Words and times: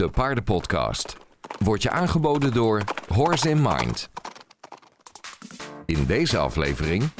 de 0.00 0.10
Paardenpodcast. 0.10 1.16
Wordt 1.58 1.82
je 1.82 1.90
aangeboden 1.90 2.52
door 2.52 2.84
Horse 3.08 3.50
in 3.50 3.62
Mind. 3.62 4.10
In 5.86 6.06
deze 6.06 6.38
aflevering 6.38 7.10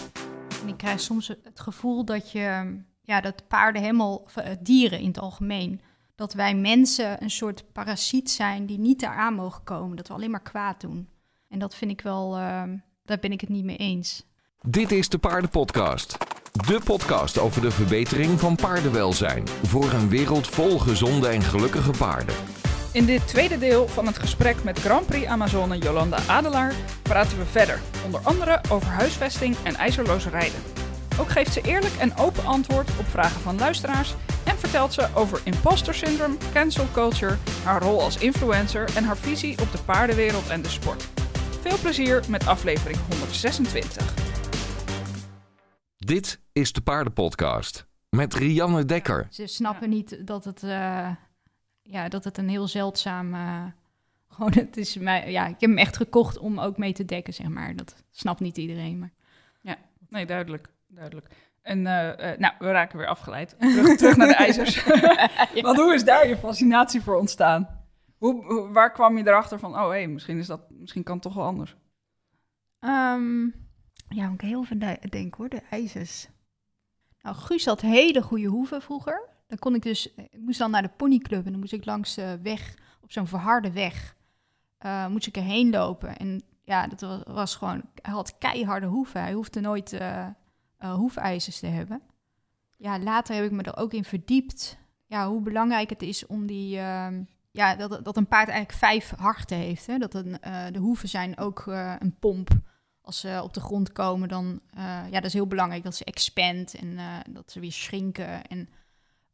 ik 0.67 0.77
krijg 0.77 1.01
soms 1.01 1.29
het 1.29 1.61
gevoel 1.61 2.05
dat 2.05 2.33
je, 2.33 2.79
ja, 3.03 3.21
dat 3.21 3.49
paarden 3.49 3.83
helemaal, 3.83 4.27
eh, 4.35 4.51
dieren 4.61 5.01
in 5.01 5.07
het 5.07 5.19
algemeen, 5.19 5.81
dat 6.15 6.33
wij 6.33 6.55
mensen 6.55 7.23
een 7.23 7.31
soort 7.31 7.73
parasiet 7.73 8.31
zijn 8.31 8.67
die 8.67 8.79
niet 8.79 9.03
eraan 9.03 9.35
mogen 9.35 9.65
komen. 9.65 9.97
Dat 9.97 10.09
we 10.09 10.15
alleen 10.15 10.31
maar 10.31 10.43
kwaad 10.43 10.81
doen. 10.81 11.09
En 11.49 11.59
dat 11.59 11.75
vind 11.75 11.91
ik 11.91 12.01
wel, 12.01 12.37
eh, 12.37 12.63
daar 13.05 13.19
ben 13.21 13.33
ik 13.33 13.41
het 13.41 13.51
niet 13.51 13.65
mee 13.65 13.77
eens. 13.77 14.25
Dit 14.61 14.93
is 14.93 15.09
de 15.09 15.19
Paardenpodcast. 15.19 16.17
De 16.67 16.81
podcast 16.85 17.39
over 17.39 17.61
de 17.61 17.71
verbetering 17.71 18.41
van 18.41 18.57
paardenwelzijn. 18.57 19.49
Voor 19.49 19.93
een 19.93 20.09
wereld 20.09 20.47
vol 20.47 20.79
gezonde 20.79 21.29
en 21.29 21.43
gelukkige 21.43 21.93
paarden. 21.99 22.35
In 22.93 23.07
dit 23.07 23.29
tweede 23.29 23.59
deel 23.59 23.89
van 23.89 24.07
het 24.07 24.19
gesprek 24.19 24.65
met 24.65 24.79
Grand 24.79 25.07
Prix 25.07 25.27
Amazone 25.27 25.79
Jolanda 25.79 26.19
Adelaar 26.27 26.75
praten 27.03 27.39
we 27.39 27.45
verder, 27.45 27.81
onder 28.05 28.21
andere 28.21 28.61
over 28.71 28.89
huisvesting 28.89 29.57
en 29.65 29.75
ijzerloos 29.75 30.27
rijden. 30.27 30.61
Ook 31.21 31.29
geeft 31.29 31.53
ze 31.53 31.61
eerlijk 31.61 31.95
en 31.95 32.17
open 32.17 32.45
antwoord 32.45 32.99
op 32.99 33.07
vragen 33.07 33.41
van 33.41 33.59
luisteraars 33.59 34.15
en 34.45 34.59
vertelt 34.59 34.93
ze 34.93 35.09
over 35.15 35.41
imposter 35.45 35.95
syndrome, 35.95 36.37
cancel 36.53 36.87
culture, 36.93 37.37
haar 37.65 37.83
rol 37.83 38.03
als 38.03 38.19
influencer 38.19 38.97
en 38.97 39.05
haar 39.05 39.17
visie 39.17 39.61
op 39.61 39.73
de 39.73 39.83
paardenwereld 39.85 40.49
en 40.49 40.63
de 40.63 40.69
sport. 40.69 41.09
Veel 41.61 41.79
plezier 41.79 42.25
met 42.29 42.47
aflevering 42.47 42.99
126. 43.09 44.15
Dit 45.97 46.41
is 46.53 46.73
de 46.73 46.81
Paardenpodcast. 46.81 47.87
Met 48.09 48.35
Rianne 48.35 48.85
Dekker. 48.85 49.27
Ze 49.31 49.47
snappen 49.47 49.89
niet 49.89 50.27
dat 50.27 50.45
het, 50.45 50.63
eh, 50.63 51.11
ja, 51.91 52.09
dat 52.09 52.25
het 52.25 52.39
een 52.39 52.49
heel 52.49 52.69
zeldzaam, 52.69 53.35
eh, 53.35 53.65
gewoon 54.35 54.53
het 54.53 54.77
is 54.77 54.97
mij, 54.97 55.31
ja, 55.31 55.45
ik 55.47 55.61
heb 55.61 55.71
hem 55.71 55.79
echt 55.79 55.97
gekocht 55.97 56.39
om 56.39 56.59
ook 56.61 56.77
mee 56.79 56.93
te 56.93 57.05
dekken, 57.05 57.35
zeg 57.35 57.49
maar. 57.49 57.77
Dat 57.77 58.05
snapt 58.11 58.41
niet 58.41 58.57
iedereen, 58.59 58.99
maar. 58.99 59.11
Nee, 60.09 60.27
duidelijk. 60.27 60.69
duidelijk. 60.89 61.27
En 61.63 61.87
eh, 61.87 62.33
eh, 62.33 62.39
nou, 62.39 62.55
we 62.59 62.71
raken 62.71 62.99
weer 62.99 63.07
afgeleid. 63.07 63.57
Terug, 63.59 63.97
terug 63.99 64.17
naar 64.17 64.29
de 64.29 64.35
ijzers. 64.35 64.85
Want 65.63 65.77
hoe 65.79 65.95
is 65.95 66.05
daar 66.05 66.29
je 66.29 66.37
fascinatie 66.37 67.01
voor 67.03 67.17
ontstaan? 67.19 67.85
Hoe, 68.19 68.45
hoe- 68.45 68.69
waar 68.73 68.93
kwam 68.93 69.17
je 69.19 69.27
erachter 69.27 69.59
van, 69.59 69.75
oh 69.81 69.91
hé, 69.91 70.07
misschien, 70.07 70.39
is 70.39 70.47
dat, 70.47 70.71
misschien 70.71 71.03
kan 71.03 71.15
het 71.15 71.23
toch 71.23 71.35
wel 71.35 71.45
anders? 71.45 71.77
Ehm, 72.79 73.43
ja, 74.09 74.29
moet 74.29 74.43
ik 74.43 74.49
heel 74.49 74.63
even 74.63 74.79
de- 74.79 74.99
denken 75.09 75.37
hoor, 75.37 75.49
de 75.49 75.63
ijzers. 75.71 76.29
Nou, 77.23 77.37
Guus 77.37 77.65
had 77.65 77.81
hele 77.81 78.23
goede 78.23 78.47
hoeven 78.47 78.83
vroeger. 78.83 79.29
Dan 79.51 79.59
kon 79.59 79.75
ik 79.75 79.83
dus, 79.83 80.15
ik 80.15 80.41
moest 80.41 80.59
dan 80.59 80.71
naar 80.71 80.83
de 80.83 80.91
ponyclub 80.97 81.45
en 81.45 81.51
dan 81.51 81.61
moest 81.61 81.73
ik 81.73 81.85
langs 81.85 82.15
de 82.15 82.39
weg, 82.43 82.75
op 83.03 83.13
zo'n 83.13 83.27
verharde 83.27 83.73
weg, 83.73 84.17
eh, 84.79 85.07
moest 85.07 85.27
ik 85.27 85.37
erheen 85.37 85.71
lopen. 85.71 86.17
En 86.17 86.43
ja, 86.65 86.87
dat 86.87 87.01
was, 87.01 87.21
was 87.27 87.57
gewoon, 87.57 87.83
hij 88.03 88.13
had 88.13 88.39
keiharde 88.39 88.87
hoeven. 88.87 89.21
Hij 89.21 89.33
hoefde 89.33 89.61
nooit 89.61 89.93
eh 89.93 90.27
eh, 90.81 90.95
hoefijzers 90.95 91.59
te 91.59 91.67
hebben. 91.67 92.03
Ja, 92.77 92.99
later 92.99 93.35
heb 93.35 93.45
ik 93.45 93.51
me 93.51 93.63
er 93.63 93.77
ook 93.77 93.93
in 93.93 94.05
verdiept. 94.05 94.79
Ja, 95.07 95.29
hoe 95.29 95.41
belangrijk 95.41 95.91
het 95.91 96.03
is 96.03 96.27
om 96.27 96.47
die, 96.47 96.79
ehm, 96.79 97.23
ja, 97.51 97.77
dat, 97.77 98.05
dat 98.05 98.17
een 98.17 98.27
paard 98.27 98.49
eigenlijk 98.49 98.79
vijf 98.79 99.13
harten 99.17 99.57
heeft. 99.57 99.87
Hè? 99.87 99.99
Dat 99.99 100.15
een, 100.15 100.41
eh, 100.41 100.67
de 100.73 100.79
hoeven 100.79 101.09
zijn 101.09 101.39
ook 101.39 101.67
eh, 101.67 101.95
een 101.99 102.19
pomp 102.19 102.51
als 103.01 103.21
ze 103.21 103.41
op 103.43 103.55
de 103.55 103.61
grond 103.61 103.93
komen, 103.93 104.29
dan 104.29 104.61
eh, 104.75 104.83
ja, 104.85 105.11
dat 105.11 105.25
is 105.25 105.33
heel 105.33 105.47
belangrijk 105.47 105.83
dat 105.83 105.95
ze 105.95 106.05
expand 106.05 106.75
en 106.75 106.99
eh, 106.99 107.17
dat 107.31 107.51
ze 107.51 107.61
weer 107.61 107.73
schrinken. 107.73 108.47
En 108.47 108.69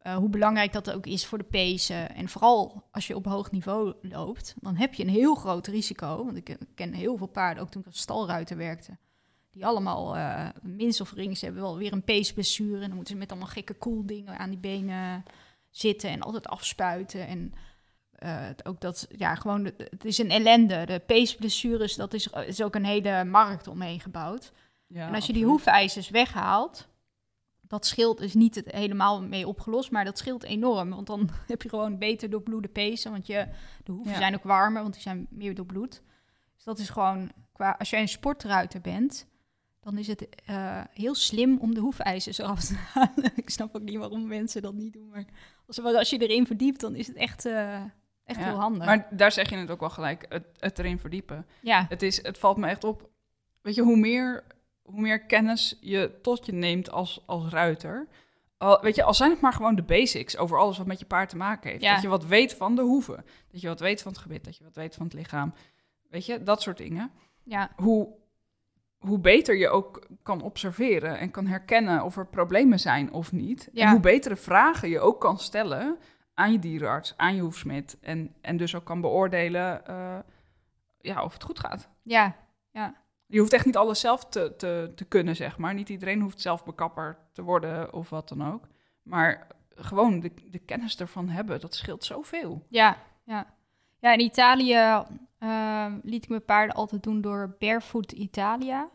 eh, 0.07 0.17
hoe 0.17 0.29
belangrijk 0.29 0.73
dat 0.73 0.91
ook 0.91 1.07
is 1.07 1.27
voor 1.27 1.39
de 1.39 1.45
pezen. 1.45 2.15
En 2.15 2.29
vooral 2.29 2.83
als 2.91 3.07
je 3.07 3.17
op 3.17 3.25
hoog 3.25 3.51
niveau 3.51 3.95
loopt, 4.03 4.55
dan 4.61 4.77
heb 4.77 4.95
je 4.95 5.03
een 5.03 5.09
heel 5.09 5.35
groot 5.35 5.67
risico. 5.67 6.25
Want 6.25 6.37
ik, 6.37 6.57
ken 6.75 6.93
heel 6.93 7.17
veel 7.17 7.27
paarden, 7.27 7.62
ook 7.62 7.71
toen 7.71 7.81
ik 7.81 7.87
als 7.87 7.99
stalruiter 8.01 8.57
werkte, 8.57 8.97
die 9.51 9.67
allemaal 9.67 10.17
eh 10.17 10.49
minst 10.62 11.00
of 11.00 11.12
rings 11.12 11.41
hebben 11.41 11.62
wel 11.62 11.77
weer 11.77 11.93
een 11.93 12.05
peesblessure. 12.05 12.75
En 12.81 12.87
dan 12.87 12.95
moeten 12.95 13.15
ze 13.15 13.21
met 13.21 13.31
allemaal 13.31 13.49
gekke 13.49 13.75
koeldingen 13.75 14.39
aan 14.39 14.50
die 14.50 14.59
benen 14.59 15.25
zitten 15.71 16.11
en 16.11 16.21
altijd 16.21 16.47
afspuiten. 16.47 17.27
En 17.27 17.53
eh, 18.12 18.47
ook 18.65 18.81
dat, 18.81 19.06
ja, 19.16 19.34
gewoon, 19.34 19.62
de- 19.62 19.75
het 19.91 20.05
is 20.05 20.19
een 20.19 20.31
ellende. 20.31 20.87
De 20.87 21.03
peesblessures, 21.06 21.95
dat 21.95 22.15
is, 22.15 22.27
is 22.47 22.62
ook 22.62 22.75
een 22.75 22.84
hele 22.84 23.25
markt 23.25 23.69
omheen 23.69 24.00
gebouwd. 24.00 24.53
Ja, 24.87 25.06
en 25.09 25.15
als 25.15 25.27
je 25.27 25.33
die 25.33 25.45
hoefijzers 25.45 26.11
weghaalt, 26.11 26.89
dat 27.69 27.87
scheelt 27.87 28.21
is 28.21 28.34
niet 28.34 28.54
het 28.54 28.71
helemaal 28.72 29.22
mee 29.22 29.47
opgelost, 29.49 29.91
maar 29.91 30.04
dat 30.04 30.19
scheelt 30.19 30.43
enorm. 30.43 30.91
Want 30.91 31.06
dan 31.06 31.28
heb 31.47 31.62
je 31.62 31.69
gewoon 31.69 31.99
beter 31.99 32.31
doorbloede 32.31 32.69
pezen, 32.69 33.10
want 33.10 33.27
je, 33.27 33.47
de 33.84 33.93
hoeven 33.93 34.12
Ja. 34.12 34.19
zijn 34.19 34.34
ook 34.34 34.43
warmer, 34.43 34.82
want 34.82 34.94
die 34.94 35.03
zijn 35.03 35.27
meer 35.31 35.54
doorbloed. 35.54 36.03
Dus 36.54 36.65
dat 36.65 36.78
is 36.78 36.88
gewoon, 36.88 37.32
qua, 37.53 37.77
als 37.78 37.91
jij 37.91 38.00
een 38.00 38.09
sportruiter 38.09 38.81
bent, 38.81 39.27
dan 39.81 39.99
is 39.99 40.06
het 40.06 40.28
eh, 40.44 40.81
heel 40.93 41.15
slim 41.15 41.59
om 41.59 41.75
de 41.75 41.81
hoefijzers 41.81 42.38
eraf 42.38 42.65
te 42.65 42.75
halen. 42.94 43.31
Ik 43.34 43.50
snap 43.50 43.77
ook 43.77 43.83
niet 43.83 43.97
waarom 43.98 44.27
mensen 44.27 44.62
dat 44.62 44.75
niet 44.75 44.93
doen, 44.93 45.09
maar 45.09 45.25
als, 45.66 45.81
als 45.83 46.10
je 46.10 46.19
erin 46.19 46.47
verdiept, 46.47 46.81
dan 46.81 46.94
is 46.94 47.06
het 47.06 47.16
echt, 47.16 47.44
eh, 47.44 47.75
echt 48.25 48.38
Ja, 48.41 48.44
heel 48.44 48.59
handig. 48.60 48.87
Maar 48.87 49.06
daar 49.10 49.33
zeg 49.33 49.50
je 49.50 49.56
het 49.56 49.71
ook 49.71 49.81
wel 49.81 49.91
gelijk, 49.91 50.27
het, 50.28 50.44
het 50.59 50.78
erin 50.78 50.98
verdiepen. 50.98 51.47
ja, 51.62 51.87
Het, 51.88 52.03
is, 52.03 52.22
het 52.22 52.38
valt 52.38 52.56
me 52.56 52.66
echt 52.69 52.84
op, 52.84 53.09
weet 53.60 53.75
je, 53.75 53.83
hoe 53.83 53.97
meer, 53.97 54.44
hoe 54.86 55.00
meer 55.00 55.20
kennis 55.20 55.78
je 55.80 56.19
tot 56.22 56.47
je 56.47 56.52
neemt 56.52 56.91
als, 56.91 57.22
als 57.26 57.48
ruiter... 57.48 58.08
Al, 58.58 58.80
weet 58.80 58.94
je, 58.94 59.02
al 59.02 59.14
zijn 59.14 59.30
het 59.30 59.41
maar 59.41 59.52
gewoon 59.52 59.74
de 59.74 59.82
basics 59.82 60.36
over 60.36 60.58
alles 60.58 60.78
wat 60.78 60.86
met 60.86 60.98
je 60.98 61.06
paard 61.06 61.28
te 61.28 61.36
maken 61.36 61.70
heeft. 61.70 61.82
Ja. 61.82 61.92
Dat 61.92 62.02
je 62.02 62.08
wat 62.08 62.26
weet 62.26 62.54
van 62.54 62.74
de 62.74 62.82
hoeven, 62.82 63.24
dat 63.50 63.60
je 63.60 63.69
wat 63.69 63.80
weet 63.80 64.02
van 64.02 64.12
het 64.12 64.20
gebit, 64.20 64.44
dat 64.44 64.56
je 64.56 64.64
wat 64.64 64.74
weet 64.74 64.94
van 64.94 65.04
het 65.04 65.14
lichaam. 65.14 65.54
Weet 66.10 66.26
je, 66.26 66.42
dat 66.42 66.62
soort 66.62 66.76
dingen. 66.76 67.10
ja, 67.42 67.70
hoe, 67.76 68.08
hoe 68.98 69.19
beter 69.19 69.56
je 69.56 69.69
ook 69.69 70.08
kan 70.22 70.42
observeren 70.42 71.18
en 71.18 71.30
kan 71.30 71.47
herkennen 71.47 72.04
of 72.04 72.16
er 72.16 72.26
problemen 72.26 72.80
zijn 72.80 73.12
of 73.12 73.32
niet. 73.32 73.68
Ja. 73.72 73.84
En 73.84 73.91
hoe 73.91 74.00
betere 74.00 74.36
vragen 74.36 74.88
je 74.88 75.00
ook 75.00 75.20
kan 75.20 75.38
stellen 75.38 75.98
aan 76.34 76.53
je 76.53 76.58
dierenarts, 76.58 77.14
aan 77.16 77.34
je 77.34 77.41
hoefsmid. 77.41 77.98
En, 78.00 78.34
en 78.41 78.56
dus 78.56 78.74
ook 78.74 78.84
kan 78.84 79.00
beoordelen 79.00 79.86
eh, 79.86 80.18
ja, 81.00 81.24
of 81.24 81.32
het 81.32 81.42
goed 81.42 81.58
gaat. 81.58 81.88
ja, 82.03 82.36
ja. 82.70 83.04
Je 83.26 83.38
hoeft 83.38 83.53
echt 83.53 83.64
niet 83.64 83.76
alles 83.76 84.00
zelf 84.00 84.25
te, 84.25 84.54
te, 84.56 84.92
te 84.94 85.04
kunnen, 85.04 85.37
zeg 85.37 85.59
maar. 85.59 85.75
Niet 85.75 85.88
iedereen 85.88 86.20
hoeft 86.20 86.41
zelf 86.41 86.64
bekapper 86.64 87.19
te 87.32 87.42
worden 87.42 87.92
of 87.92 88.10
wat 88.10 88.28
dan 88.28 88.53
ook. 88.53 88.69
Maar 89.03 89.47
gewoon 89.75 90.20
de, 90.20 90.32
de 90.50 90.59
kennis 90.59 90.97
ervan 90.97 91.28
hebben, 91.28 91.60
dat 91.60 91.75
scheelt 91.75 92.04
zoveel. 92.04 92.66
Ja, 92.69 92.97
ja. 93.25 93.54
Ja, 94.00 94.12
in 94.12 94.20
Italië 94.20 95.04
eh, 95.38 95.92
liet 96.03 96.22
ik 96.22 96.28
mijn 96.28 96.44
paarden 96.44 96.76
altijd 96.76 97.03
doen 97.03 97.20
door 97.20 97.56
Barefoot 97.59 98.12
Italia. 98.12 98.91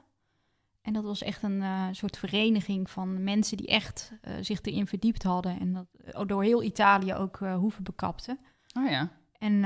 En 0.81 0.93
dat 0.93 1.03
was 1.03 1.23
echt 1.23 1.43
een 1.43 1.61
eh, 1.61 1.87
soort 1.91 2.17
vereniging 2.17 2.89
van 2.89 3.23
mensen 3.23 3.57
die 3.57 3.67
echt 3.67 4.11
eh, 4.21 4.33
zich 4.41 4.61
erin 4.61 4.87
verdiept 4.87 5.23
hadden. 5.23 5.59
En 5.59 5.73
dat 5.73 5.87
eh, 6.13 6.21
door 6.27 6.43
heel 6.43 6.63
Italië 6.63 7.13
ook 7.13 7.37
hoeven 7.37 7.83
bekapten. 7.83 8.39
Oh 8.77 8.89
ja. 8.89 9.09
En 9.37 9.63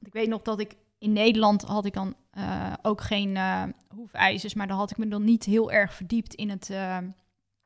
ik 0.00 0.12
weet 0.12 0.28
nog 0.28 0.42
dat 0.42 0.60
ik 0.60 0.76
in 0.98 1.12
Nederland 1.12 1.62
had 1.62 1.84
ik 1.84 1.92
dan 1.92 2.14
eh, 2.32 2.72
ook 2.82 3.00
geen 3.00 3.36
eh 3.36 3.62
hoefijzers, 3.94 4.54
maar 4.54 4.66
dan 4.66 4.76
had 4.76 4.90
ik 4.90 4.96
me 4.96 5.08
dan 5.08 5.24
niet 5.24 5.44
heel 5.44 5.72
erg 5.72 5.94
verdiept 5.94 6.34
in 6.34 6.50
het 6.50 6.70
eh, 6.70 6.98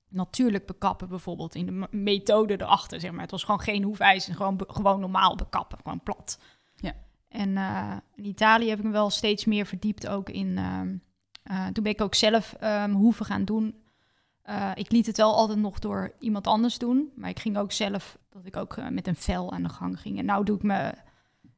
natuurlijk 0.09 0.67
bekappen 0.67 1.09
bijvoorbeeld, 1.09 1.55
in 1.55 1.67
de 1.67 1.89
methode 1.91 2.61
erachter, 2.61 3.01
zeg 3.01 3.11
maar. 3.11 3.21
Het 3.21 3.31
was 3.31 3.45
gewoon 3.45 3.61
geen 3.61 3.83
hoefijzers, 3.83 4.37
gewoon, 4.37 4.61
gewoon 4.67 5.01
normaal 5.01 5.37
bekappen, 5.37 5.79
gewoon 5.83 6.03
plat. 6.03 6.41
Ja. 6.77 6.93
En 7.29 7.57
in 8.15 8.25
Italië 8.25 8.69
heb 8.69 8.79
ik 8.79 8.85
me 8.85 8.91
wel 8.91 9.11
steeds 9.11 9.45
meer 9.45 9.67
verdiept 9.67 10.09
ook 10.09 10.31
in, 10.31 10.59
ehm, 10.59 10.97
eh, 11.43 11.67
toen 11.67 11.83
ben 11.83 11.93
ik 11.93 12.01
ook 12.01 12.15
zelf 12.15 12.53
ehm 12.53 12.91
hoeven 12.91 13.27
gaan 13.27 13.45
doen. 13.45 13.75
Ik 14.75 14.91
liet 14.91 15.07
het 15.07 15.17
wel 15.17 15.35
altijd 15.35 15.59
nog 15.59 15.79
door 15.79 16.15
iemand 16.19 16.47
anders 16.47 16.79
doen, 16.79 17.13
maar 17.17 17.31
ik 17.31 17.39
ging 17.39 17.59
ook 17.59 17.73
zelf, 17.73 18.19
dat 18.31 18.47
ik 18.47 18.57
ook 18.57 18.91
met 18.91 19.07
een 19.07 19.17
vel 19.17 19.53
aan 19.53 19.63
de 19.63 19.69
gang 19.69 20.01
ging. 20.01 20.19
En 20.19 20.25
nou 20.25 20.45
doe 20.45 20.57
ik 20.57 20.63
me 20.63 20.95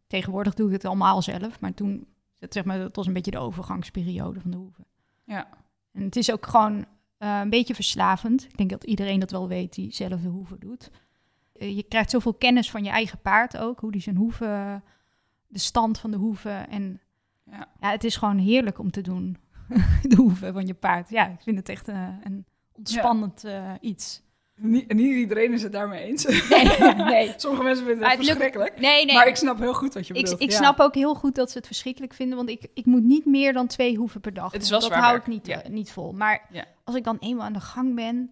Tegenwoordig 0.08 0.54
doe 0.54 0.66
ik 0.66 0.72
het 0.72 0.84
allemaal 0.84 1.22
zelf, 1.22 1.60
maar 1.60 1.74
toen, 1.74 2.06
het, 2.38 2.52
zeg 2.52 2.64
maar, 2.64 2.78
dat 2.78 2.96
was 2.96 3.06
een 3.06 3.12
beetje 3.12 3.30
de 3.30 3.38
overgangsperiode 3.38 4.40
van 4.40 4.50
de 4.50 4.56
hoeven. 4.56 4.84
Ja. 5.24 5.48
En 5.92 6.02
het 6.02 6.16
is 6.16 6.32
ook 6.32 6.46
gewoon 6.46 6.86
eh, 7.18 7.40
een 7.42 7.50
beetje 7.50 7.74
verslavend. 7.74 8.44
Ik 8.44 8.56
denk 8.56 8.70
dat 8.70 8.84
iedereen 8.84 9.20
dat 9.20 9.30
wel 9.30 9.48
weet 9.48 9.74
die 9.74 9.92
zelf 9.92 10.20
de 10.20 10.28
hoeven 10.28 10.60
doet. 10.60 10.90
Eh, 11.52 11.76
je 11.76 11.82
krijgt 11.82 12.10
zoveel 12.10 12.34
kennis 12.34 12.70
van 12.70 12.84
je 12.84 12.90
eigen 12.90 13.20
paard 13.20 13.56
ook, 13.56 13.80
hoe 13.80 13.92
die 13.92 14.00
zijn 14.00 14.16
hoeven, 14.16 14.84
de 15.46 15.58
stand 15.58 15.98
van 15.98 16.10
de 16.10 16.16
hoeven. 16.16 16.68
En 16.68 17.00
Ja. 17.44 17.68
ja, 17.80 17.90
het 17.90 18.04
is 18.04 18.16
gewoon 18.16 18.38
heerlijk 18.38 18.78
om 18.78 18.90
te 18.90 19.00
doen, 19.00 19.36
de 20.08 20.16
hoeven 20.16 20.52
van 20.52 20.66
je 20.66 20.74
paard. 20.74 21.10
Ja, 21.10 21.26
ik 21.26 21.40
vind 21.40 21.56
het 21.56 21.68
echt 21.68 21.88
eh, 21.88 22.08
een 22.22 22.46
ontspannend 22.72 23.44
eh, 23.44 23.72
iets. 23.80 24.22
Niet, 24.60 24.92
niet 24.94 25.14
iedereen 25.16 25.52
is 25.52 25.62
het 25.62 25.72
daarmee 25.72 26.02
eens. 26.04 26.24
Nee, 26.24 26.94
nee. 26.96 27.32
Sommige 27.36 27.62
mensen 27.62 27.84
vinden 27.86 28.04
het 28.08 28.14
lukt- 28.16 28.26
verschrikkelijk. 28.26 28.80
Nee, 28.80 29.04
nee. 29.04 29.14
Maar 29.14 29.26
ik 29.26 29.36
snap 29.36 29.58
heel 29.58 29.74
goed 29.74 29.94
wat 29.94 30.06
je 30.06 30.14
Ik, 30.14 30.22
bedoelt. 30.22 30.40
ik 30.42 30.50
ja. 30.50 30.56
snap 30.56 30.80
ook 30.80 30.94
heel 30.94 31.14
goed 31.14 31.34
dat 31.34 31.50
ze 31.50 31.58
het 31.58 31.66
verschrikkelijk 31.66 32.14
vinden, 32.14 32.36
want 32.36 32.48
ik, 32.50 32.66
ik 32.74 32.84
moet 32.84 33.02
niet 33.04 33.24
meer 33.26 33.52
dan 33.52 33.66
twee 33.66 33.96
hoeven 33.96 34.20
per 34.20 34.34
dag. 34.34 34.52
Het 34.52 34.62
is 34.62 34.70
wel 34.70 34.80
dat 34.80 34.88
zwaar 34.88 35.02
hou 35.02 35.16
ik 35.16 35.24
werk, 35.24 35.32
niet, 35.34 35.46
ja. 35.46 35.62
eh, 35.62 35.70
niet 35.70 35.90
vol. 35.92 36.12
Maar 36.12 36.46
Ja. 36.52 36.64
als 36.84 36.96
ik 36.96 37.04
dan 37.04 37.16
eenmaal 37.20 37.44
aan 37.46 37.52
de 37.52 37.60
gang 37.60 37.94
ben, 37.94 38.30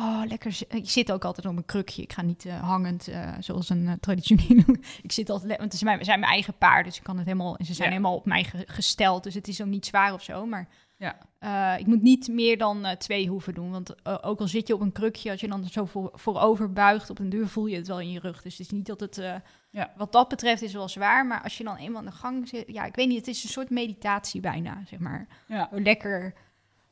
Oh, 0.00 0.22
lekker. 0.26 0.58
Ik 0.68 0.90
zit 0.90 1.12
ook 1.12 1.24
altijd 1.24 1.46
op 1.46 1.56
een 1.56 1.64
krukje. 1.64 2.02
Ik 2.02 2.12
ga 2.12 2.22
niet 2.22 2.44
eh, 2.44 2.60
hangend, 2.62 3.08
eh, 3.08 3.32
zoals 3.40 3.68
een 3.68 3.86
eh, 3.86 3.92
traditionele. 4.00 4.64
ik 5.02 5.12
zit 5.12 5.30
altijd, 5.30 5.50
want 5.58 5.62
het 5.72 5.80
zijn 5.80 5.90
mijn, 5.94 6.04
zijn 6.04 6.20
mijn 6.20 6.32
eigen 6.32 6.54
paarden, 6.58 6.84
dus 6.84 6.96
ik 6.96 7.02
kan 7.02 7.16
het 7.16 7.26
helemaal. 7.26 7.56
En 7.56 7.64
ze 7.64 7.74
zijn 7.74 7.88
Ja. 7.88 7.94
helemaal 7.94 8.16
op 8.16 8.26
mij 8.26 8.44
ge- 8.44 8.64
gesteld, 8.66 9.22
dus 9.22 9.34
het 9.34 9.48
is 9.48 9.60
ook 9.60 9.66
niet 9.66 9.86
zwaar 9.86 10.12
of 10.12 10.22
zo. 10.22 10.46
Maar 10.46 10.68
Ja. 10.96 11.76
ik 11.76 11.86
moet 11.86 12.02
niet 12.02 12.28
meer 12.28 12.58
dan 12.58 12.86
twee 12.98 13.28
hoeven 13.28 13.54
doen, 13.54 13.70
want 13.70 14.06
ook 14.24 14.40
al 14.40 14.48
zit 14.48 14.66
je 14.68 14.74
op 14.74 14.80
een 14.80 14.92
krukje, 14.92 15.30
als 15.30 15.40
je 15.40 15.48
dan 15.48 15.64
zo 15.64 15.84
voor, 15.84 16.10
voorover 16.14 16.72
buigt 16.72 17.10
op 17.10 17.18
een 17.18 17.28
deur, 17.28 17.48
voel 17.48 17.66
je 17.66 17.76
het 17.76 17.86
wel 17.88 18.00
in 18.00 18.10
je 18.10 18.20
rug. 18.20 18.42
Dus 18.42 18.52
het 18.52 18.60
is 18.66 18.70
niet 18.72 18.86
dat 18.86 19.00
het. 19.00 19.22
Ja. 19.70 19.92
Wat 19.96 20.12
dat 20.12 20.28
betreft 20.28 20.62
is 20.62 20.72
wel 20.72 20.88
zwaar, 20.88 21.26
maar 21.26 21.42
als 21.42 21.58
je 21.58 21.64
dan 21.64 21.76
eenmaal 21.76 21.98
aan 22.00 22.06
de 22.06 22.12
gang 22.12 22.48
zit, 22.48 22.64
ja, 22.66 22.84
ik 22.84 22.94
weet 22.94 23.08
niet, 23.08 23.18
het 23.18 23.26
is 23.28 23.42
een 23.42 23.48
soort 23.48 23.70
meditatie 23.70 24.40
bijna, 24.40 24.82
zeg 24.86 24.98
maar. 24.98 25.26
Ja. 25.46 25.68
Lekker 25.72 26.34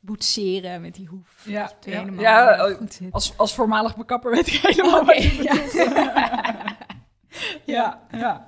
boetseren 0.07 0.81
met 0.81 0.95
die 0.95 1.07
hoef. 1.07 1.45
Ja, 1.45 1.73
ja. 1.81 2.67
oh. 2.69 2.81
Als, 3.11 3.39
als 3.39 3.55
voormalig 3.55 3.97
bekapper 3.97 4.31
weet 4.31 4.47
ik 4.47 4.53
helemaal 4.63 5.01
Oké, 5.01 5.07
wat 5.07 5.23
je 5.23 5.43
ja. 5.43 5.55
bedoelt. 5.55 6.77
ja, 7.77 8.07
ja. 8.11 8.47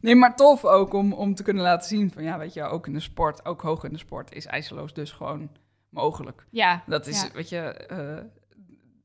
Nee, 0.00 0.14
maar 0.14 0.36
tof 0.36 0.64
ook 0.64 0.92
om, 0.92 1.12
om 1.12 1.34
te 1.34 1.42
kunnen 1.42 1.62
laten 1.62 1.88
zien 1.88 2.10
van 2.12 2.22
ja, 2.22 2.38
weet 2.38 2.52
je, 2.52 2.62
ook 2.62 2.86
in 2.86 2.92
de 2.92 3.00
sport, 3.00 3.44
ook 3.44 3.62
hoog 3.62 3.84
in 3.84 3.92
de 3.92 3.98
sport, 3.98 4.34
is 4.34 4.46
ijzeloos 4.46 4.94
dus 4.94 5.12
gewoon 5.12 5.50
mogelijk. 5.88 6.46
Ja, 6.50 6.82
Dat 6.86 7.06
is, 7.06 7.30
weet 7.32 7.48
je, 7.48 7.58
eh, 7.58 8.14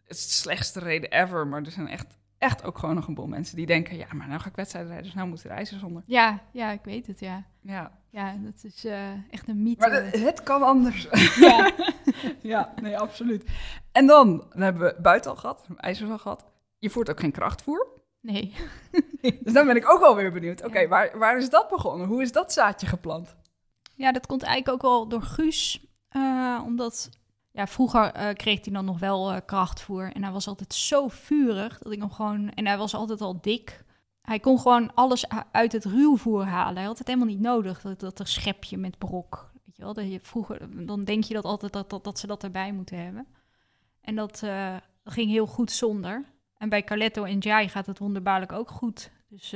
het 0.05 0.17
is 0.17 0.25
de 0.25 0.33
slechtste 0.33 0.79
reden 0.79 1.11
ever, 1.11 1.47
maar 1.47 1.63
er 1.63 1.71
zijn 1.71 1.87
echt, 1.87 2.16
echt 2.37 2.63
ook 2.63 2.77
gewoon 2.77 2.95
nog 2.95 3.07
een 3.07 3.13
boel 3.13 3.27
mensen 3.27 3.55
die 3.55 3.65
denken, 3.65 3.97
ja, 3.97 4.07
maar 4.13 4.27
nou 4.27 4.39
ga 4.39 4.49
ik 4.49 4.55
wedstrijden 4.55 4.91
rijden, 4.91 5.07
dus 5.07 5.17
nou 5.17 5.29
moet 5.29 5.43
er 5.43 5.51
ijzer 5.51 5.79
zonder. 5.79 6.03
ja, 6.05 6.39
ja, 6.51 6.71
ik 6.71 6.83
weet 6.83 7.07
het, 7.07 7.19
ja. 7.19 7.43
Ja, 7.61 7.91
Ja, 8.09 8.35
dat 8.39 8.63
is 8.63 8.85
eh, 8.85 9.11
echt 9.29 9.47
een 9.47 9.63
mythe. 9.63 9.87
maar 9.89 10.03
het, 10.03 10.19
het 10.23 10.43
kan 10.43 10.63
anders. 10.63 11.07
ja. 11.39 11.71
ja, 12.41 12.73
nee, 12.81 12.97
absoluut. 12.97 13.45
En 13.91 14.05
dan, 14.05 14.37
dan 14.49 14.61
hebben 14.61 14.81
we 14.81 15.01
buiten 15.01 15.31
al 15.31 15.37
gehad, 15.37 15.67
ijzer 15.77 16.11
al 16.11 16.17
gehad. 16.17 16.45
Je 16.77 16.89
voert 16.89 17.09
ook 17.09 17.19
geen 17.19 17.31
krachtvoer. 17.31 17.87
Nee. 18.21 18.53
Dus 19.21 19.53
dan 19.53 19.65
ben 19.67 19.75
ik 19.75 19.89
ook 19.91 19.99
wel 19.99 20.15
weer 20.15 20.31
benieuwd. 20.31 20.63
Oké, 20.65 20.79
Ja. 20.79 20.87
waar, 20.87 21.17
waar 21.17 21.37
is 21.37 21.49
dat 21.49 21.69
begonnen? 21.69 22.07
Hoe 22.07 22.21
is 22.21 22.31
dat 22.31 22.53
zaadje 22.53 22.87
geplant? 22.87 23.35
Ja, 23.95 24.11
dat 24.11 24.25
komt 24.25 24.43
eigenlijk 24.43 24.73
ook 24.85 24.91
wel 24.91 25.07
door 25.07 25.21
Guus. 25.21 25.85
eh, 26.09 26.61
omdat, 26.65 27.09
ja, 27.57 27.67
vroeger 27.67 28.11
eh, 28.11 28.33
kreeg 28.33 28.65
hij 28.65 28.73
dan 28.73 28.85
nog 28.85 28.99
wel 28.99 29.31
eh, 29.31 29.37
krachtvoer. 29.45 30.11
En 30.13 30.23
hij 30.23 30.31
was 30.31 30.47
altijd 30.47 30.73
zo 30.73 31.07
vurig 31.07 31.77
dat 31.77 31.91
ik 31.91 31.99
hem 31.99 32.11
gewoon... 32.11 32.49
En 32.49 32.67
hij 32.67 32.77
was 32.77 32.93
altijd 32.93 33.21
al 33.21 33.41
dik. 33.41 33.83
Hij 34.21 34.39
kon 34.39 34.59
gewoon 34.59 34.93
alles 34.93 35.25
uit 35.51 35.71
het 35.71 35.85
ruwvoer 35.85 36.45
halen. 36.45 36.75
Hij 36.75 36.85
had 36.85 36.97
het 36.97 37.07
helemaal 37.07 37.27
niet 37.27 37.39
nodig, 37.39 37.81
dat, 37.81 37.99
dat 37.99 38.19
er 38.19 38.27
schepje 38.27 38.77
met 38.77 38.97
brok. 38.97 39.51
Weet 39.65 39.77
je 39.77 39.83
wel, 39.83 39.93
dat 39.93 40.11
je 40.11 40.19
vroeger... 40.21 40.85
Dan 40.85 41.03
denk 41.03 41.23
je 41.23 41.33
dat 41.33 41.43
altijd 41.43 41.73
dat, 41.73 41.89
dat, 41.89 42.03
dat 42.03 42.19
ze 42.19 42.27
dat 42.27 42.43
erbij 42.43 42.71
moeten 42.71 43.03
hebben. 43.03 43.27
En 44.01 44.15
dat 44.15 44.43
eh, 44.43 44.75
ging 45.03 45.29
heel 45.29 45.47
goed 45.47 45.71
zonder. 45.71 46.25
En 46.57 46.69
bij 46.69 46.83
Caletto 46.83 47.23
en 47.23 47.37
Jai 47.37 47.69
gaat 47.69 47.85
het 47.85 47.99
wonderbaarlijk 47.99 48.51
ook 48.51 48.69
goed. 48.69 49.11
Dus 49.29 49.51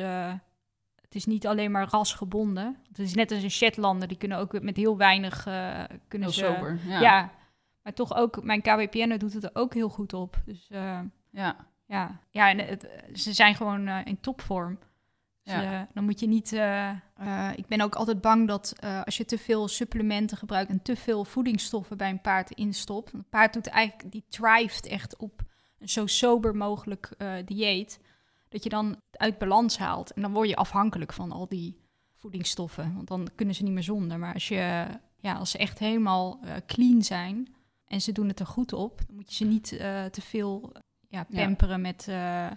het 1.02 1.16
is 1.16 1.26
niet 1.26 1.48
alleen 1.48 1.72
maar 1.72 1.88
rasgebonden. 1.90 2.78
Het 2.88 3.00
is 3.00 3.14
net 3.14 3.32
als 3.32 3.44
een 3.44 3.52
Shetlander, 3.52 4.08
die 4.08 4.18
kunnen 4.18 4.38
ook 4.38 4.62
met 4.62 4.78
heel 4.78 4.98
weinig 4.98 5.44
kunnen 5.44 6.30
Heel 6.30 6.32
ze... 6.32 6.54
sober. 6.56 6.80
Ja. 6.86 7.00
Ja. 7.00 7.40
Maar 7.84 7.94
toch 7.94 8.16
ook, 8.16 8.44
mijn 8.44 8.62
KWPN 8.62 9.18
doet 9.18 9.34
het 9.34 9.44
er 9.44 9.50
ook 9.54 9.74
heel 9.74 9.90
goed 9.90 10.14
op. 10.14 10.42
Dus 10.46 10.68
eh, 10.70 11.00
ja. 11.30 11.56
ja, 11.86 12.20
ja 12.30 12.50
en 12.50 12.58
het, 12.58 12.88
ze 13.14 13.34
zijn 13.34 13.56
gewoon 13.56 13.88
eh, 13.88 14.00
in 14.04 14.20
topvorm. 14.20 14.80
Dus, 15.44 15.54
Ja. 15.54 15.82
eh, 15.82 15.88
dan 15.94 16.04
moet 16.04 16.20
je 16.20 16.28
niet... 16.28 16.52
ik 17.56 17.68
ben 17.68 17.82
ook 17.82 17.96
altijd 17.96 18.22
bang 18.22 18.48
dat 18.48 18.76
als 19.06 19.18
je 19.18 19.26
te 19.26 19.38
veel 19.38 19.68
supplementen 19.68 20.38
gebruikt... 20.38 20.70
en 20.70 20.82
te 20.82 20.96
veel 20.96 21.26
voedingsstoffen 21.26 21.98
bij 21.98 22.10
een 22.10 22.22
paard 22.22 22.52
instopt... 22.52 23.14
Een 23.14 23.30
paard 23.30 23.54
doet 23.54 23.68
eigenlijk, 23.68 24.12
die 24.12 24.24
thrived 24.30 24.86
echt 24.86 25.18
op 25.18 25.42
een 25.80 25.90
zo 25.90 26.06
sober 26.06 26.56
mogelijk 26.56 27.10
dieet... 27.46 28.00
dat 28.50 28.64
je 28.64 28.70
dan 28.70 29.02
uit 29.12 29.38
balans 29.38 29.78
haalt. 29.78 30.14
En 30.14 30.22
dan 30.22 30.34
word 30.34 30.50
je 30.50 30.56
afhankelijk 30.56 31.14
van 31.14 31.32
al 31.32 31.48
die 31.48 31.80
voedingsstoffen. 32.16 32.94
Want 32.96 33.08
dan 33.08 33.30
kunnen 33.36 33.56
ze 33.56 33.64
niet 33.64 33.74
meer 33.74 33.84
zonder. 33.84 34.20
Maar 34.20 34.34
als, 34.34 34.48
je, 34.48 34.88
ja, 35.18 35.34
als 35.34 35.52
ze 35.52 35.58
echt 35.58 35.80
helemaal 35.80 36.40
clean 36.66 37.02
zijn... 37.02 37.56
en 37.92 38.02
ze 38.02 38.12
doen 38.12 38.28
het 38.28 38.40
er 38.40 38.46
goed 38.46 38.74
op... 38.74 38.98
dan 39.08 39.16
moet 39.16 39.30
je 39.30 39.36
ze 39.36 39.46
niet 39.52 39.72
eh, 39.72 40.04
te 40.06 40.22
veel 40.22 40.72
ja, 41.08 41.26
Ja. 41.30 41.44
pamperen 41.44 41.82
met, 41.82 42.08
eh, 42.10 42.48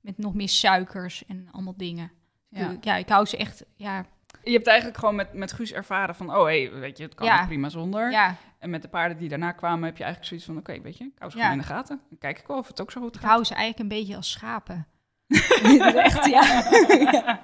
met 0.00 0.18
nog 0.18 0.34
meer 0.34 0.48
suikers 0.48 1.24
en 1.26 1.48
allemaal 1.50 1.76
dingen. 1.76 2.10
Ja. 2.48 2.60
Ja. 2.60 2.76
ja, 2.80 2.96
ik 2.96 3.08
hou 3.08 3.26
ze 3.26 3.36
echt, 3.36 3.64
ja, 3.76 4.04
Je 4.42 4.52
hebt 4.52 4.66
eigenlijk 4.66 4.98
gewoon 4.98 5.14
met, 5.14 5.32
met 5.32 5.52
Guus 5.52 5.72
ervaren 5.72 6.14
van, 6.14 6.34
oh 6.36 6.44
hé, 6.44 6.70
weet 6.70 6.96
je, 6.98 7.04
het 7.04 7.14
kan 7.14 7.26
Ja. 7.26 7.40
ook 7.40 7.46
prima 7.46 7.68
zonder. 7.68 8.10
ja, 8.10 8.36
En 8.58 8.70
met 8.70 8.82
de 8.82 8.88
paarden 8.88 9.18
die 9.18 9.28
daarna 9.28 9.52
kwamen 9.52 9.84
heb 9.84 9.96
je 9.96 10.04
eigenlijk 10.04 10.28
zoiets 10.28 10.46
van, 10.46 10.56
oké, 10.56 10.82
weet 10.82 10.98
je, 10.98 11.04
ik 11.04 11.18
hou 11.18 11.30
ze 11.30 11.36
Ja. 11.36 11.42
gewoon 11.42 11.58
in 11.58 11.64
de 11.66 11.72
gaten. 11.72 12.00
Dan 12.08 12.18
kijk 12.18 12.38
ik 12.38 12.46
wel 12.46 12.58
of 12.58 12.66
het 12.68 12.80
ook 12.80 12.90
zo 12.90 13.00
goed 13.00 13.14
ik 13.14 13.20
gaat. 13.20 13.30
hou 13.30 13.44
ze 13.44 13.54
eigenlijk 13.54 13.90
een 13.90 13.98
beetje 13.98 14.16
als 14.16 14.30
schapen. 14.30 14.86
echt, 16.08 16.26
ja. 16.26 16.62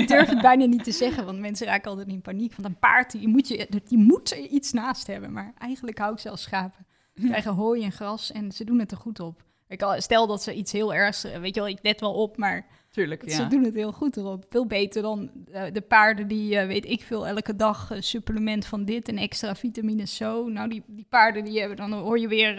Ik 0.00 0.08
durf 0.08 0.28
het 0.28 0.40
bijna 0.40 0.64
niet 0.64 0.84
te 0.84 0.92
zeggen, 0.92 1.24
want 1.24 1.38
mensen 1.38 1.66
raken 1.66 1.90
altijd 1.90 2.08
in 2.08 2.20
paniek. 2.20 2.54
Want 2.54 2.68
een 2.68 2.78
paard, 2.78 3.10
die 3.12 3.28
moet, 3.28 3.48
je, 3.48 3.66
die 3.88 3.98
moet 3.98 4.30
er 4.30 4.38
iets 4.38 4.72
naast 4.72 5.06
hebben. 5.06 5.32
Maar 5.32 5.52
eigenlijk 5.58 5.98
hou 5.98 6.12
ik 6.12 6.18
ze 6.18 6.30
als 6.30 6.42
schapen. 6.42 6.86
Ze 7.14 7.26
krijgen 7.32 7.52
hooi 7.52 7.84
en 7.84 7.92
gras 7.92 8.32
en 8.32 8.52
ze 8.52 8.64
doen 8.64 8.78
het 8.78 8.90
er 8.90 8.96
goed 8.96 9.20
op. 9.20 9.42
Ik, 9.68 9.82
al- 9.82 10.00
stel 10.00 10.26
dat 10.26 10.42
ze 10.42 10.54
iets 10.54 10.72
heel 10.72 10.94
ergs, 10.94 11.24
eh, 11.24 11.38
weet 11.40 11.54
je 11.54 11.60
wel, 11.60 11.68
ik 11.68 11.78
let 11.82 12.00
wel 12.00 12.14
op, 12.14 12.36
maar 12.36 12.66
Tuurlijk, 12.90 13.24
ja. 13.28 13.34
Ze 13.36 13.46
doen 13.46 13.64
het 13.64 13.74
heel 13.74 13.92
goed 13.92 14.16
erop. 14.16 14.44
Veel 14.48 14.66
beter 14.66 15.02
dan 15.02 15.30
eh, 15.52 15.62
de 15.72 15.80
paarden 15.80 16.28
die, 16.28 16.56
eh, 16.58 16.66
weet 16.66 16.84
ik 16.90 17.02
veel, 17.02 17.26
elke 17.26 17.56
dag 17.56 17.90
eh, 17.90 18.00
supplement 18.00 18.66
van 18.66 18.84
dit 18.84 19.08
en 19.08 19.16
extra 19.18 19.54
vitamines 19.54 20.16
zo. 20.16 20.48
Nou, 20.48 20.68
die, 20.68 20.82
die 20.86 21.06
paarden 21.08 21.44
die 21.44 21.58
hebben, 21.58 21.76
dan 21.76 21.92
hoor 21.92 22.18
je 22.18 22.28
weer 22.28 22.54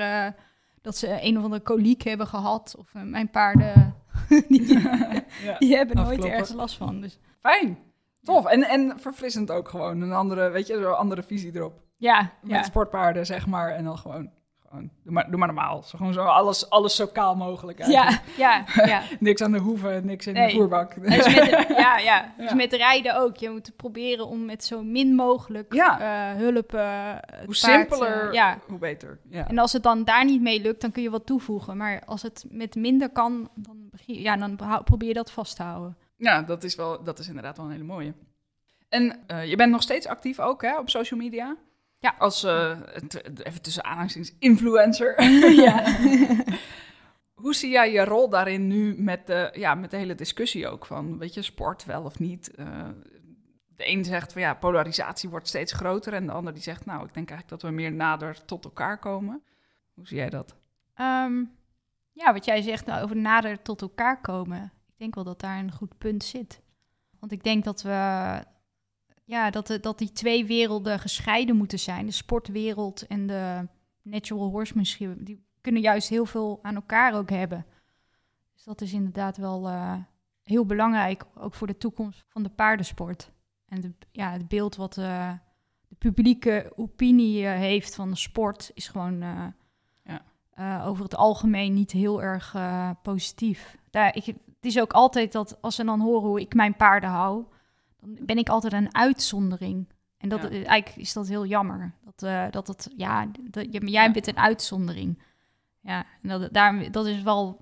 dat 0.81 0.97
ze 0.97 1.17
een 1.21 1.38
of 1.38 1.43
andere 1.43 1.61
koliek 1.61 2.01
hebben 2.01 2.27
gehad. 2.27 2.75
Of 2.77 2.93
mijn 3.03 3.29
paarden, 3.29 3.95
die, 4.47 4.67
Ja. 5.43 5.57
die 5.59 5.75
hebben 5.75 5.95
nooit 5.95 6.07
Afkloppen. 6.09 6.31
ergens 6.31 6.53
last 6.53 6.75
van. 6.77 7.01
Dus 7.01 7.17
Fijn. 7.41 7.77
Tof. 8.23 8.45
En, 8.45 8.63
en 8.63 8.93
verfrissend 8.99 9.51
ook 9.51 9.69
gewoon. 9.69 10.01
Een 10.01 10.13
andere, 10.13 10.49
weet 10.49 10.67
je, 10.67 10.79
zo'n 10.81 10.97
andere 10.97 11.23
visie 11.23 11.55
erop. 11.55 11.79
ja, 11.97 12.31
Met 12.41 12.51
ja. 12.51 12.63
sportpaarden, 12.63 13.25
zeg 13.25 13.47
maar. 13.47 13.69
En 13.71 13.83
dan 13.83 13.97
gewoon, 13.97 14.29
gewoon 14.67 14.89
doe, 15.03 15.13
maar, 15.13 15.29
doe 15.29 15.38
maar 15.38 15.47
normaal. 15.47 15.83
Zo, 15.83 15.97
gewoon 15.97 16.13
zo 16.13 16.21
alles, 16.23 16.69
alles 16.69 16.95
zo 16.95 17.07
kaal 17.07 17.35
mogelijk 17.35 17.79
eigenlijk. 17.79 18.21
Ja, 18.38 18.65
ja, 18.75 18.85
ja. 18.85 19.01
Niks 19.19 19.41
aan 19.41 19.51
de 19.51 19.57
hoeven, 19.59 20.05
niks 20.05 20.27
in 20.27 20.33
de 20.33 20.49
voerbak. 20.49 20.93
Dus 21.03 21.35
met, 21.35 21.65
ja, 21.77 21.97
ja. 21.97 22.33
Dus 22.38 22.53
met 22.53 22.73
rijden 22.73 23.15
ook. 23.17 23.35
Je 23.38 23.49
moet 23.49 23.71
proberen 23.75 24.27
om 24.27 24.45
met 24.45 24.63
zo 24.63 24.83
min 24.83 25.15
mogelijk 25.15 25.73
Ja. 25.73 25.99
eh, 26.31 26.38
hulp. 26.38 26.71
het 26.71 26.79
Hoe 27.45 27.45
paard, 27.45 27.57
simpeler, 27.57 28.27
eh, 28.27 28.33
ja. 28.33 28.57
hoe 28.67 28.77
beter. 28.77 29.19
Ja. 29.29 29.47
En 29.47 29.57
als 29.57 29.73
het 29.73 29.83
dan 29.83 30.03
daar 30.03 30.25
niet 30.25 30.41
mee 30.41 30.61
lukt, 30.61 30.81
dan 30.81 30.91
kun 30.91 31.03
je 31.03 31.09
wat 31.09 31.25
toevoegen. 31.25 31.77
Maar 31.77 32.01
als 32.05 32.21
het 32.21 32.45
met 32.49 32.75
minder 32.75 33.09
kan, 33.09 33.49
dan, 33.55 33.77
begin, 33.91 34.21
ja, 34.21 34.38
dan 34.38 34.59
probeer 34.83 35.07
je 35.07 35.13
dat 35.13 35.31
vast 35.31 35.55
te 35.55 35.63
houden. 35.63 35.97
Ja, 36.21 36.41
dat 36.41 36.63
is, 36.63 36.75
wel, 36.75 37.03
dat 37.03 37.19
is 37.19 37.27
inderdaad 37.27 37.57
wel 37.57 37.65
een 37.65 37.71
hele 37.71 37.83
mooie. 37.83 38.13
En 38.89 39.27
eh, 39.27 39.45
je 39.45 39.55
bent 39.55 39.72
nog 39.72 39.81
steeds 39.81 40.07
actief 40.07 40.39
ook 40.39 40.62
hè, 40.62 40.79
op 40.79 40.89
social 40.89 41.19
media? 41.19 41.57
Ja. 42.00 42.15
Als, 42.17 42.43
eh, 42.43 42.79
even 43.43 43.62
tussen 43.62 43.84
aanhalingstekens, 43.84 44.36
influencer. 44.39 45.24
ja. 45.65 45.98
Hoe 47.34 47.55
zie 47.55 47.69
jij 47.69 47.91
je 47.91 48.05
rol 48.05 48.29
daarin 48.29 48.67
nu 48.67 49.01
met 49.01 49.27
de, 49.27 49.50
ja, 49.53 49.75
met 49.75 49.91
de 49.91 49.98
hele 49.98 50.15
discussie 50.15 50.67
ook 50.67 50.86
van, 50.86 51.17
weet 51.17 51.34
je, 51.34 51.41
sport 51.41 51.86
wel 51.86 52.03
of 52.03 52.19
niet? 52.19 52.55
Eh, 52.55 52.89
de 53.75 53.88
een 53.88 54.05
zegt 54.05 54.34
van 54.34 54.41
ja, 54.41 54.53
polarisatie 54.53 55.29
wordt 55.29 55.48
steeds 55.48 55.72
groter 55.72 56.13
en 56.13 56.25
de 56.25 56.31
ander 56.31 56.53
die 56.53 56.63
zegt, 56.63 56.86
nou, 56.86 57.05
ik 57.05 57.13
denk 57.13 57.29
eigenlijk 57.29 57.62
dat 57.62 57.72
we 57.72 57.75
meer 57.75 57.91
nader 57.91 58.45
tot 58.45 58.65
elkaar 58.65 59.00
komen. 59.00 59.43
Hoe 59.93 60.07
zie 60.07 60.17
jij 60.17 60.29
dat? 60.29 60.55
Ehm, 60.93 61.43
ja, 62.12 62.34
wat 62.34 62.45
jij 62.45 62.62
zegt 62.62 62.86
nou, 62.86 63.03
over 63.03 63.15
nader 63.15 63.62
tot 63.62 63.81
elkaar 63.81 64.22
komen. 64.22 64.72
Ik 65.01 65.08
denk 65.08 65.25
wel 65.25 65.34
dat 65.34 65.41
daar 65.41 65.60
een 65.60 65.72
goed 65.72 65.98
punt 65.98 66.24
zit. 66.24 66.62
Want 67.20 67.31
ik 67.31 67.43
denk 67.43 67.63
dat 67.63 67.81
we, 67.81 67.89
ja, 69.24 69.50
dat, 69.50 69.77
dat 69.81 69.98
die 69.98 70.12
twee 70.12 70.46
werelden 70.46 71.00
gescheiden 71.00 71.55
moeten 71.55 71.79
zijn. 71.79 72.05
De 72.05 72.12
sportwereld 72.12 73.08
en 73.08 73.27
de 73.27 73.67
natural 74.01 74.50
horsemanship. 74.50 75.25
Die 75.25 75.43
kunnen 75.62 75.81
juist 75.81 76.10
heel 76.10 76.25
veel 76.25 76.60
aan 76.62 76.75
elkaar 76.75 77.13
ook 77.13 77.29
hebben. 77.29 77.65
Dus 78.53 78.63
dat 78.63 78.81
is 78.81 78.93
inderdaad 78.93 79.38
wel 79.38 79.67
eh, 79.67 79.96
heel 80.43 80.65
belangrijk, 80.65 81.25
ook 81.36 81.53
voor 81.53 81.67
de 81.67 81.77
toekomst 81.77 82.24
van 82.27 82.43
de 82.43 82.50
paardensport. 82.50 83.31
En 83.65 83.81
de, 83.81 83.93
ja, 84.12 84.31
het 84.31 84.48
beeld 84.48 84.75
wat 84.75 84.98
eh, 84.98 85.34
de 85.88 85.96
publieke 85.96 86.74
opinie 86.75 87.46
eh, 87.46 87.53
heeft 87.53 87.96
van 87.96 88.10
de 88.10 88.15
sport 88.17 88.72
is 88.74 88.88
gewoon 88.88 89.24
over 90.84 91.03
het 91.03 91.15
algemeen 91.15 91.74
niet 91.74 91.91
heel 91.91 92.22
erg 92.22 92.55
positief. 93.01 93.77
Daar, 93.89 94.15
ik, 94.15 94.36
is 94.65 94.80
ook 94.80 94.91
altijd 94.94 95.32
dat 95.32 95.62
als 95.62 95.75
ze 95.75 95.84
dan 95.86 96.00
horen 96.00 96.30
hoe 96.30 96.39
ik 96.41 96.53
mijn 96.53 96.75
paarden 96.75 97.10
hou, 97.10 97.44
dan 98.00 98.18
ben 98.22 98.38
ik 98.38 98.50
altijd 98.50 98.74
een 98.74 98.96
uitzondering. 98.96 99.89
En 100.18 100.30
dat, 100.30 100.41
Ja. 100.41 100.50
eh, 100.50 100.56
eigenlijk 100.68 100.96
is 100.96 101.13
dat 101.13 101.27
heel 101.27 101.46
jammer. 101.46 101.94
Dat, 102.03 102.24
eh, 102.24 102.46
dat 102.51 102.68
het, 102.68 102.89
ja, 102.98 103.27
dat, 103.41 103.65
ja, 103.72 103.80
jij 103.80 104.03
Ja. 104.06 104.12
bent 104.12 104.27
een 104.27 104.38
uitzondering. 104.38 105.24
Ja, 105.80 106.06
en 106.22 106.30
dat, 106.30 106.53
daar, 106.53 106.91
dat 106.91 107.06
is 107.06 107.22
wel, 107.22 107.62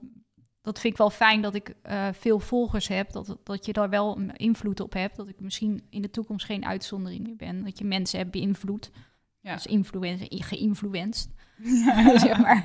dat 0.61 0.79
vind 0.79 0.93
ik 0.93 0.99
wel 0.99 1.09
fijn 1.09 1.41
dat 1.41 1.55
ik 1.55 1.75
eh, 1.81 2.07
veel 2.11 2.39
volgers 2.39 2.87
heb. 2.87 3.11
Dat, 3.11 3.37
dat 3.43 3.65
je 3.65 3.73
daar 3.73 3.89
wel 3.89 4.19
invloed 4.33 4.79
op 4.79 4.93
hebt. 4.93 5.15
Dat 5.15 5.27
ik 5.27 5.39
misschien 5.39 5.83
in 5.89 6.01
de 6.01 6.09
toekomst 6.09 6.45
geen 6.45 6.65
uitzondering 6.65 7.23
meer 7.27 7.35
ben. 7.35 7.63
Dat 7.63 7.77
je 7.77 7.85
mensen 7.85 8.19
hebt 8.19 8.31
beïnvloed. 8.31 8.91
Ja. 9.41 9.53
Dus 9.53 9.65
influencer, 9.65 10.27
geïnfluenced. 10.29 11.29
zeg 12.25 12.39
maar. 12.41 12.63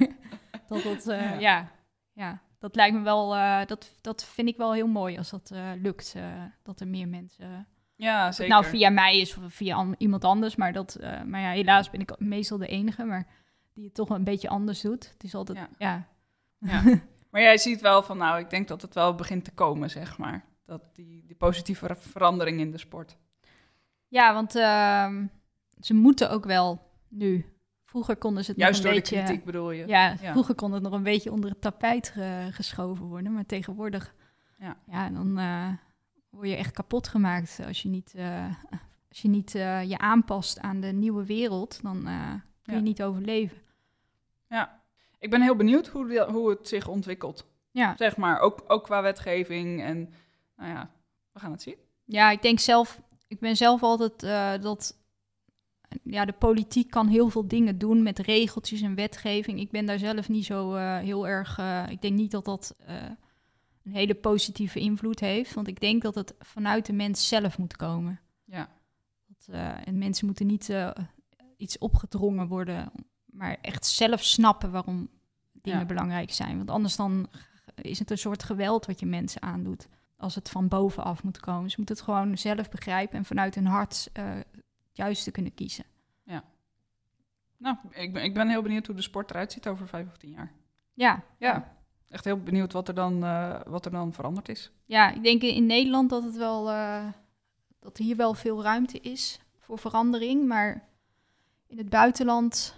Dat, 0.69 0.83
dat, 0.83 1.05
Ja. 1.38 1.71
ja. 2.12 2.43
Dat 2.64 2.76
lijkt 2.76 2.97
me 2.97 3.02
wel, 3.02 3.35
eh, 3.35 3.66
dat, 3.66 3.99
dat 4.00 4.25
vind 4.25 4.49
ik 4.49 4.56
wel 4.56 4.73
heel 4.73 4.87
mooi 4.87 5.18
als 5.18 5.30
dat 5.30 5.50
eh, 5.50 5.71
lukt. 5.76 6.12
eh, 6.16 6.42
dat 6.62 6.80
er 6.80 6.88
meer 6.88 7.09
mensen, 7.09 7.66
Ja, 7.94 8.33
zeker. 8.33 8.52
nou 8.52 8.64
via 8.64 8.90
mij 8.90 9.18
is 9.21 9.37
of 9.37 9.42
via 9.54 9.76
an- 9.76 9.94
iemand 9.99 10.25
anders. 10.25 10.56
Maar, 10.56 10.73
dat, 10.73 10.99
maar 11.26 11.40
ja, 11.40 11.50
helaas 11.50 11.90
ben 11.90 12.00
ik 12.00 12.18
meestal 12.18 12.59
de 12.59 12.66
enige, 12.66 13.04
maar 13.04 13.26
die 13.73 13.85
het 13.85 13.94
toch 13.94 14.09
een 14.11 14.25
beetje 14.25 14.49
anders 14.49 14.80
doet. 14.80 15.11
Het 15.12 15.25
is 15.25 15.35
altijd, 15.35 15.59
Ja. 15.59 15.68
ja. 15.78 16.09
Ja. 16.59 16.83
Maar 17.30 17.42
jij 17.42 17.59
ziet 17.59 17.80
wel 17.80 18.02
van, 18.02 18.18
nou, 18.18 18.38
ik 18.40 18.50
denk 18.50 18.68
dat 18.68 18.83
het 18.83 18.94
wel 18.94 19.14
begint 19.14 19.44
te 19.44 19.50
komen, 19.52 19.90
zeg 19.90 20.18
maar. 20.18 20.44
Dat 20.66 20.83
die, 20.94 21.25
die 21.26 21.37
positieve 21.37 21.87
ver- 21.87 21.97
verandering 21.97 22.61
in 22.61 22.71
de 22.71 22.78
sport. 22.78 23.16
Ja, 24.09 24.35
want 24.35 24.54
ehm, 24.56 25.26
ze 25.80 25.94
moeten 25.94 26.30
ook 26.30 26.44
wel 26.44 26.90
nu. 27.09 27.53
Vroeger 27.94 28.16
konden 28.16 28.44
ze 28.44 28.50
het 28.50 28.60
Juist 28.60 28.82
nog 28.82 28.86
door 28.92 28.96
een 28.96 29.04
de 29.04 29.10
beetje... 29.10 29.24
kritiek 29.26 29.44
bedoel 29.44 29.70
je. 29.70 29.86
Ja, 29.86 30.16
Ja. 30.20 30.30
vroeger 30.32 30.54
kon 30.54 30.72
het 30.72 30.82
nog 30.82 30.92
een 30.92 31.02
beetje 31.02 31.32
onder 31.32 31.50
het 31.50 31.60
tapijt 31.60 32.08
ge- 32.08 32.48
geschoven 32.50 33.04
worden. 33.06 33.32
Maar 33.32 33.46
tegenwoordig, 33.46 34.14
Ja. 34.58 34.76
ja, 34.86 35.08
dan 35.10 35.38
eh, 35.38 35.68
word 36.30 36.48
je 36.48 36.54
echt 36.56 36.70
kapot 36.72 37.08
gemaakt. 37.08 37.60
Als 37.66 37.82
je 37.82 37.88
niet, 37.88 38.14
eh, 38.14 38.46
als 39.08 39.22
je, 39.22 39.28
niet 39.28 39.54
eh, 39.54 39.82
je 39.82 39.98
aanpast 39.98 40.60
aan 40.60 40.80
de 40.80 40.86
nieuwe 40.86 41.24
wereld, 41.24 41.82
dan 41.82 42.02
kun 42.62 42.72
je 42.74 42.78
Ja. 42.78 42.78
niet 42.80 43.02
overleven. 43.02 43.56
Ja. 44.48 44.80
Ik 45.18 45.30
ben 45.30 45.42
heel 45.42 45.56
benieuwd 45.56 45.86
hoe, 45.86 46.20
hoe 46.30 46.50
het 46.50 46.68
zich 46.68 46.88
ontwikkelt. 46.88 47.46
Ja. 47.70 47.94
Zeg 47.96 48.16
maar, 48.16 48.38
ook, 48.40 48.64
ook 48.66 48.84
qua 48.84 49.02
wetgeving. 49.02 49.82
En 49.82 50.12
nou 50.56 50.70
ja, 50.70 50.90
we 51.32 51.40
gaan 51.40 51.50
het 51.52 51.62
zien. 51.62 51.76
ja, 52.04 52.30
ik 52.30 52.42
denk 52.42 52.58
zelf, 52.58 53.00
ik 53.28 53.40
ben 53.40 53.56
zelf 53.56 53.82
altijd 53.82 54.20
dat, 54.62 54.96
ja, 56.03 56.25
de 56.25 56.33
politiek 56.33 56.91
kan 56.91 57.09
heel 57.09 57.29
veel 57.29 57.49
dingen 57.49 57.79
doen 57.79 58.03
met 58.03 58.19
regeltjes 58.19 58.81
en 58.81 58.95
wetgeving. 58.95 59.61
Ik 59.61 59.71
ben 59.71 59.87
daar 59.87 59.99
zelf 59.99 60.29
niet 60.29 60.45
zo 60.45 60.75
eh, 60.75 60.99
heel 60.99 61.29
erg, 61.29 61.59
eh, 61.59 61.85
ik 61.88 62.03
denk 62.03 62.14
niet 62.14 62.31
dat 62.31 62.45
dat 62.45 62.75
eh, 62.87 62.95
een 63.85 63.93
hele 63.93 64.14
positieve 64.14 64.81
invloed 64.81 65.21
heeft. 65.21 65.55
Want 65.55 65.69
ik 65.69 65.81
denk 65.81 66.03
dat 66.03 66.14
het 66.14 66.35
vanuit 66.38 66.87
de 66.87 66.93
mens 66.93 67.29
zelf 67.29 67.59
moet 67.59 67.76
komen. 67.76 68.21
Ja. 68.45 68.69
Dat, 69.26 69.55
en 69.85 69.99
mensen 69.99 70.26
moeten 70.26 70.47
niet 70.47 70.75
iets 71.57 71.79
opgedrongen 71.79 72.49
worden, 72.49 72.93
maar 73.25 73.59
echt 73.61 73.87
zelf 73.87 74.25
snappen 74.25 74.71
waarom 74.71 75.09
dingen 75.53 75.79
Ja. 75.79 75.85
belangrijk 75.87 76.33
zijn. 76.33 76.57
Want 76.57 76.71
anders 76.71 76.97
dan 76.97 77.29
is 77.75 77.99
het 77.99 78.11
een 78.11 78.19
soort 78.19 78.43
geweld 78.43 78.87
wat 78.87 79.00
je 79.00 79.07
mensen 79.07 79.43
aandoet. 79.43 79.88
Als 80.17 80.35
het 80.35 80.50
van 80.50 80.69
bovenaf 80.69 81.23
moet 81.23 81.41
komen. 81.41 81.71
Ze 81.71 81.76
moeten 81.76 81.95
het 81.97 82.05
gewoon 82.05 82.38
zelf 82.38 82.69
begrijpen 82.69 83.19
en 83.19 83.25
vanuit 83.25 83.55
hun 83.55 83.67
hart 83.67 84.11
juiste 84.94 85.30
kunnen 85.30 85.54
kiezen. 85.54 85.84
Nou, 87.56 87.76
ik 87.90 88.12
ben, 88.12 88.22
ik 88.24 88.34
ben 88.34 88.48
heel 88.48 88.62
benieuwd 88.62 88.86
hoe 88.86 88.94
de 88.96 89.02
sport 89.02 89.30
eruit 89.30 89.52
ziet 89.52 89.68
over 89.68 89.88
vijf 89.88 90.06
of 90.06 90.16
tien 90.16 90.30
jaar. 90.30 90.52
Ja, 90.92 91.22
Ja. 91.38 91.72
Echt 92.08 92.24
heel 92.24 92.38
benieuwd 92.42 92.72
wat 92.72 92.88
er 92.88 92.94
dan, 92.94 93.24
eh, 93.24 93.60
wat 93.66 93.84
er 93.84 93.90
dan 93.90 94.12
veranderd 94.12 94.48
is. 94.48 94.70
ja 94.84 95.10
ik 95.12 95.22
denk 95.22 95.42
in 95.42 95.66
Nederland 95.66 96.10
dat 96.10 96.22
het 96.22 96.36
wel 96.36 96.70
eh, 96.70 97.06
dat 97.80 97.96
hier 97.96 98.16
wel 98.16 98.34
veel 98.34 98.62
ruimte 98.62 99.00
is 99.00 99.40
voor 99.58 99.78
verandering. 99.78 100.46
Maar 100.46 100.88
in 101.66 101.78
het 101.78 101.88
buitenland, 101.88 102.74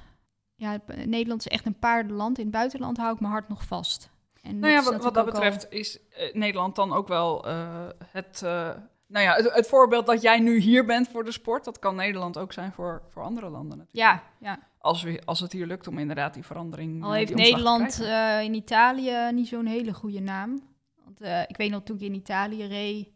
ja, 0.54 0.78
Nederland 1.04 1.40
is 1.40 1.48
echt 1.48 1.66
een 1.66 1.78
paardenland. 1.78 2.38
In 2.38 2.44
het 2.44 2.52
buitenland 2.54 2.96
hou 2.96 3.14
ik 3.14 3.20
mijn 3.20 3.32
hart 3.32 3.48
nog 3.48 3.64
vast. 3.64 4.10
En 4.42 4.58
Nou 4.58 4.72
ja, 4.72 4.82
wat, 4.82 5.02
wat 5.02 5.14
dat 5.14 5.16
al- 5.16 5.32
betreft 5.32 5.66
is 5.70 6.08
eh, 6.08 6.34
Nederland 6.34 6.76
dan 6.76 6.92
ook 6.92 7.08
wel 7.08 7.44
het, 8.04 8.42
nou 9.06 9.24
ja, 9.24 9.34
het, 9.34 9.54
het 9.54 9.68
voorbeeld 9.68 10.06
dat 10.06 10.22
jij 10.22 10.40
nu 10.40 10.58
hier 10.58 10.84
bent 10.86 11.08
voor 11.08 11.24
de 11.24 11.32
sport. 11.32 11.64
Dat 11.64 11.78
kan 11.78 11.94
Nederland 11.96 12.38
ook 12.38 12.52
zijn 12.52 12.72
voor, 12.72 13.02
voor 13.08 13.22
andere 13.22 13.48
landen 13.48 13.78
natuurlijk. 13.78 14.22
Ja, 14.40 14.48
ja. 14.48 14.58
Als, 14.78 15.02
we, 15.02 15.22
als 15.24 15.40
het 15.40 15.52
hier 15.52 15.66
lukt 15.66 15.88
om 15.88 15.98
inderdaad 15.98 16.34
die 16.34 16.44
verandering 16.44 17.02
Al 17.04 17.10
eh, 17.10 17.16
heeft 17.16 17.34
Nederland 17.34 18.00
eh, 18.00 18.40
in 18.42 18.54
Italië 18.54 19.32
niet 19.32 19.48
zo'n 19.48 19.66
hele 19.66 19.92
goede 19.92 20.20
naam. 20.20 20.62
Want 21.04 21.20
eh, 21.20 21.40
ik 21.42 21.56
weet 21.56 21.70
nog 21.70 21.82
toen 21.82 21.96
ik 21.96 22.02
in 22.02 22.14
Italië 22.14 22.64
reed, 22.64 23.14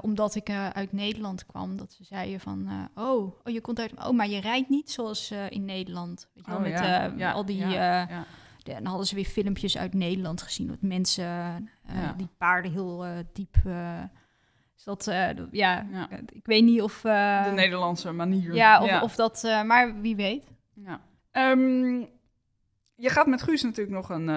omdat 0.00 0.34
ik 0.34 0.50
uit 0.50 0.92
Nederland 0.92 1.46
kwam, 1.46 1.76
dat 1.76 1.92
ze 1.92 2.04
zeiden 2.04 2.40
van, 2.40 2.88
oh, 2.94 3.22
oh, 3.44 3.52
je 3.52 3.60
komt 3.60 3.78
uit, 3.80 3.92
oh, 4.06 4.10
maar 4.10 4.28
je 4.28 4.40
rijdt 4.40 4.68
niet 4.68 4.90
zoals 4.90 5.30
in 5.48 5.64
Nederland. 5.64 6.28
Weet 6.34 6.44
je 6.44 6.50
wel, 6.50 6.60
Oh, 6.60 6.66
met 6.66 6.78
ja, 6.78 7.12
ja, 7.16 7.32
al 7.32 7.44
die, 7.44 7.56
ja, 7.56 8.06
de- 8.62 8.72
en 8.72 8.82
dan 8.82 8.86
hadden 8.86 9.06
ze 9.06 9.14
weer 9.14 9.24
filmpjes 9.24 9.78
uit 9.78 9.94
Nederland 9.94 10.42
gezien, 10.42 10.66
dat 10.66 10.80
mensen 10.82 11.70
die 12.16 12.28
paarden 12.38 12.72
heel 12.72 13.04
diep. 13.32 13.56
Dat, 14.86 15.06
eh, 15.06 15.26
dat- 15.36 15.48
ja, 15.50 15.86
Ja. 15.92 16.08
ik 16.32 16.46
weet 16.46 16.64
niet 16.64 16.82
of. 16.82 17.04
eh, 17.04 17.44
De 17.44 17.50
Nederlandse 17.50 18.12
manier. 18.12 18.54
ja, 18.54 18.82
of, 18.82 19.02
of 19.02 19.14
dat, 19.14 19.44
eh, 19.44 19.62
maar 19.62 20.00
wie 20.00 20.16
weet. 20.16 20.44
Ja. 20.74 21.00
Ehm, 21.30 21.98
je 22.94 23.10
gaat 23.10 23.26
met 23.26 23.42
Guus 23.42 23.62
natuurlijk 23.62 23.96
nog 23.96 24.08
een, 24.10 24.28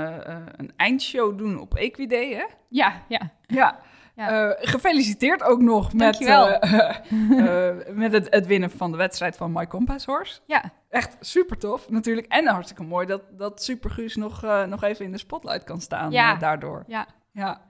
een 0.59 0.71
eindshow 0.75 1.37
doen 1.37 1.59
op 1.59 1.75
Equiday, 1.75 2.33
hè? 2.33 2.43
Ja, 2.69 2.93
ja. 3.07 3.31
Ja. 3.47 3.79
Ja. 4.15 4.55
Gefeliciteerd 4.59 5.43
ook 5.43 5.61
nog 5.61 5.93
met, 5.93 5.99
Dankjewel. 5.99 6.59
met 8.03 8.11
het, 8.11 8.27
het 8.29 8.45
winnen 8.47 8.71
van 8.71 8.91
de 8.91 8.97
wedstrijd 8.97 9.35
van 9.37 9.51
My 9.51 9.67
Compass 9.67 10.05
Horse. 10.05 10.39
Ja, 10.45 10.63
Echt 10.89 11.17
super 11.19 11.57
tof 11.57 11.89
natuurlijk. 11.89 12.27
En 12.27 12.47
hartstikke 12.47 12.83
mooi 12.83 13.05
dat, 13.07 13.21
dat 13.37 13.63
Super 13.63 13.89
Guus 13.89 14.15
nog, 14.15 14.41
nog 14.67 14.83
even 14.83 15.05
in 15.05 15.11
de 15.11 15.17
spotlight 15.17 15.63
kan 15.63 15.81
staan 15.81 16.11
Ja. 16.11 16.35
daardoor. 16.35 16.83
ja, 16.87 17.07
Ja. 17.33 17.61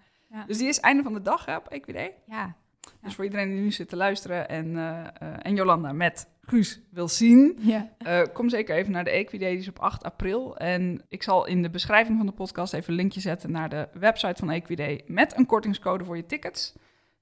Dus 0.48 0.58
die 0.58 0.68
is 0.68 0.80
einde 0.80 1.04
van 1.04 1.14
de 1.14 1.22
dag 1.22 1.46
hè, 1.46 1.56
op 1.56 1.68
Equiday. 1.68 2.14
ja. 2.28 2.56
Dus 3.02 3.16
voor 3.16 3.24
iedereen 3.24 3.50
die 3.50 3.62
nu 3.62 3.72
zit 3.72 3.90
te 3.90 3.96
luisteren 3.96 4.50
en, 4.50 4.78
eh, 4.78 5.00
eh, 5.00 5.38
en 5.42 5.56
Jolanda 5.56 5.92
met 5.92 6.28
Guus 6.50 6.82
wil 6.92 7.08
zien... 7.08 7.58
ja. 7.60 7.94
Eh, 7.98 8.22
kom 8.34 8.50
zeker 8.50 8.76
even 8.76 8.92
naar 8.92 9.04
de 9.04 9.10
Equiday, 9.10 9.50
die 9.50 9.60
is 9.60 9.68
op 9.68 9.80
8 9.80 10.04
april. 10.04 10.58
En 10.58 11.02
ik 11.08 11.24
zal 11.24 11.46
in 11.46 11.62
de 11.62 11.70
beschrijving 11.70 12.18
van 12.18 12.26
de 12.26 12.32
podcast 12.32 12.74
even 12.74 12.90
een 12.90 12.96
linkje 12.96 13.20
zetten 13.20 13.52
naar 13.52 13.70
de 13.70 13.88
website 13.94 14.36
van 14.40 14.50
Equiday 14.50 15.02
met 15.06 15.38
een 15.38 15.46
kortingscode 15.46 16.04
voor 16.04 16.16
je 16.16 16.26
tickets. 16.26 16.74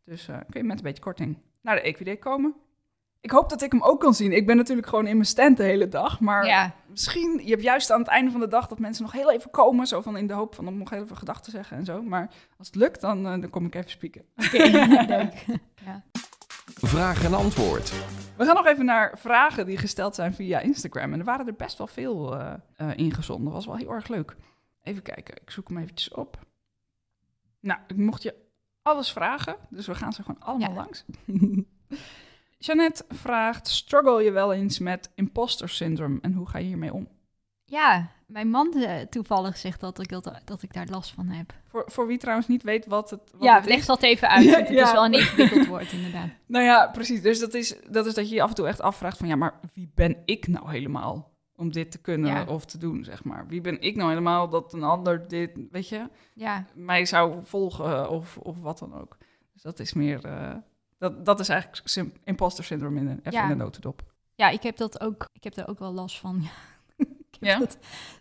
Dus 0.06 0.28
eh, 0.28 0.38
kun 0.50 0.62
je 0.62 0.68
met 0.68 0.78
een 0.78 0.84
beetje 0.84 1.04
korting 1.04 1.38
naar 1.62 1.76
de 1.76 1.82
Equiday 1.82 2.18
komen. 2.18 2.56
Ik 3.22 3.32
hoop 3.32 3.50
dat 3.50 3.62
ik 3.62 3.72
hem 3.72 3.82
ook 3.84 4.00
kan 4.00 4.14
zien. 4.14 4.32
Ik 4.32 4.46
ben 4.46 4.58
natuurlijk 4.58 4.88
gewoon 4.88 5.08
in 5.08 5.14
mijn 5.16 5.28
stand 5.28 5.58
de 5.58 5.64
hele 5.64 5.88
dag. 5.90 6.20
Maar 6.20 6.46
ja. 6.46 6.74
misschien, 6.88 7.42
je 7.44 7.50
hebt 7.50 7.64
juist 7.64 7.92
aan 7.92 8.00
het 8.00 8.08
einde 8.08 8.32
van 8.32 8.40
de 8.40 8.48
dag 8.48 8.68
dat 8.68 8.80
mensen 8.80 9.04
nog 9.04 9.12
heel 9.12 9.32
even 9.32 9.52
komen. 9.52 9.88
Zo 9.88 10.02
van 10.02 10.18
in 10.18 10.28
de 10.28 10.34
hoop 10.34 10.56
van 10.56 10.68
om 10.68 10.78
nog 10.78 10.90
heel 10.90 11.04
even 11.04 11.18
gedachten 11.18 11.44
te 11.44 11.52
zeggen 11.52 11.78
en 11.78 11.86
zo. 11.86 12.02
Maar 12.02 12.30
als 12.58 12.68
het 12.68 12.76
lukt, 12.76 13.02
dan, 13.02 13.18
eh, 13.26 13.42
dan 13.42 13.50
kom 13.50 13.66
ik 13.66 13.76
even 13.76 13.90
spieken. 13.90 14.22
Oké, 14.36 14.58
leuk. 15.08 15.46
Ja. 15.86 16.04
Vraag 16.66 17.24
en 17.24 17.34
antwoord. 17.34 17.92
We 18.38 18.46
gaan 18.46 18.56
nog 18.56 18.66
even 18.68 18.86
naar 18.86 19.18
vragen 19.18 19.66
die 19.66 19.78
gesteld 19.78 20.16
zijn 20.16 20.34
via 20.34 20.60
Instagram. 20.60 21.14
En 21.14 21.20
er 21.20 21.26
waren 21.26 21.48
er 21.48 21.56
best 21.56 21.78
wel 21.78 21.88
veel 21.88 22.38
eh, 22.40 22.54
eh, 22.76 22.98
ingezonden. 22.98 23.46
Dat 23.46 23.54
was 23.54 23.66
wel 23.66 23.76
heel 23.76 23.92
erg 23.94 24.08
leuk. 24.08 24.36
Even 24.84 25.02
kijken, 25.02 25.36
ik 25.42 25.50
zoek 25.50 25.68
hem 25.68 25.78
eventjes 25.78 26.14
op. 26.14 26.40
Nou, 27.60 27.80
ik 27.88 27.98
mocht 27.98 28.24
je 28.24 28.36
alles 28.82 29.12
vragen, 29.12 29.56
dus 29.70 29.88
we 29.88 29.96
gaan 29.96 30.14
ze 30.14 30.24
gewoon 30.24 30.42
allemaal 30.42 30.70
Ja. 30.70 30.76
langs. 30.76 31.06
Jeannette 32.58 33.06
vraagt, 33.10 33.68
struggle 33.68 34.24
je 34.24 34.32
wel 34.32 34.54
eens 34.54 34.80
met 34.80 35.12
imposter 35.16 35.70
syndrome 35.70 36.18
en 36.22 36.34
hoe 36.34 36.50
ga 36.50 36.58
je 36.58 36.66
hiermee 36.66 36.94
om? 36.94 37.08
ja, 37.70 38.12
mijn 38.28 38.50
man 38.50 38.74
eh, 38.74 39.02
toevallig 39.02 39.58
zegt 39.58 39.80
dat 39.80 40.00
ik, 40.00 40.10
dat, 40.10 40.42
dat 40.46 40.62
ik 40.62 40.74
daar 40.74 40.88
last 40.88 41.12
van 41.12 41.28
heb. 41.28 41.54
Voor, 41.68 41.84
voor 41.88 42.08
wie 42.08 42.18
trouwens 42.18 42.48
niet 42.48 42.64
weet 42.64 42.86
wat 42.86 43.10
het, 43.10 43.22
wat 43.32 43.44
ja, 43.44 43.56
het 43.56 43.66
leg 43.66 43.86
dat 43.86 44.02
even 44.04 44.30
uit, 44.30 44.44
Ja, 44.50 44.58
het 44.58 44.70
ja. 44.70 44.84
is 44.86 44.92
wel 44.92 45.06
een 45.06 45.14
ingewikkeld 45.14 45.66
woord 45.68 45.92
inderdaad. 45.92 46.30
Nou 46.48 46.64
ja, 46.66 46.88
precies. 46.88 47.22
Dus 47.22 47.40
dat 47.40 47.54
is, 47.54 47.76
dat 47.90 48.06
is 48.06 48.14
dat 48.14 48.30
je 48.30 48.36
je 48.36 48.42
af 48.42 48.50
en 48.50 48.56
toe 48.56 48.68
echt 48.68 48.82
afvraagt 48.82 49.18
van... 49.18 49.28
ja, 49.28 49.36
maar 49.36 49.60
wie 49.74 49.92
ben 49.96 50.18
ik 50.26 50.48
nou 50.48 50.72
helemaal 50.72 51.32
om 51.56 51.72
dit 51.72 51.92
te 51.92 51.98
kunnen 52.02 52.30
Ja. 52.32 52.46
of 52.46 52.66
te 52.66 52.78
doen, 52.78 53.04
zeg 53.04 53.24
maar? 53.24 53.48
Wie 53.48 53.62
ben 53.62 53.82
ik 53.82 53.96
nou 53.96 54.10
helemaal 54.10 54.50
dat 54.50 54.74
een 54.74 54.84
ander 54.84 55.28
dit, 55.28 55.52
weet 55.72 55.90
je, 55.90 56.10
Ja, 56.34 56.66
mij 56.76 57.06
zou 57.06 57.36
volgen 57.44 58.10
of, 58.10 58.38
of 58.38 58.60
wat 58.62 58.80
dan 58.80 58.94
ook? 58.94 59.18
Dus 59.54 59.62
dat 59.62 59.80
is 59.80 59.94
meer... 59.94 60.26
eh, 60.26 60.56
dat, 60.98 61.26
dat 61.26 61.40
is 61.40 61.50
eigenlijk 61.50 61.88
sim- 61.90 62.14
imposter 62.24 62.64
syndrome 62.64 63.00
in 63.00 63.08
een, 63.08 63.18
even 63.20 63.32
Ja. 63.32 63.44
in 63.46 63.52
een 63.52 63.58
notendop. 63.58 64.14
ja 64.36 64.50
ik 64.50 64.64
heb 64.64 64.78
dat 64.78 65.02
ook, 65.02 65.30
ik 65.34 65.44
heb 65.44 65.54
daar 65.54 65.68
ook 65.68 65.80
wel 65.80 65.94
last 65.94 66.20
van. 66.20 66.36
ik 66.98 67.08
heb 67.40 67.42
Ja? 67.50 67.60
dat 67.60 67.78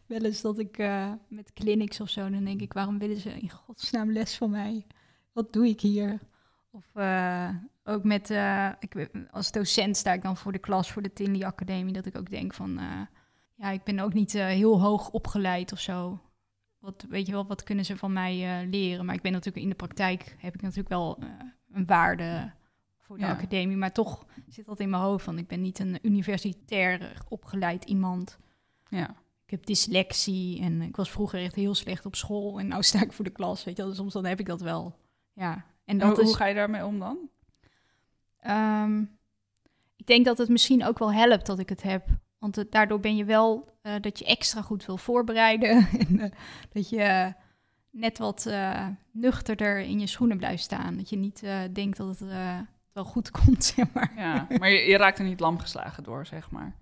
wel 0.07 0.21
eens 0.25 0.41
dat 0.41 0.59
ik 0.59 0.79
eh, 0.79 1.13
met 1.29 1.53
clinics 1.53 2.01
of 2.01 2.09
zo, 2.09 2.31
dan 2.31 2.45
denk 2.45 2.61
ik, 2.61 2.73
waarom 2.73 2.99
willen 2.99 3.17
ze 3.21 3.31
in 3.31 3.51
godsnaam 3.51 4.13
les 4.13 4.37
van 4.37 4.51
mij? 4.51 4.87
Wat 5.33 5.53
doe 5.53 5.67
ik 5.67 5.81
hier? 5.81 6.19
Of 6.71 6.85
eh, 6.95 7.49
ook 7.85 8.05
met, 8.05 8.31
eh, 8.31 8.69
ik, 8.79 9.09
als 9.31 9.53
docent 9.53 9.97
sta 9.97 10.13
ik 10.13 10.23
dan 10.23 10.37
voor 10.37 10.53
de 10.53 10.59
klas, 10.59 10.91
voor 10.93 11.03
de 11.03 11.13
Tinley 11.13 11.47
Academie, 11.47 11.93
dat 11.93 12.07
ik 12.07 12.17
ook 12.19 12.31
denk 12.31 12.55
van, 12.55 12.81
ja, 13.55 13.71
ik 13.71 13.85
ben 13.85 13.99
ook 13.99 14.13
niet 14.13 14.33
heel 14.33 14.81
hoog 14.81 15.11
opgeleid 15.11 15.73
of 15.73 15.81
zo. 15.81 16.21
Wat, 16.79 17.07
weet 17.09 17.27
je 17.27 17.33
wel, 17.33 17.47
wat 17.47 17.63
kunnen 17.63 17.85
ze 17.85 17.97
van 17.97 18.13
mij 18.13 18.67
leren? 18.67 19.05
Maar 19.05 19.15
ik 19.15 19.23
ben 19.23 19.33
natuurlijk 19.33 19.65
in 19.65 19.71
de 19.71 19.77
praktijk, 19.77 20.37
heb 20.39 20.55
ik 20.55 20.63
natuurlijk 20.63 20.89
wel 20.89 21.19
een 21.73 21.87
waarde 21.87 22.53
voor 23.07 23.17
de 23.19 23.23
Ja. 23.25 23.31
academie. 23.31 23.77
Maar 23.77 23.93
toch 23.93 24.27
zit 24.49 24.67
dat 24.67 24.81
in 24.81 24.91
mijn 24.91 25.03
hoofd 25.03 25.25
van, 25.25 25.39
ik 25.39 25.47
ben 25.47 25.61
niet 25.61 25.79
een 25.79 25.99
universitair 26.03 27.23
opgeleid 27.29 27.85
iemand. 27.85 28.39
Ja. 28.89 29.11
Ik 29.45 29.51
heb 29.51 29.67
dyslexie 29.67 30.61
en 30.61 30.83
ik 30.83 30.97
was 30.97 31.11
vroeger 31.11 31.41
echt 31.43 31.55
heel 31.55 31.75
slecht 31.75 32.07
op 32.07 32.15
school. 32.15 32.59
En 32.59 32.69
nu 32.69 32.83
sta 32.83 33.03
ik 33.03 33.13
voor 33.13 33.25
de 33.25 33.31
klas, 33.31 33.65
weet 33.65 33.77
je 33.77 33.83
wel. 33.83 33.91
Dus 33.91 34.01
soms 34.01 34.13
dan 34.13 34.25
heb 34.25 34.41
ik 34.41 34.47
dat 34.47 34.61
wel. 34.61 34.97
Ja, 35.33 35.55
en 35.55 35.63
En 35.85 35.99
dat 35.99 36.09
hoe, 36.09 36.21
is... 36.21 36.25
hoe 36.27 36.37
ga 36.37 36.47
je 36.47 36.55
daarmee 36.55 36.85
om 36.85 36.99
dan? 36.99 37.19
Ehm, 38.41 39.01
ik 39.97 40.07
denk 40.07 40.25
dat 40.25 40.39
het 40.39 40.49
misschien 40.49 40.85
ook 40.85 40.99
wel 40.99 41.13
helpt 41.13 41.47
dat 41.47 41.59
ik 41.59 41.69
het 41.69 41.83
heb. 41.83 42.09
Want 42.39 42.57
het- 42.57 42.73
daardoor 42.73 43.01
ben 43.01 43.17
je 43.17 43.25
wel 43.25 43.75
eh, 43.83 43.95
dat 44.01 44.19
je 44.19 44.25
extra 44.25 44.63
goed 44.63 44.87
wil 44.87 44.97
voorbereiden. 44.97 45.89
en 46.09 46.21
eh, 46.21 46.31
dat 46.73 46.89
je 46.89 47.35
net 47.91 48.19
wat 48.19 48.47
eh, 48.47 48.87
nuchterder 49.11 49.79
in 49.81 50.01
je 50.01 50.07
schoenen 50.07 50.37
blijft 50.37 50.63
staan. 50.63 50.97
Dat 50.97 51.09
je 51.11 51.17
niet 51.17 51.41
denkt 51.73 51.97
dat 51.97 52.19
het 52.19 52.31
wel 52.97 53.05
goed 53.05 53.31
komt, 53.31 53.65
zeg 53.75 53.87
maar. 53.93 54.13
Ja, 54.17 54.47
maar 54.59 54.71
je, 54.71 54.79
je 54.91 54.97
raakt 54.97 55.19
er 55.19 55.25
niet 55.25 55.41
lam 55.41 55.59
geslagen 55.59 56.03
door, 56.03 56.27
zeg 56.27 56.51
maar. 56.51 56.75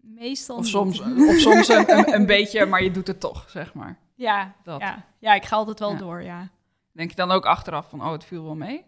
Meestal 0.00 0.56
Of 0.56 0.62
niet. 0.62 0.70
soms, 0.70 1.00
of 1.00 1.38
soms 1.38 1.68
een, 1.68 1.90
een, 1.98 2.14
een 2.14 2.26
beetje, 2.26 2.66
maar 2.66 2.82
je 2.82 2.90
doet 2.90 3.06
het 3.06 3.20
toch, 3.20 3.50
zeg 3.50 3.74
maar. 3.74 3.98
Ja, 4.14 4.54
Dat. 4.62 4.80
ja. 4.80 5.04
ja, 5.18 5.34
ik 5.34 5.44
ga 5.44 5.56
altijd 5.56 5.78
wel 5.78 5.90
Ja. 5.92 5.98
door, 5.98 6.22
ja. 6.22 6.48
Denk 6.92 7.10
je 7.10 7.16
dan 7.16 7.30
ook 7.30 7.46
achteraf 7.46 7.88
van, 7.88 8.02
oh, 8.02 8.12
het 8.12 8.24
viel 8.24 8.44
wel 8.44 8.54
mee? 8.54 8.84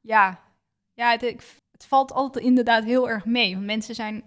Ja, 0.00 0.40
ja 0.94 1.10
het, 1.10 1.20
het 1.72 1.86
valt 1.86 2.12
altijd 2.12 2.44
inderdaad 2.44 2.84
heel 2.84 3.08
erg 3.08 3.24
mee. 3.24 3.54
Want 3.54 3.66
mensen 3.66 3.94
zijn, 3.94 4.24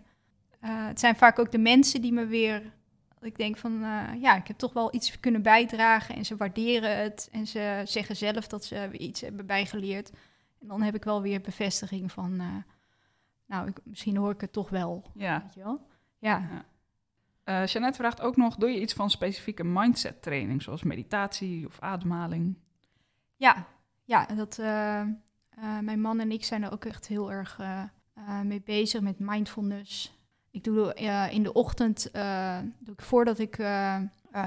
eh, 0.60 0.88
het 0.88 1.00
zijn 1.00 1.16
vaak 1.16 1.40
ook 1.40 1.52
de 1.52 1.58
mensen 1.58 2.02
die 2.02 2.14
me 2.14 2.26
weer, 2.26 2.62
ik 3.22 3.38
denk 3.38 3.58
van, 3.58 3.84
eh, 3.84 4.22
ja, 4.22 4.36
ik 4.36 4.48
heb 4.48 4.58
toch 4.58 4.74
wel 4.74 4.96
iets 4.96 5.20
kunnen 5.20 5.42
bijdragen 5.42 6.16
en 6.16 6.26
ze 6.26 6.36
waarderen 6.38 6.98
het 6.98 7.30
en 7.32 7.48
ze 7.48 7.82
zeggen 7.86 8.16
zelf 8.16 8.48
dat 8.48 8.66
ze 8.66 8.90
iets 8.92 9.22
hebben 9.22 9.46
bijgeleerd. 9.46 10.12
En 10.60 10.68
dan 10.68 10.82
heb 10.82 10.96
ik 10.96 11.04
wel 11.04 11.22
weer 11.22 11.42
bevestiging 11.42 12.12
van, 12.12 12.40
eh, 12.40 12.48
nou, 13.46 13.68
ik, 13.68 13.80
misschien 13.84 14.18
hoor 14.18 14.32
ik 14.32 14.42
het 14.42 14.54
toch 14.54 14.70
wel, 14.70 15.12
Ja. 15.14 15.42
weet 15.42 15.54
je 15.54 15.64
wel? 15.64 15.88
Ja, 16.18 16.66
Eh 17.44 17.66
Jeannette 17.66 17.98
vraagt 17.98 18.22
ook 18.22 18.36
nog, 18.38 18.56
doe 18.56 18.70
je 18.70 18.82
iets 18.82 18.94
van 18.94 19.10
specifieke 19.10 19.64
mindset 19.64 20.22
training, 20.22 20.62
zoals 20.62 20.84
meditatie 20.84 21.66
of 21.66 21.80
ademhaling? 21.80 22.58
ja, 23.36 23.66
ja 24.04 24.26
dat, 24.26 24.58
eh, 24.60 25.06
mijn 25.82 26.02
man 26.02 26.20
en 26.20 26.32
ik 26.32 26.44
zijn 26.44 26.64
er 26.64 26.72
ook 26.72 26.86
echt 26.86 27.08
heel 27.08 27.32
erg 27.32 27.60
mee 28.44 28.62
bezig 28.62 29.02
met 29.02 29.20
mindfulness. 29.20 30.18
Ik 30.52 30.64
doe 30.64 30.94
in 31.32 31.44
de 31.44 31.54
ochtend, 31.54 32.10
doe 32.80 32.94
ik 32.94 33.02
voordat 33.02 33.40
ik 33.40 33.60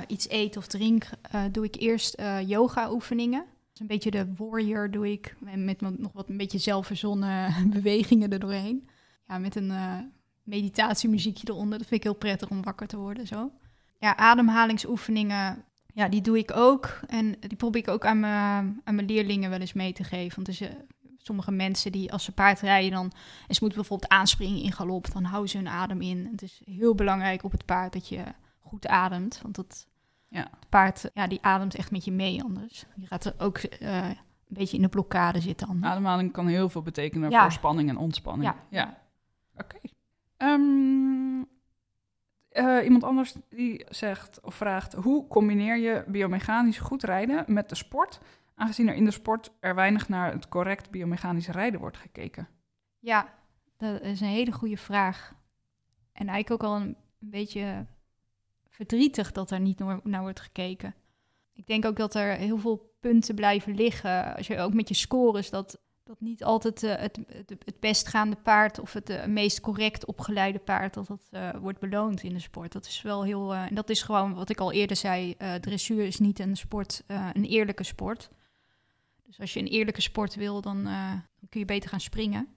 iets 0.07 0.31
eet 0.31 0.57
of 0.57 0.67
drink, 0.67 1.09
doe 1.53 1.65
ik 1.65 1.77
eerst 1.77 2.23
yoga 2.47 2.93
oefeningen. 2.93 3.45
Een 3.83 3.89
beetje 3.89 4.11
de 4.11 4.33
warrior 4.37 4.91
doe 4.91 5.13
ik, 5.13 5.37
en 5.45 5.65
met 5.65 5.81
nog 5.81 6.13
wat 6.13 6.29
een 6.29 6.37
beetje 6.37 6.59
zelfverzonnen 6.59 7.55
bewegingen 7.77 8.33
erdoorheen. 8.33 8.89
Ja, 9.27 9.39
met 9.39 9.57
een 9.57 9.71
eh, 9.71 9.99
meditatiemuziekje 10.43 11.49
eronder. 11.51 11.79
Dat 11.79 11.87
vind 11.87 12.01
ik 12.01 12.07
heel 12.07 12.19
prettig 12.19 12.51
om 12.51 12.63
wakker 12.63 12.87
te 12.87 12.97
worden 12.97 13.27
zo. 13.27 13.51
Ja, 13.99 14.17
ademhalingsoefeningen, 14.17 15.65
ja, 15.95 16.09
die 16.09 16.21
doe 16.21 16.39
ik 16.39 16.57
ook. 16.57 17.01
En 17.07 17.37
die 17.41 17.57
probeer 17.57 17.83
ik 17.83 17.89
ook 17.89 18.07
aan 18.07 18.21
mijn, 18.21 18.81
aan 18.85 18.95
mijn 18.95 19.07
leerlingen 19.07 19.51
wel 19.51 19.61
eens 19.61 19.73
mee 19.73 19.93
te 19.93 20.05
geven. 20.05 20.35
Want 20.35 20.49
er 20.49 20.55
zijn 20.55 20.87
sommige 21.19 21.51
mensen 21.51 21.93
die 21.93 22.13
als 22.13 22.25
ze 22.25 22.33
paard 22.33 22.61
rijden 22.61 22.91
dan... 22.91 23.13
en 23.49 23.55
ze 23.55 23.59
moeten 23.61 23.79
bijvoorbeeld 23.79 24.11
aanspringen 24.11 24.63
in 24.63 24.73
galop, 24.73 25.13
dan 25.13 25.25
houden 25.25 25.51
ze 25.51 25.57
hun 25.57 25.69
adem 25.69 26.01
in. 26.01 26.29
Het 26.31 26.43
is 26.43 26.63
heel 26.65 26.95
belangrijk 26.95 27.45
op 27.45 27.53
het 27.53 27.65
paard 27.65 27.93
dat 27.93 28.09
je 28.09 28.23
goed 28.61 28.87
ademt. 28.87 29.41
Want 29.43 29.57
het, 29.57 29.87
Ja. 30.33 30.49
het 30.61 30.69
paard, 30.69 31.11
ja, 31.15 31.27
die 31.27 31.43
ademt 31.43 31.75
echt 31.75 31.91
met 31.91 32.05
je 32.05 32.13
mee 32.13 32.43
anders. 32.43 32.85
Je 32.97 33.07
gaat 33.07 33.25
er 33.25 33.35
ook 33.39 33.59
eh, 33.59 34.09
een 34.09 34.17
beetje 34.49 34.77
in 34.77 34.83
de 34.83 34.89
blokkade 34.89 35.41
zitten 35.41 35.69
anders. 35.69 35.93
Ademhaling 35.93 36.33
kan 36.33 36.47
heel 36.47 36.69
veel 36.69 36.83
betekenen 36.83 37.31
Ja. 37.31 37.43
voor 37.43 37.53
spanning 37.53 37.89
en 37.89 37.97
ontspanning. 37.97 38.53
Ja. 38.53 38.57
ja. 38.69 38.99
Oké. 39.57 39.77
Ehm, 40.37 41.43
eh, 42.49 42.85
iemand 42.85 43.05
anders 43.05 43.35
die 43.49 43.85
zegt 43.89 44.41
of 44.41 44.55
vraagt: 44.55 44.93
hoe 44.93 45.27
combineer 45.29 45.77
je 45.77 46.05
biomechanisch 46.07 46.79
goed 46.79 47.03
rijden 47.03 47.45
met 47.47 47.69
de 47.69 47.75
sport, 47.75 48.21
aangezien 48.55 48.89
er 48.89 48.95
in 48.95 49.05
de 49.05 49.11
sport 49.11 49.53
er 49.61 49.75
weinig 49.75 50.09
naar 50.09 50.33
het 50.33 50.49
correct 50.49 50.91
biomechanisch 50.91 51.49
rijden 51.49 51.81
wordt 51.81 51.97
gekeken? 51.97 52.49
Ja, 52.99 53.35
dat 53.77 54.01
is 54.01 54.21
een 54.21 54.27
hele 54.27 54.53
goede 54.53 54.77
vraag. 54.77 55.35
En 56.13 56.29
eigenlijk 56.29 56.63
ook 56.63 56.71
al 56.71 56.77
een 56.77 56.97
beetje 57.19 57.87
verdrietig 58.73 59.33
dat 59.33 59.51
er 59.51 59.61
niet 59.61 59.79
naar, 60.03 60.21
wordt 60.21 60.41
gekeken. 60.41 60.95
Ik 61.53 61.67
denk 61.67 61.85
ook 61.85 61.97
dat 61.97 62.15
er 62.15 62.37
heel 62.37 62.59
veel 62.59 62.95
punten 63.01 63.35
blijven 63.35 63.75
liggen. 63.75 64.37
Als 64.37 64.47
je 64.47 64.59
ook 64.59 64.75
met 64.75 64.89
je 64.89 64.95
scores, 64.95 65.51
dat, 65.51 65.81
dat 66.05 66.21
niet 66.21 66.45
altijd 66.45 66.83
eh, 66.83 66.97
het, 66.97 67.19
het, 67.49 67.81
best 67.81 68.09
gaande 68.09 68.37
paard 68.37 68.79
of 68.79 68.93
het 68.93 69.11
eh, 69.11 69.27
meest 69.27 69.61
correct 69.61 70.05
opgeleide 70.05 70.59
paard, 70.59 70.95
dat 70.95 71.07
dat 71.07 71.29
eh, 71.31 71.51
wordt 71.61 71.79
beloond 71.79 72.23
in 72.23 72.33
de 72.33 72.41
sport. 72.41 72.73
Dat 72.73 72.87
is 72.87 73.03
wel 73.03 73.25
heel. 73.25 73.55
en 73.55 73.75
dat 73.75 73.91
is 73.91 74.03
gewoon 74.03 74.35
wat 74.35 74.51
ik 74.51 74.61
al 74.61 74.73
eerder 74.73 74.97
zei: 74.97 75.37
dressuur 75.61 76.07
is 76.07 76.19
niet 76.19 76.39
een 76.39 76.57
sport, 76.57 77.05
een 77.07 77.45
eerlijke 77.45 77.85
sport. 77.85 78.31
Dus 79.27 79.41
als 79.41 79.53
je 79.53 79.61
een 79.61 79.67
eerlijke 79.67 80.01
sport 80.01 80.35
wil, 80.35 80.61
dan, 80.61 80.85
dan 80.85 81.49
kun 81.49 81.61
je 81.61 81.67
beter 81.67 81.89
gaan 81.89 82.01
springen. 82.01 82.49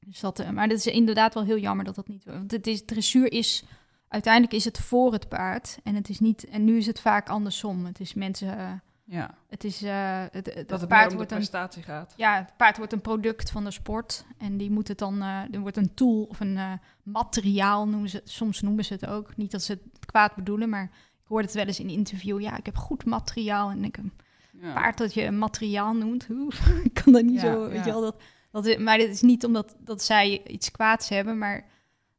Dus 0.00 0.20
dat, 0.20 0.52
maar 0.52 0.68
dat 0.68 0.78
is 0.78 0.86
inderdaad 0.86 1.34
wel 1.34 1.44
heel 1.44 1.58
jammer 1.58 1.84
dat 1.84 1.94
dat 1.94 2.08
niet. 2.08 2.24
Want 2.24 2.50
het 2.50 2.66
is, 2.66 2.84
dressuur 2.84 3.32
is. 3.32 3.64
Uiteindelijk 4.08 4.52
is 4.52 4.64
het 4.64 4.78
voor 4.78 5.12
het 5.12 5.28
paard. 5.28 5.78
En 5.82 5.94
het 5.94 6.08
is 6.08 6.20
niet. 6.20 6.44
En 6.48 6.64
nu 6.64 6.76
is 6.76 6.86
het 6.86 7.00
vaak 7.00 7.28
andersom. 7.28 7.84
Het 7.86 8.00
is 8.00 8.14
mensen. 8.14 8.58
eh, 8.58 8.70
Ja, 9.04 9.34
het 9.48 9.64
is. 9.64 9.82
eh, 9.82 10.22
het, 10.30 10.54
het, 10.54 10.68
dat 10.68 10.80
het 10.80 10.88
paard 10.88 11.12
wordt 11.14 11.30
een. 11.30 11.36
prestatie 11.36 11.82
gaat. 11.82 12.14
Ja, 12.16 12.36
het 12.36 12.56
paard 12.56 12.76
wordt 12.76 12.92
een 12.92 13.00
product 13.00 13.50
van 13.50 13.64
de 13.64 13.70
sport. 13.70 14.24
En 14.38 14.56
die 14.56 14.70
moet 14.70 14.88
het 14.88 14.98
dan. 14.98 15.22
eh 15.22 15.40
er 15.52 15.60
wordt 15.60 15.76
een 15.76 15.94
tool 15.94 16.22
of 16.22 16.40
een 16.40 16.58
materiaal 17.02 17.88
noemen 17.88 18.08
ze. 18.08 18.20
Soms 18.24 18.60
noemen 18.60 18.84
ze 18.84 18.92
het 18.92 19.06
ook. 19.06 19.36
Niet 19.36 19.50
dat 19.50 19.62
ze 19.62 19.72
het 19.72 20.06
kwaad 20.06 20.34
bedoelen, 20.34 20.68
maar 20.68 20.82
ik 21.22 21.24
hoorde 21.28 21.44
het 21.46 21.54
wel 21.54 21.66
eens 21.66 21.80
in 21.80 21.88
een 21.88 21.94
interview. 21.94 22.40
Ja, 22.40 22.56
ik 22.56 22.66
heb 22.66 22.76
goed 22.76 23.04
materiaal. 23.04 23.70
En 23.70 23.84
ik 23.84 23.96
een 23.96 24.12
Ja. 24.60 24.72
paard 24.72 24.98
dat 24.98 25.14
je 25.14 25.24
een 25.24 25.38
materiaal 25.38 25.94
noemt. 25.94 26.26
Hoe? 26.36 26.52
ik 26.84 26.94
kan 26.94 27.12
dat 27.12 27.22
niet 27.22 27.40
Ja, 27.40 27.52
zo. 27.52 27.68
Weet 27.68 27.84
je 27.84 27.90
wel, 27.90 28.00
dat, 28.00 28.22
dat, 28.50 28.66
is- 28.66 28.76
maar 28.76 28.98
dit 28.98 29.10
is 29.10 29.20
niet 29.20 29.44
omdat 29.44 29.76
dat 29.78 30.02
zij 30.02 30.42
iets 30.46 30.70
kwaads 30.70 31.08
hebben, 31.08 31.38
maar 31.38 31.64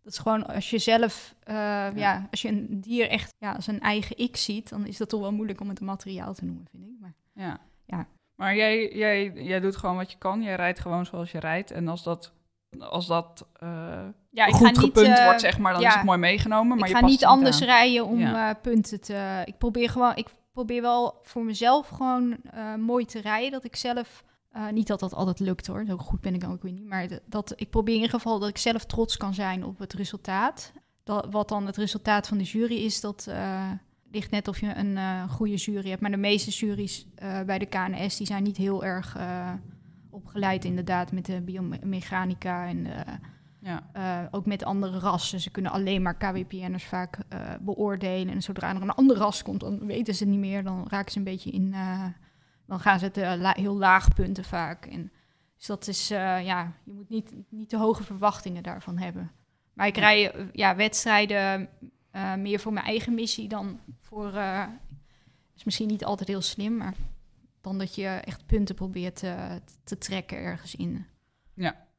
dat 0.10 0.18
is 0.18 0.24
gewoon 0.24 0.56
als 0.56 0.70
je 0.70 0.78
zelf, 0.78 1.36
eh, 1.44 1.96
ja. 1.96 2.28
als 2.32 2.42
je 2.42 2.48
een 2.48 2.68
dier 2.70 3.10
echt 3.10 3.34
ja, 3.38 3.52
als 3.52 3.68
een 3.68 3.80
eigen 3.80 4.18
ik 4.18 4.38
ziet, 4.38 4.70
dan 4.70 4.86
is 4.86 4.98
dat 4.98 5.10
toch 5.10 5.22
wel 5.22 5.32
moeilijk 5.32 5.62
om 5.62 5.70
het 5.70 5.80
een 5.80 5.86
materiaal 5.86 6.34
te 6.34 6.46
noemen, 6.46 6.68
vind 6.72 6.84
ik. 6.84 6.96
Maar 7.00 7.14
Ja. 7.34 7.60
Ja. 7.86 8.08
Maar 8.36 8.56
jij, 8.56 8.96
jij, 8.96 9.32
jij 9.34 9.60
doet 9.60 9.76
gewoon 9.76 9.96
wat 9.96 10.12
je 10.12 10.18
kan. 10.18 10.42
Jij 10.42 10.56
rijdt 10.56 10.80
gewoon 10.80 11.06
zoals 11.06 11.32
je 11.32 11.40
rijdt. 11.40 11.72
En 11.72 11.88
als 11.88 12.04
dat, 12.04 12.32
als 12.80 13.08
dat 13.08 13.48
eh, 13.60 13.70
ja, 14.30 14.46
ik 14.46 14.54
goed 14.54 14.66
ga 14.66 14.72
niet, 14.72 14.80
gepunt 14.80 15.18
eh, 15.18 15.24
wordt, 15.24 15.42
zeg 15.42 15.58
maar, 15.60 15.74
dan 15.74 15.82
ja. 15.82 15.88
is 15.88 15.94
het 15.94 16.04
mooi 16.04 16.18
meegenomen. 16.18 16.78
Maar 16.78 16.90
ik 16.90 16.96
je 16.96 17.02
ga 17.02 17.08
niet 17.08 17.26
anders 17.26 17.62
aan. 17.62 17.68
rijden 17.68 18.06
om 18.06 18.20
Ja. 18.20 18.54
punten 18.54 19.02
te. 19.02 19.42
Ik 19.46 19.58
probeer 19.58 19.90
gewoon, 19.90 20.16
ik 20.16 20.28
probeer 20.52 20.82
wel 20.82 21.20
voor 21.24 21.44
mezelf 21.44 21.88
gewoon 21.88 22.38
mooi 22.78 23.06
te 23.06 23.22
rijden. 23.22 23.52
Dat 23.52 23.64
ik 23.64 23.76
zelf. 23.76 24.24
Eh, 24.52 24.70
niet 24.70 24.88
dat 24.88 25.00
dat 25.00 25.14
altijd 25.14 25.40
lukt 25.40 25.68
hoor, 25.68 25.86
zo 25.88 25.98
goed 25.98 26.22
ben 26.22 26.34
ik 26.34 26.42
dan 26.42 26.52
ook 26.52 26.62
weer 26.62 26.72
niet. 26.72 26.86
Maar 26.86 27.08
dat, 27.26 27.54
ik 27.56 27.70
probeer 27.70 27.96
in 27.96 28.02
ieder 28.02 28.16
geval 28.16 28.40
dat 28.40 28.50
ik 28.50 28.58
zelf 28.58 28.86
trots 28.86 29.18
kan 29.18 29.34
zijn 29.34 29.66
op 29.66 29.80
het 29.80 29.94
resultaat. 29.94 30.72
Dat, 31.04 31.28
wat 31.32 31.50
dan 31.50 31.66
het 31.66 31.78
resultaat 31.78 32.28
van 32.28 32.38
de 32.38 32.44
jury 32.44 32.76
is, 32.76 33.02
dat 33.02 33.28
eh, 33.30 33.72
ligt 34.12 34.32
net 34.32 34.48
of 34.48 34.60
je 34.60 34.76
een 34.76 34.98
eh, 34.98 35.32
goede 35.32 35.56
jury 35.56 35.90
hebt. 35.90 36.02
Maar 36.02 36.12
de 36.12 36.18
meeste 36.18 36.50
juries 36.50 37.08
bij 37.46 37.60
de 37.60 37.66
KNS 37.66 38.18
die 38.18 38.28
zijn 38.28 38.44
niet 38.44 38.58
heel 38.58 38.84
erg 38.84 39.18
opgeleid 40.10 40.66
inderdaad 40.66 41.12
met 41.12 41.26
de 41.26 41.42
biomechanica 41.42 42.68
en 42.68 42.88
Ja. 43.62 43.84
ook 44.32 44.46
met 44.46 44.64
andere 44.64 45.00
rassen. 45.00 45.40
Ze 45.40 45.50
kunnen 45.50 45.72
alleen 45.72 46.02
maar 46.02 46.18
KWPN'ers 46.18 46.86
vaak 46.86 47.18
beoordelen. 47.62 48.34
En 48.34 48.42
zodra 48.42 48.76
er 48.76 48.82
een 48.82 48.90
ander 48.90 49.18
ras 49.18 49.44
komt, 49.44 49.60
dan 49.60 49.86
weten 49.86 50.16
ze 50.16 50.24
het 50.24 50.32
niet 50.32 50.42
meer. 50.42 50.64
Dan 50.64 50.86
raken 50.90 51.12
ze 51.12 51.18
een 51.18 51.24
beetje 51.24 51.52
in... 51.52 51.76
dan 52.70 52.80
gaan 52.80 53.00
ze 53.00 53.06
het 53.06 53.18
eh, 53.18 53.34
la- 53.38 53.54
heel 53.58 53.78
laag 53.78 54.14
punten 54.14 54.44
vaak. 54.44 54.86
En, 54.86 55.12
dus 55.58 55.66
dat 55.66 55.88
is... 55.88 56.12
eh, 56.12 56.46
ja, 56.46 56.74
je 56.84 56.92
moet 56.94 57.10
niet, 57.10 57.32
niet 57.50 57.70
te 57.70 57.78
hoge 57.78 58.04
verwachtingen 58.04 58.64
daarvan 58.64 58.98
hebben. 58.98 59.32
Maar 59.74 59.88
ik 59.88 59.96
Ja. 59.96 60.02
rij 60.02 60.32
eh, 60.32 60.46
ja, 60.54 60.76
wedstrijden 60.76 61.70
meer 62.38 62.60
voor 62.60 62.74
mijn 62.74 62.86
eigen 62.86 63.14
missie 63.14 63.48
dan 63.48 63.80
voor... 64.02 64.34
eh, 64.34 64.64
is 65.56 65.64
misschien 65.64 65.88
niet 65.88 66.06
altijd 66.06 66.30
heel 66.30 66.42
slim, 66.42 66.78
maar 66.78 66.94
dan 67.62 67.78
dat 67.78 67.96
je 67.96 68.08
echt 68.08 68.46
punten 68.46 68.76
probeert 68.76 69.16
te 69.84 69.98
trekken 69.98 70.38
ergens 70.38 70.76
in. 70.76 71.06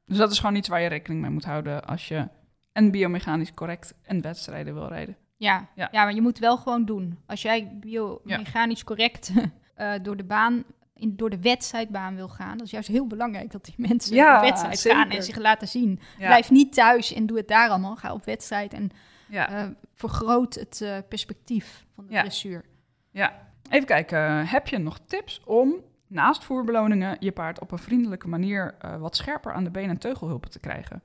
Dus 0.04 0.18
dat 0.18 0.30
is 0.30 0.38
gewoon 0.38 0.54
iets 0.56 0.68
waar 0.68 0.80
je 0.80 0.88
rekening 0.88 1.20
mee 1.20 1.30
moet 1.30 1.44
houden 1.44 1.84
als 1.86 2.08
je 2.08 2.28
en 2.72 2.90
biomechanisch 2.90 3.54
correct 3.54 3.94
en 4.02 4.20
wedstrijden 4.20 4.74
wil 4.74 4.88
rijden. 4.88 5.16
Ja, 5.36 5.68
Ja. 5.74 5.88
ja. 5.92 6.04
maar 6.04 6.14
je 6.14 6.20
moet 6.22 6.38
wel 6.38 6.56
gewoon 6.56 6.84
doen. 6.84 7.18
Als 7.26 7.42
jij 7.42 7.76
biomechanisch 7.80 8.84
correct 8.84 9.32
eh, 9.80 9.92
door 10.02 10.16
de 10.16 10.24
baan, 10.24 10.64
in, 10.94 11.16
door 11.16 11.30
de 11.30 11.40
wedstrijdbaan 11.40 12.14
wil 12.16 12.28
gaan, 12.28 12.56
dat 12.56 12.66
is 12.66 12.72
juist 12.72 12.88
heel 12.88 13.06
belangrijk 13.06 13.50
dat 13.50 13.64
die 13.64 13.74
mensen 13.88 14.14
Ja, 14.14 14.36
op 14.36 14.42
wedstrijd 14.42 14.78
zeker. 14.78 14.98
gaan 14.98 15.10
en 15.10 15.22
zich 15.22 15.36
laten 15.36 15.68
zien. 15.68 16.00
Ja. 16.18 16.26
Blijf 16.26 16.50
niet 16.50 16.72
thuis 16.72 17.12
en 17.12 17.26
doe 17.26 17.36
het 17.36 17.48
daar 17.48 17.68
allemaal. 17.68 17.96
Ga 17.96 18.12
op 18.12 18.24
wedstrijd 18.24 18.72
en 18.72 18.90
Ja. 19.28 19.48
eh, 19.50 19.68
vergroot 19.94 20.54
het 20.54 20.80
eh, 20.80 20.96
perspectief 21.08 21.86
van 21.94 22.06
de 22.06 22.12
Ja. 22.12 22.20
dressuur. 22.20 22.64
ja. 23.10 23.48
Even 23.70 23.86
kijken, 23.86 24.46
heb 24.46 24.68
je 24.68 24.78
nog 24.78 24.98
tips 25.06 25.40
om 25.44 25.74
naast 26.06 26.44
voerbeloningen 26.44 27.16
je 27.20 27.32
paard 27.32 27.60
op 27.60 27.72
een 27.72 27.78
vriendelijke 27.78 28.28
manier 28.28 28.74
wat 28.98 29.16
scherper 29.16 29.52
aan 29.52 29.64
de 29.64 29.70
been- 29.70 29.88
en 29.88 29.98
teugelhulpen 29.98 30.50
te 30.50 30.58
krijgen? 30.58 31.02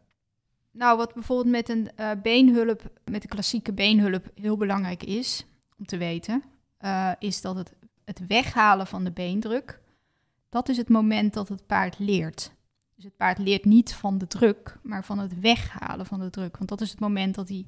Nou, 0.72 0.98
wat 0.98 1.14
bijvoorbeeld 1.14 1.50
met 1.56 1.70
een 1.70 1.90
beenhulp, 2.22 2.82
met 3.12 3.22
de 3.22 3.28
klassieke 3.28 3.74
beenhulp 3.74 4.26
heel 4.36 4.58
belangrijk 4.58 5.04
is 5.04 5.46
om 5.78 5.86
te 5.86 5.98
weten, 5.98 6.44
is 7.20 7.42
dat 7.42 7.56
het, 7.56 7.74
het 8.06 8.28
weghalen 8.28 8.88
van 8.88 9.04
de 9.04 9.12
beendruk, 9.12 9.80
dat 10.50 10.70
is 10.70 10.78
het 10.78 10.90
moment 10.90 11.34
dat 11.34 11.50
het 11.50 11.66
paard 11.66 12.00
leert. 12.00 12.52
Dus 12.96 13.04
het 13.04 13.18
paard 13.18 13.38
leert 13.38 13.66
niet 13.66 13.94
van 13.94 14.18
de 14.18 14.28
druk, 14.28 14.78
maar 14.84 15.04
van 15.04 15.20
het 15.20 15.40
weghalen 15.40 16.06
van 16.06 16.20
de 16.20 16.30
druk. 16.30 16.58
Want 16.58 16.70
dat 16.70 16.82
is 16.82 16.90
het 16.90 17.00
moment 17.00 17.36
dat 17.36 17.50
hij 17.50 17.66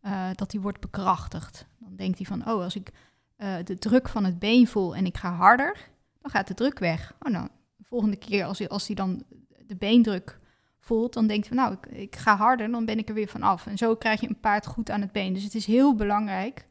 eh, 0.00 0.28
dat 0.34 0.50
die 0.50 0.60
wordt 0.60 0.80
bekrachtigd. 0.80 1.66
Dan 1.78 1.96
denkt 1.96 2.18
hij 2.18 2.26
van, 2.26 2.40
oh, 2.40 2.62
als 2.62 2.76
ik 2.76 2.90
eh, 3.36 3.54
de 3.64 3.78
druk 3.78 4.08
van 4.08 4.24
het 4.24 4.38
been 4.38 4.66
voel 4.66 4.96
en 4.96 5.06
ik 5.06 5.16
ga 5.16 5.32
harder, 5.32 5.88
dan 6.20 6.30
gaat 6.30 6.48
de 6.48 6.54
druk 6.54 6.78
weg. 6.78 7.14
Oh, 7.20 7.32
nou, 7.32 7.48
de 7.76 7.84
volgende 7.84 8.16
keer 8.16 8.44
als 8.44 8.58
hij, 8.58 8.68
als 8.68 8.86
hij 8.86 8.96
dan 8.96 9.22
de 9.66 9.76
beendruk 9.76 10.38
voelt, 10.78 11.12
dan 11.12 11.26
denkt 11.26 11.48
hij 11.48 11.56
van, 11.56 11.64
nou, 11.66 11.78
ik, 11.80 11.98
ik 11.98 12.16
ga 12.16 12.36
harder, 12.36 12.70
dan 12.70 12.84
ben 12.84 12.98
ik 12.98 13.08
er 13.08 13.14
weer 13.14 13.28
van 13.28 13.42
af. 13.42 13.66
En 13.66 13.78
zo 13.78 13.96
krijg 13.96 14.20
je 14.20 14.28
een 14.28 14.40
paard 14.40 14.66
goed 14.66 14.90
aan 14.90 15.00
het 15.00 15.12
been. 15.12 15.32
Dus 15.32 15.42
het 15.42 15.54
is 15.54 15.66
heel 15.66 15.94
belangrijk 15.94 16.66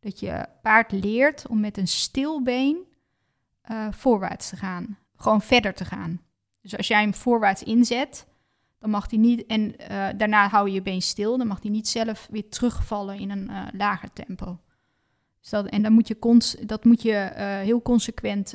dat 0.00 0.20
je 0.20 0.46
paard 0.62 0.92
leert 0.92 1.46
om 1.48 1.60
met 1.60 1.76
een 1.76 1.88
stil 1.88 2.42
been 2.42 2.84
eh, 3.60 3.86
voorwaarts 3.90 4.48
te 4.48 4.56
gaan. 4.56 4.98
Gewoon 5.16 5.42
verder 5.42 5.74
te 5.74 5.84
gaan. 5.84 6.20
Dus 6.60 6.76
als 6.76 6.88
jij 6.88 7.00
hem 7.00 7.14
voorwaarts 7.14 7.62
inzet, 7.62 8.26
dan 8.78 8.90
mag 8.90 9.10
hij 9.10 9.18
niet, 9.18 9.46
en 9.46 9.76
eh, 9.78 10.08
daarna 10.16 10.48
hou 10.48 10.68
je 10.68 10.74
je 10.74 10.82
been 10.82 11.02
stil, 11.02 11.38
dan 11.38 11.46
mag 11.46 11.62
hij 11.62 11.70
niet 11.70 11.88
zelf 11.88 12.28
weer 12.30 12.48
terugvallen 12.48 13.18
in 13.18 13.30
een 13.30 13.48
eh, 13.50 13.66
lager 13.72 14.12
tempo. 14.12 14.58
Dus 15.40 15.50
dat, 15.50 15.66
en 15.66 15.82
dan 15.82 15.92
moet 15.92 16.08
je 16.08 16.18
cons, 16.18 16.56
dat 16.60 16.84
moet 16.84 17.02
je 17.02 17.30
heel 17.62 17.82
consequent 17.82 18.54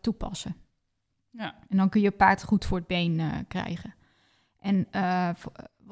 toepassen. 0.00 0.56
Ja. 1.30 1.54
En 1.68 1.76
dan 1.76 1.88
kun 1.88 2.00
je 2.00 2.10
paard 2.10 2.44
goed 2.44 2.64
voor 2.64 2.78
het 2.78 2.86
been 2.86 3.44
krijgen. 3.48 3.94
En 4.60 4.86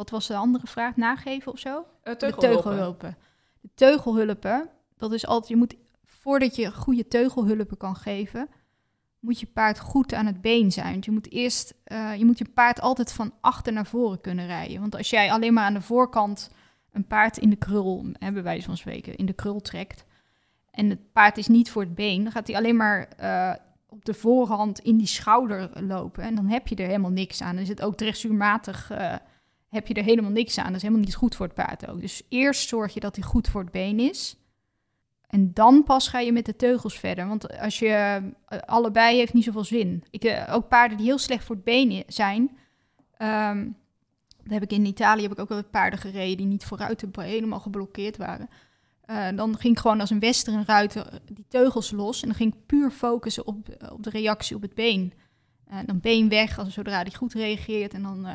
wat 0.01 0.11
was 0.11 0.27
de 0.27 0.37
andere 0.37 0.67
vraag? 0.67 0.97
Nageven 0.97 1.53
of 1.53 1.59
zo? 1.59 1.87
Eh, 2.03 2.13
De 2.13 2.19
teugelhulpen. 2.19 2.63
teugelhulpen. 2.63 3.17
De 3.61 3.71
teugelhulpen, 3.75 4.69
dat 5.01 5.13
is 5.13 5.27
altijd, 5.27 5.49
je 5.49 5.57
moet, 5.57 5.77
voordat 6.05 6.57
je 6.57 6.73
goede 6.73 7.09
teugelhulpen 7.09 7.77
kan 7.77 7.97
geven, 7.97 8.49
moet 9.21 9.41
je 9.41 9.47
paard 9.47 9.81
goed 9.81 10.15
aan 10.15 10.27
het 10.27 10.41
been 10.41 10.73
zijn. 10.73 10.93
Want 10.93 11.05
je 11.05 11.11
moet 11.11 11.31
eerst, 11.31 11.75
eh, 11.85 12.17
je 12.17 12.25
moet 12.25 12.39
je 12.39 12.49
paard 12.55 12.81
altijd 12.81 13.13
van 13.13 13.33
achter 13.41 13.73
naar 13.73 13.87
voren 13.87 14.21
kunnen 14.21 14.47
rijden. 14.47 14.81
Want 14.81 14.97
als 14.97 15.11
jij 15.11 15.33
alleen 15.33 15.53
maar 15.53 15.65
aan 15.65 15.75
de 15.75 15.81
voorkant 15.81 16.51
een 16.93 17.07
paard 17.07 17.39
in 17.39 17.51
de 17.51 17.57
krul, 17.57 18.07
hebben 18.13 18.43
wij 18.43 18.63
van 18.63 18.77
spreken, 18.77 19.17
in 19.17 19.27
de 19.27 19.33
krul 19.33 19.61
trekt, 19.61 20.05
en 20.71 20.91
het 20.91 21.13
paard 21.13 21.39
is 21.39 21.49
niet 21.49 21.71
voor 21.71 21.83
het 21.83 21.95
been, 21.95 22.23
dan 22.23 22.33
gaat 22.33 22.47
hij 22.47 22.57
alleen 22.57 22.77
maar 22.77 23.09
eh, 23.17 23.55
op 23.89 24.05
de 24.05 24.15
voorhand 24.15 24.79
in 24.79 24.97
die 24.97 25.07
schouder 25.07 25.71
lopen. 25.83 26.23
En 26.23 26.35
dan 26.35 26.47
heb 26.49 26.69
je 26.69 26.75
er 26.75 26.87
helemaal 26.87 27.11
niks 27.11 27.43
aan. 27.43 27.55
Dan 27.55 27.63
is 27.63 27.69
het 27.69 27.83
ook 27.83 27.97
dressuurmatig, 27.97 28.91
eh, 28.91 29.15
heb 29.69 29.87
je 29.87 29.95
er 29.95 30.05
helemaal 30.05 30.31
niks 30.31 30.59
aan. 30.59 30.67
Dat 30.67 30.75
is 30.75 30.83
helemaal 30.83 31.05
niet 31.05 31.15
goed 31.15 31.35
voor 31.35 31.47
het 31.47 31.55
paard 31.55 31.89
ook. 31.89 32.01
Dus 32.01 32.23
eerst 32.29 32.69
zorg 32.69 32.95
je 32.95 33.01
dat 33.01 33.17
hij 33.17 33.25
goed 33.25 33.49
voor 33.49 33.61
het 33.61 33.71
been 33.71 33.99
is. 33.99 34.37
En 35.31 35.51
dan 35.53 35.83
pas 35.85 36.09
ga 36.09 36.19
je 36.19 36.33
met 36.33 36.47
de 36.47 36.57
teugels 36.57 36.99
verder. 36.99 37.27
Want 37.29 37.59
als 37.59 37.79
je 37.79 37.89
eh, 37.89 38.59
allebei 38.59 39.17
heeft 39.17 39.33
niet 39.33 39.45
zoveel 39.45 39.65
zin. 39.65 40.05
Ik, 40.11 40.25
eh, 40.25 40.55
ook 40.55 40.69
paarden 40.69 40.97
die 40.97 41.07
heel 41.07 41.19
slecht 41.19 41.45
voor 41.45 41.55
het 41.55 41.65
been 41.65 42.05
zijn. 42.07 42.59
ehm, 43.17 43.69
dat 44.43 44.53
heb 44.53 44.63
ik 44.63 44.73
in 44.73 44.85
Italië 44.85 45.23
heb 45.23 45.33
ik 45.33 45.39
ook 45.39 45.49
wel 45.49 45.65
paarden 45.65 45.99
gereden 45.99 46.37
die 46.37 46.47
niet 46.47 46.65
vooruit 46.65 47.05
helemaal 47.13 47.61
geblokkeerd 47.61 48.17
waren. 48.17 48.49
Eh, 49.01 49.29
dan 49.37 49.59
ging 49.59 49.75
ik 49.75 49.81
gewoon 49.81 50.01
als 50.01 50.11
een 50.11 50.21
western 50.21 50.65
ruiter 50.65 51.21
die 51.33 51.45
teugels 51.49 51.91
los. 51.91 52.23
En 52.23 52.29
dan 52.29 52.37
ging 52.37 52.55
ik 52.55 52.67
puur 52.67 52.91
focussen 52.91 53.47
op, 53.47 53.69
op 53.93 54.03
de 54.03 54.11
reactie 54.11 54.57
op 54.57 54.63
het 54.63 54.75
been. 54.75 55.13
Eh, 55.67 55.79
dan 55.87 56.01
been 56.01 56.29
weg 56.29 56.59
als 56.59 56.75
zodra 56.75 57.03
hij 57.03 57.15
goed 57.15 57.33
reageert. 57.33 57.95
En 57.95 58.03
dan 58.03 58.27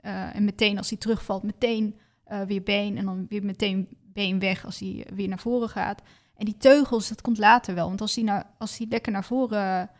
en 0.00 0.44
meteen 0.44 0.78
als 0.78 0.88
hij 0.88 0.98
terugvalt, 0.98 1.42
meteen 1.42 1.98
weer 2.46 2.62
been. 2.62 2.96
En 2.96 3.04
dan 3.04 3.26
weer 3.28 3.44
meteen 3.44 3.88
been 4.14 4.38
weg 4.38 4.64
als 4.64 4.78
hij 4.78 5.06
weer 5.14 5.28
naar 5.28 5.38
voren 5.38 5.68
gaat. 5.68 6.02
En 6.36 6.44
die 6.44 6.56
teugels, 6.56 7.08
dat 7.08 7.20
komt 7.20 7.38
later 7.38 7.74
wel. 7.74 7.88
Want 7.88 8.00
als 8.00 8.14
hij, 8.14 8.24
nou, 8.24 8.42
als 8.58 8.78
hij 8.78 8.86
lekker 8.90 9.12
naar 9.12 9.24
voren 9.24 9.90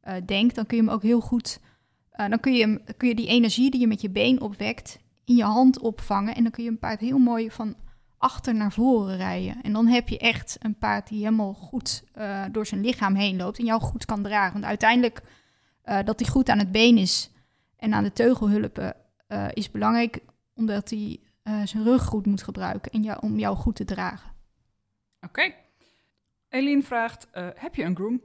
eh, 0.00 0.14
denkt, 0.26 0.54
dan 0.54 0.66
kun 0.66 0.76
je 0.76 0.82
hem 0.82 0.92
ook 0.92 1.02
heel 1.02 1.20
goed. 1.20 1.60
eh, 2.10 2.28
dan 2.28 2.40
kun 2.40 2.52
je, 2.52 2.60
hem, 2.60 2.84
kun 2.96 3.08
je 3.08 3.14
die 3.14 3.26
energie 3.26 3.70
die 3.70 3.80
je 3.80 3.86
met 3.86 4.00
je 4.00 4.10
been 4.10 4.40
opwekt 4.40 4.98
in 5.24 5.36
je 5.36 5.44
hand 5.44 5.78
opvangen. 5.78 6.34
En 6.34 6.42
dan 6.42 6.52
kun 6.52 6.64
je 6.64 6.70
een 6.70 6.78
paard 6.78 7.00
heel 7.00 7.18
mooi 7.18 7.50
van 7.50 7.74
achter 8.18 8.54
naar 8.54 8.72
voren 8.72 9.16
rijden. 9.16 9.62
En 9.62 9.72
dan 9.72 9.86
heb 9.86 10.08
je 10.08 10.18
echt 10.18 10.56
een 10.60 10.78
paard 10.78 11.08
die 11.08 11.18
helemaal 11.18 11.54
goed 11.54 12.04
eh, 12.12 12.44
door 12.52 12.66
zijn 12.66 12.80
lichaam 12.80 13.14
heen 13.14 13.36
loopt 13.36 13.58
en 13.58 13.64
jou 13.64 13.80
goed 13.80 14.04
kan 14.04 14.22
dragen. 14.22 14.52
Want 14.52 14.64
uiteindelijk 14.64 15.22
dat 16.04 16.20
hij 16.20 16.28
goed 16.28 16.48
aan 16.48 16.58
het 16.58 16.72
been 16.72 16.98
is 16.98 17.30
en 17.76 17.94
aan 17.94 18.02
de 18.02 18.12
teugelhulpen 18.12 18.96
is 19.52 19.70
belangrijk, 19.70 20.18
omdat 20.54 20.90
hij 20.90 21.20
eh, 21.44 21.60
zijn 21.64 21.84
rug 21.84 22.04
goed 22.04 22.26
moet 22.26 22.42
gebruiken 22.42 22.92
en 22.92 23.02
jou, 23.02 23.18
om 23.20 23.38
jou 23.38 23.56
goed 23.56 23.76
te 23.76 23.84
dragen. 23.84 24.32
Oké. 25.20 25.54
Eline 26.48 26.82
vraagt, 26.82 27.30
eh, 27.30 27.48
heb 27.54 27.74
je 27.74 27.82
een 27.82 27.96
groom? 27.96 28.20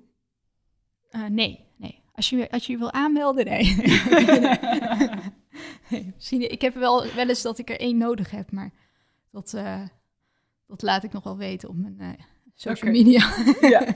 Eh, 1.10 1.25
nee, 1.25 1.65
nee. 1.77 2.03
Als 2.13 2.29
je, 2.29 2.51
als 2.51 2.67
je 2.67 2.77
wil 2.77 2.91
aanmelden, 2.91 3.45
nee. 3.45 3.75
nee. 5.89 6.13
Misschien, 6.15 6.51
ik 6.51 6.62
heb 6.62 6.73
wel, 6.73 7.13
wel 7.13 7.29
eens 7.29 7.41
dat 7.41 7.58
ik 7.58 7.69
er 7.69 7.79
één 7.79 7.97
nodig 7.97 8.32
heb, 8.32 8.51
maar 8.51 8.71
dat, 9.32 9.58
dat 10.67 10.82
laat 10.82 11.03
ik 11.03 11.12
nog 11.12 11.23
wel 11.23 11.38
weten 11.38 11.69
op 11.69 11.75
mijn 11.75 12.17
social 12.55 12.91
media. 12.91 13.34
ja. 13.75 13.86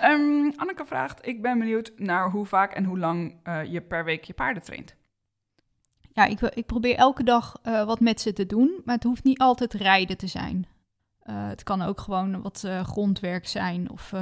Ehm, 0.00 0.50
Anneke 0.56 0.86
vraagt, 0.86 1.26
ik 1.26 1.42
ben 1.42 1.58
benieuwd 1.58 1.92
naar 1.96 2.30
hoe 2.30 2.46
vaak 2.46 2.72
en 2.72 2.84
hoe 2.84 2.98
lang 2.98 3.40
je 3.68 3.80
per 3.80 4.04
week 4.04 4.24
je 4.24 4.34
paarden 4.34 4.62
traint. 4.62 4.96
Ja, 6.14 6.24
ik, 6.24 6.40
ik 6.40 6.66
probeer 6.66 6.96
elke 6.96 7.22
dag 7.22 7.58
eh, 7.62 7.84
wat 7.84 8.00
met 8.00 8.20
ze 8.20 8.32
te 8.32 8.46
doen, 8.46 8.80
maar 8.84 8.94
het 8.94 9.04
hoeft 9.04 9.24
niet 9.24 9.38
altijd 9.38 9.72
rijden 9.72 10.16
te 10.16 10.26
zijn. 10.26 10.66
Eh, 11.20 11.46
het 11.48 11.62
kan 11.62 11.82
ook 11.82 12.00
gewoon 12.00 12.42
wat 12.42 12.64
eh, 12.64 12.84
grondwerk 12.84 13.48
zijn. 13.48 13.90
Of, 13.90 14.12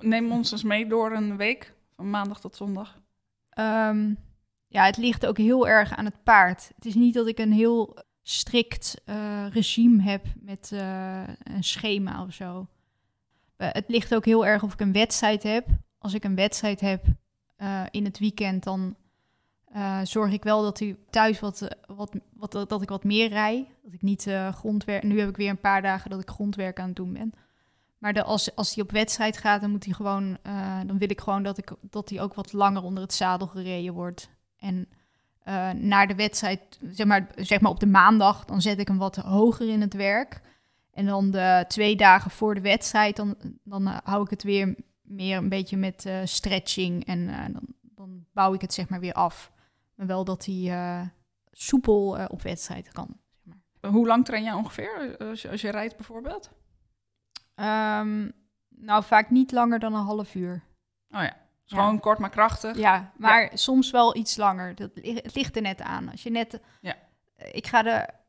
Neem 0.00 0.32
ons 0.32 0.52
eens 0.52 0.62
mee 0.62 0.86
door 0.86 1.12
een 1.12 1.36
week, 1.36 1.74
van 1.96 2.10
maandag 2.10 2.40
tot 2.40 2.56
zondag. 2.56 3.00
ehm, 3.50 4.14
ja, 4.68 4.84
het 4.84 4.96
ligt 4.96 5.26
ook 5.26 5.38
heel 5.38 5.68
erg 5.68 5.96
aan 5.96 6.04
het 6.04 6.22
paard. 6.22 6.70
Het 6.74 6.84
is 6.84 6.94
niet 6.94 7.14
dat 7.14 7.26
ik 7.26 7.38
een 7.38 7.52
heel 7.52 7.96
strikt 8.22 9.02
regime 9.50 10.02
heb 10.02 10.26
met 10.40 10.70
een 11.42 11.64
schema 11.64 12.22
of 12.22 12.32
zo. 12.32 12.66
Het 13.56 13.84
ligt 13.88 14.14
ook 14.14 14.24
heel 14.24 14.46
erg 14.46 14.62
of 14.62 14.72
ik 14.72 14.80
een 14.80 14.92
wedstrijd 14.92 15.42
heb. 15.42 15.66
Als 15.98 16.14
ik 16.14 16.24
een 16.24 16.34
wedstrijd 16.34 16.80
heb 16.80 17.04
in 17.90 18.04
het 18.04 18.18
weekend, 18.18 18.64
dan 18.64 18.96
eh, 19.76 19.98
zorg 20.02 20.32
ik 20.32 20.42
wel 20.42 20.62
dat 20.62 20.78
hij 20.78 20.96
thuis 21.10 21.40
wat, 21.40 21.60
eh, 21.60 21.96
wat, 21.96 22.16
wat, 22.32 22.68
dat 22.68 22.82
ik 22.82 22.88
wat 22.88 23.04
meer 23.04 23.28
rij. 23.28 23.68
Dat 23.82 23.92
ik 23.92 24.02
niet 24.02 24.26
eh, 24.26 24.52
grondwerk. 24.52 25.02
Nu 25.02 25.18
heb 25.18 25.28
ik 25.28 25.36
weer 25.36 25.50
een 25.50 25.60
paar 25.60 25.82
dagen 25.82 26.10
dat 26.10 26.20
ik 26.20 26.30
grondwerk 26.30 26.80
aan 26.80 26.86
het 26.86 26.96
doen 26.96 27.12
ben. 27.12 27.32
Maar 27.98 28.22
als, 28.22 28.54
als 28.54 28.74
hij 28.74 28.84
op 28.84 28.90
wedstrijd 28.90 29.36
gaat, 29.36 29.60
dan 29.60 29.70
moet 29.70 29.84
hij 29.84 29.94
gewoon. 29.94 30.38
dan 30.86 30.98
wil 30.98 31.10
ik 31.10 31.20
gewoon 31.20 31.42
dat, 31.42 31.58
ik, 31.58 31.72
dat 31.80 32.08
hij 32.08 32.20
ook 32.20 32.34
wat 32.34 32.52
langer 32.52 32.82
onder 32.82 33.02
het 33.02 33.12
zadel 33.12 33.46
gereden 33.46 33.94
wordt. 33.94 34.28
En 34.58 34.88
naar 35.74 36.06
de 36.06 36.14
wedstrijd, 36.14 36.78
zeg 36.90 37.06
maar, 37.06 37.26
zeg 37.36 37.60
maar 37.60 37.70
op 37.70 37.80
de 37.80 37.86
maandag, 37.86 38.44
dan 38.44 38.60
zet 38.60 38.78
ik 38.78 38.88
hem 38.88 38.98
wat 38.98 39.16
hoger 39.16 39.68
in 39.68 39.80
het 39.80 39.94
werk. 39.94 40.40
En 40.92 41.06
dan 41.06 41.30
de 41.30 41.64
twee 41.68 41.96
dagen 41.96 42.30
voor 42.30 42.54
de 42.54 42.60
wedstrijd, 42.60 43.16
dan, 43.16 43.36
dan 43.64 43.86
hou 43.86 44.22
ik 44.22 44.30
het 44.30 44.42
weer 44.42 44.74
meer 45.02 45.36
een 45.36 45.48
beetje 45.48 45.76
met 45.76 46.10
stretching. 46.24 47.06
En 47.06 47.26
dan, 47.52 47.62
dan 47.94 48.24
bouw 48.32 48.54
ik 48.54 48.60
het 48.60 48.74
zeg 48.74 48.88
maar 48.88 49.00
weer 49.00 49.14
af. 49.14 49.54
Maar 49.96 50.06
wel 50.06 50.24
dat 50.24 50.44
hij 50.44 50.70
eh, 50.70 51.06
soepel 51.50 52.18
eh, 52.18 52.24
op 52.28 52.42
wedstrijd 52.42 52.92
kan. 52.92 53.20
Zeg 53.44 53.54
maar. 53.80 53.90
Hoe 53.90 54.06
lang 54.06 54.24
train 54.24 54.42
jij 54.42 54.52
ongeveer, 54.52 55.16
als 55.18 55.42
je, 55.42 55.50
als 55.50 55.60
je 55.60 55.70
rijdt 55.70 55.96
bijvoorbeeld? 55.96 56.50
Ehm, 57.54 58.28
nou, 58.68 59.04
vaak 59.04 59.30
niet 59.30 59.52
langer 59.52 59.78
dan 59.78 59.94
een 59.94 60.04
half 60.04 60.34
uur. 60.34 60.62
Oh 61.10 61.22
ja, 61.22 61.36
dus 61.62 61.72
Ja. 61.72 61.76
gewoon 61.78 62.00
kort 62.00 62.18
maar 62.18 62.30
krachtig. 62.30 62.76
Ja, 62.76 63.12
maar 63.16 63.50
soms 63.54 63.90
wel 63.90 64.16
iets 64.16 64.36
langer. 64.36 64.74
Dat, 64.74 64.90
het 64.94 65.34
ligt 65.34 65.56
er 65.56 65.62
net 65.62 65.80
aan. 65.80 66.10
Als 66.10 66.22
je 66.22 66.30
net... 66.30 66.60
Ja. 66.80 66.94
Eh, 67.36 67.54
Ik 67.54 67.66
ga, 67.66 67.84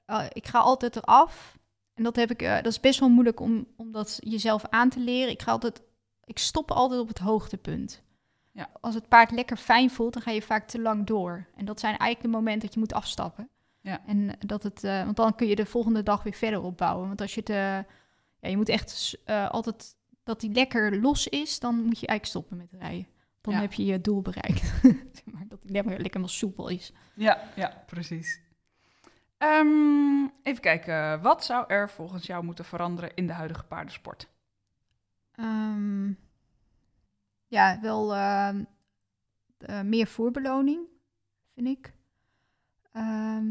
eh, 0.06 0.26
ik 0.30 0.48
ga 0.48 0.60
altijd 0.60 0.96
eraf. 0.96 1.58
En 1.94 2.04
dat, 2.04 2.16
heb 2.16 2.32
ik, 2.32 2.42
eh, 2.42 2.56
dat 2.56 2.66
is 2.66 2.80
best 2.80 3.00
wel 3.00 3.10
moeilijk 3.10 3.40
om, 3.40 3.68
om 3.78 3.92
dat 3.92 4.18
jezelf 4.20 4.66
aan 4.70 4.90
te 4.90 5.00
leren. 5.00 5.32
Ik, 5.32 5.42
ga 5.42 5.52
altijd, 5.52 5.82
ik 6.24 6.38
stop 6.38 6.72
altijd 6.72 7.02
op 7.02 7.08
het 7.08 7.18
hoogtepunt. 7.20 8.04
Ja. 8.58 8.70
Als 8.82 8.96
het 8.96 9.08
paard 9.08 9.32
lekker 9.32 9.58
fijn 9.58 9.90
voelt, 9.90 10.14
dan 10.14 10.22
ga 10.22 10.32
je 10.32 10.42
vaak 10.42 10.68
te 10.68 10.80
lang 10.82 11.06
door. 11.06 11.46
En 11.56 11.66
dat 11.66 11.80
zijn 11.80 11.98
eigenlijk 11.98 12.22
de 12.32 12.38
momenten 12.38 12.62
dat 12.66 12.74
je 12.74 12.80
moet 12.80 12.94
afstappen. 12.94 13.50
Ja. 13.82 14.02
En 14.06 14.36
dat 14.40 14.64
het, 14.64 14.84
eh, 14.84 15.04
want 15.04 15.16
dan 15.16 15.36
kun 15.36 15.48
je 15.48 15.56
de 15.56 15.66
volgende 15.66 16.04
dag 16.04 16.24
weer 16.24 16.34
verder 16.34 16.62
opbouwen. 16.62 17.08
Want 17.08 17.22
als 17.22 17.34
je 17.34 17.40
het, 17.40 17.50
eh, 17.50 17.56
ja, 18.40 18.50
je 18.50 18.58
moet 18.58 18.70
echt 18.70 19.18
eh, 19.26 19.50
altijd 19.50 19.96
dat 20.24 20.40
die 20.40 20.52
lekker 20.52 21.00
los 21.02 21.28
is, 21.28 21.60
dan 21.60 21.76
moet 21.76 22.00
je 22.00 22.08
eigenlijk 22.08 22.26
stoppen 22.26 22.58
met 22.58 22.82
rijden. 22.82 23.08
Dan 23.42 23.54
Ja. 23.54 23.60
heb 23.60 23.74
je 23.74 23.86
je 23.86 24.02
doel 24.02 24.22
bereikt. 24.22 24.74
Maar, 25.34 25.48
dat 25.48 25.62
die 25.62 25.72
lekker, 25.72 26.00
lekker 26.02 26.30
soepel 26.30 26.68
is. 26.68 26.94
Ja, 27.14 27.42
ja, 27.56 27.84
precies. 27.86 28.42
Ehm, 29.38 30.24
even 30.44 30.62
kijken, 30.62 31.22
wat 31.22 31.46
zou 31.46 31.66
er 31.68 31.90
volgens 31.90 32.26
jou 32.26 32.44
moeten 32.44 32.66
veranderen 32.66 33.12
in 33.16 33.28
de 33.28 33.34
huidige 33.34 33.64
paardensport? 33.64 34.28
Ehm, 35.32 36.12
ja, 37.48 37.80
wel 37.82 38.16
ehm, 38.16 38.64
eh, 39.58 39.82
meer 39.82 40.08
voorbeloning, 40.08 40.80
vind 41.54 41.68
ik. 41.68 41.94
Ehm, 42.92 43.46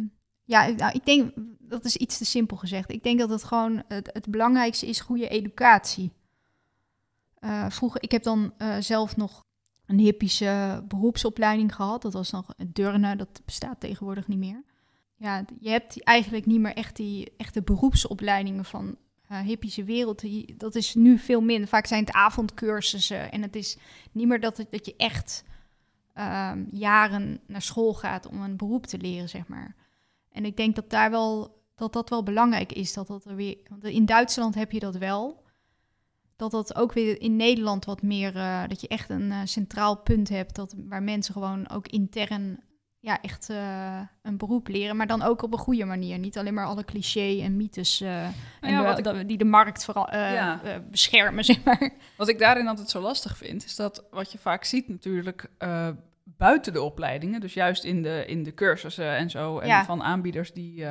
ja, 0.44 0.64
ik- 0.64 0.76
nou, 0.78 0.92
ik 0.94 1.04
denk, 1.06 1.32
dat 1.58 1.84
is 1.84 1.96
iets 1.96 2.18
te 2.18 2.24
simpel 2.24 2.56
gezegd. 2.56 2.90
Ik 2.90 3.02
denk 3.02 3.18
dat 3.18 3.30
het 3.30 3.44
gewoon 3.44 3.82
het, 3.88 4.10
het 4.12 4.28
belangrijkste 4.30 4.86
is 4.86 5.00
goede 5.00 5.28
educatie. 5.28 6.12
Eh, 7.38 7.70
vroeger, 7.70 8.02
ik 8.02 8.10
heb 8.10 8.22
dan 8.22 8.54
eh, 8.58 8.76
zelf 8.80 9.16
nog 9.16 9.44
een 9.86 9.98
hippische 9.98 10.84
beroepsopleiding 10.88 11.74
gehad. 11.74 12.02
Dat 12.02 12.12
was 12.12 12.30
nog 12.30 12.54
Durnen, 12.66 13.18
dat 13.18 13.42
bestaat 13.44 13.80
tegenwoordig 13.80 14.28
niet 14.28 14.38
meer. 14.38 14.64
ja, 15.18 15.44
je 15.60 15.68
hebt 15.70 16.02
eigenlijk 16.02 16.46
niet 16.46 16.60
meer 16.60 16.74
echt 16.74 16.96
die 16.96 17.32
echte 17.36 17.62
beroepsopleidingen 17.62 18.64
van 18.64 18.96
uh, 19.30 19.40
hippische 19.40 19.84
wereld. 19.84 20.20
Die, 20.20 20.54
dat 20.56 20.74
is 20.74 20.94
nu 20.94 21.18
veel 21.18 21.40
minder. 21.40 21.68
Vaak 21.68 21.86
zijn 21.86 22.04
het 22.04 22.14
avondcursussen 22.14 23.32
en 23.32 23.42
het 23.42 23.56
is 23.56 23.76
niet 24.12 24.26
meer 24.26 24.40
dat, 24.40 24.56
het, 24.56 24.70
dat 24.70 24.86
je 24.86 24.94
echt 24.96 25.44
ehm, 26.14 26.64
jaren 26.70 27.40
naar 27.46 27.62
school 27.62 27.94
gaat 27.94 28.26
om 28.26 28.40
een 28.40 28.56
beroep 28.56 28.86
te 28.86 28.98
leren, 28.98 29.28
zeg 29.28 29.46
maar. 29.46 29.74
En 30.32 30.44
ik 30.44 30.56
denk 30.56 30.74
dat 30.74 30.90
daar 30.90 31.10
wel 31.10 31.56
dat 31.76 31.92
dat 31.92 32.10
wel 32.10 32.22
belangrijk 32.22 32.72
is. 32.72 32.92
Dat 32.92 33.06
dat 33.06 33.24
er 33.24 33.34
weer, 33.34 33.56
want 33.68 33.84
in 33.84 34.04
Duitsland 34.04 34.54
heb 34.54 34.72
je 34.72 34.80
dat 34.80 34.96
wel. 34.96 35.44
Dat 36.36 36.50
dat 36.50 36.74
ook 36.74 36.92
weer 36.92 37.20
in 37.20 37.36
Nederland 37.36 37.84
wat 37.84 38.02
meer, 38.02 38.36
uh, 38.36 38.62
dat 38.68 38.80
je 38.80 38.88
echt 38.88 39.10
een 39.10 39.30
uh, 39.30 39.40
centraal 39.44 39.96
punt 39.96 40.28
hebt, 40.28 40.54
dat, 40.54 40.74
waar 40.88 41.02
mensen 41.02 41.32
gewoon 41.32 41.68
ook 41.68 41.88
intern 41.88 42.60
ja, 43.06 43.20
echt 43.20 43.50
uh, 43.50 44.00
een 44.22 44.36
beroep 44.36 44.68
leren, 44.68 44.96
maar 44.96 45.06
dan 45.06 45.22
ook 45.22 45.42
op 45.42 45.52
een 45.52 45.58
goede 45.58 45.84
manier. 45.84 46.18
Niet 46.18 46.38
alleen 46.38 46.54
maar 46.54 46.66
alle 46.66 46.84
cliché 46.84 47.40
en 47.42 47.56
mythes 47.56 48.00
uh, 48.00 48.24
en 48.24 48.34
ja, 48.60 48.94
de, 48.94 49.10
ik... 49.10 49.28
die 49.28 49.38
de 49.38 49.44
markt 49.44 49.84
vooral 49.84 50.12
uh, 50.12 50.32
ja. 50.32 50.60
beschermen, 50.90 51.44
zeg 51.54 51.64
maar. 51.64 51.90
Wat 52.16 52.28
ik 52.28 52.38
daarin 52.38 52.68
altijd 52.68 52.90
zo 52.90 53.00
lastig 53.00 53.36
vind, 53.36 53.64
is 53.64 53.76
dat 53.76 54.04
wat 54.10 54.32
je 54.32 54.38
vaak 54.38 54.64
ziet 54.64 54.88
natuurlijk 54.88 55.50
buiten 56.24 56.72
de 56.72 56.82
opleidingen, 56.82 57.40
dus 57.40 57.54
juist 57.54 57.84
in 57.84 58.02
de, 58.02 58.24
in 58.26 58.42
de 58.42 58.54
cursussen 58.54 59.16
en 59.16 59.30
zo, 59.30 59.58
en 59.58 59.68
ja. 59.68 59.84
van 59.84 60.02
aanbieders 60.02 60.52
die, 60.52 60.84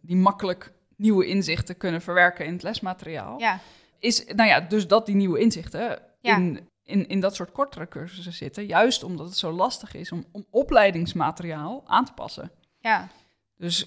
die 0.00 0.16
makkelijk 0.16 0.72
nieuwe 0.96 1.26
inzichten 1.26 1.76
kunnen 1.76 2.02
verwerken 2.02 2.46
in 2.46 2.52
het 2.52 2.62
lesmateriaal. 2.62 3.40
Ja. 3.40 3.60
Is, 3.98 4.24
nou 4.24 4.48
ja, 4.48 4.60
dus 4.60 4.86
dat 4.86 5.06
die 5.06 5.14
nieuwe 5.14 5.38
inzichten 5.38 5.98
in 6.20 6.68
in, 6.86 7.08
in 7.08 7.20
dat 7.20 7.34
soort 7.34 7.52
kortere 7.52 7.88
cursussen 7.88 8.32
zitten. 8.32 8.66
Juist 8.66 9.02
omdat 9.02 9.26
het 9.26 9.36
zo 9.36 9.52
lastig 9.52 9.94
is 9.94 10.12
om, 10.12 10.24
om 10.32 10.46
opleidingsmateriaal 10.50 11.82
aan 11.86 12.04
te 12.04 12.12
passen. 12.12 12.50
Ja. 12.78 13.08
Dus 13.56 13.84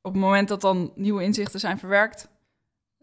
op 0.00 0.12
het 0.12 0.22
moment 0.22 0.48
dat 0.48 0.60
dan 0.60 0.92
nieuwe 0.94 1.22
inzichten 1.22 1.60
zijn 1.60 1.78
verwerkt, 1.78 2.28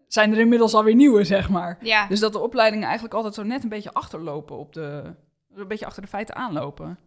zijn 0.08 0.32
er 0.32 0.39
inmiddels 0.39 0.73
alweer 0.73 0.95
nieuwe, 0.95 1.23
zeg 1.23 1.49
maar. 1.49 1.78
Ja. 1.82 2.08
Dus 2.08 2.19
dat 2.19 2.34
de 2.34 2.39
opleidingen 2.39 2.86
eigenlijk 2.86 3.13
altijd 3.15 3.34
zo 3.34 3.43
net 3.43 3.63
een 3.63 3.69
beetje 3.69 3.93
achterlopen 3.93 4.58
op 4.58 4.73
de. 4.73 5.15
een 5.54 5.67
beetje 5.67 5.86
achter 5.86 6.02
de 6.02 6.08
feiten 6.08 6.36
aanlopen. 6.36 6.99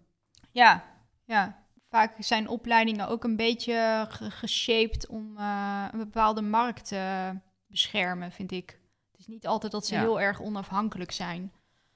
Ja, 0.50 0.84
ja. 1.24 1.60
Vaak 1.88 2.14
zijn 2.18 2.48
opleidingen 2.48 3.08
ook 3.08 3.24
een 3.24 3.36
beetje 3.36 4.06
geshaped 4.08 5.06
om 5.06 5.36
uh, 5.38 5.84
een 5.92 5.98
bepaalde 5.98 6.42
markt 6.42 6.88
te 6.88 7.32
beschermen, 7.66 8.32
vind 8.32 8.52
ik. 8.52 8.78
Het 9.10 9.20
is 9.20 9.26
niet 9.26 9.46
altijd 9.46 9.72
dat 9.72 9.86
ze 9.86 9.94
Ja. 9.94 10.00
heel 10.00 10.20
erg 10.20 10.40
onafhankelijk 10.40 11.12
zijn. 11.12 11.52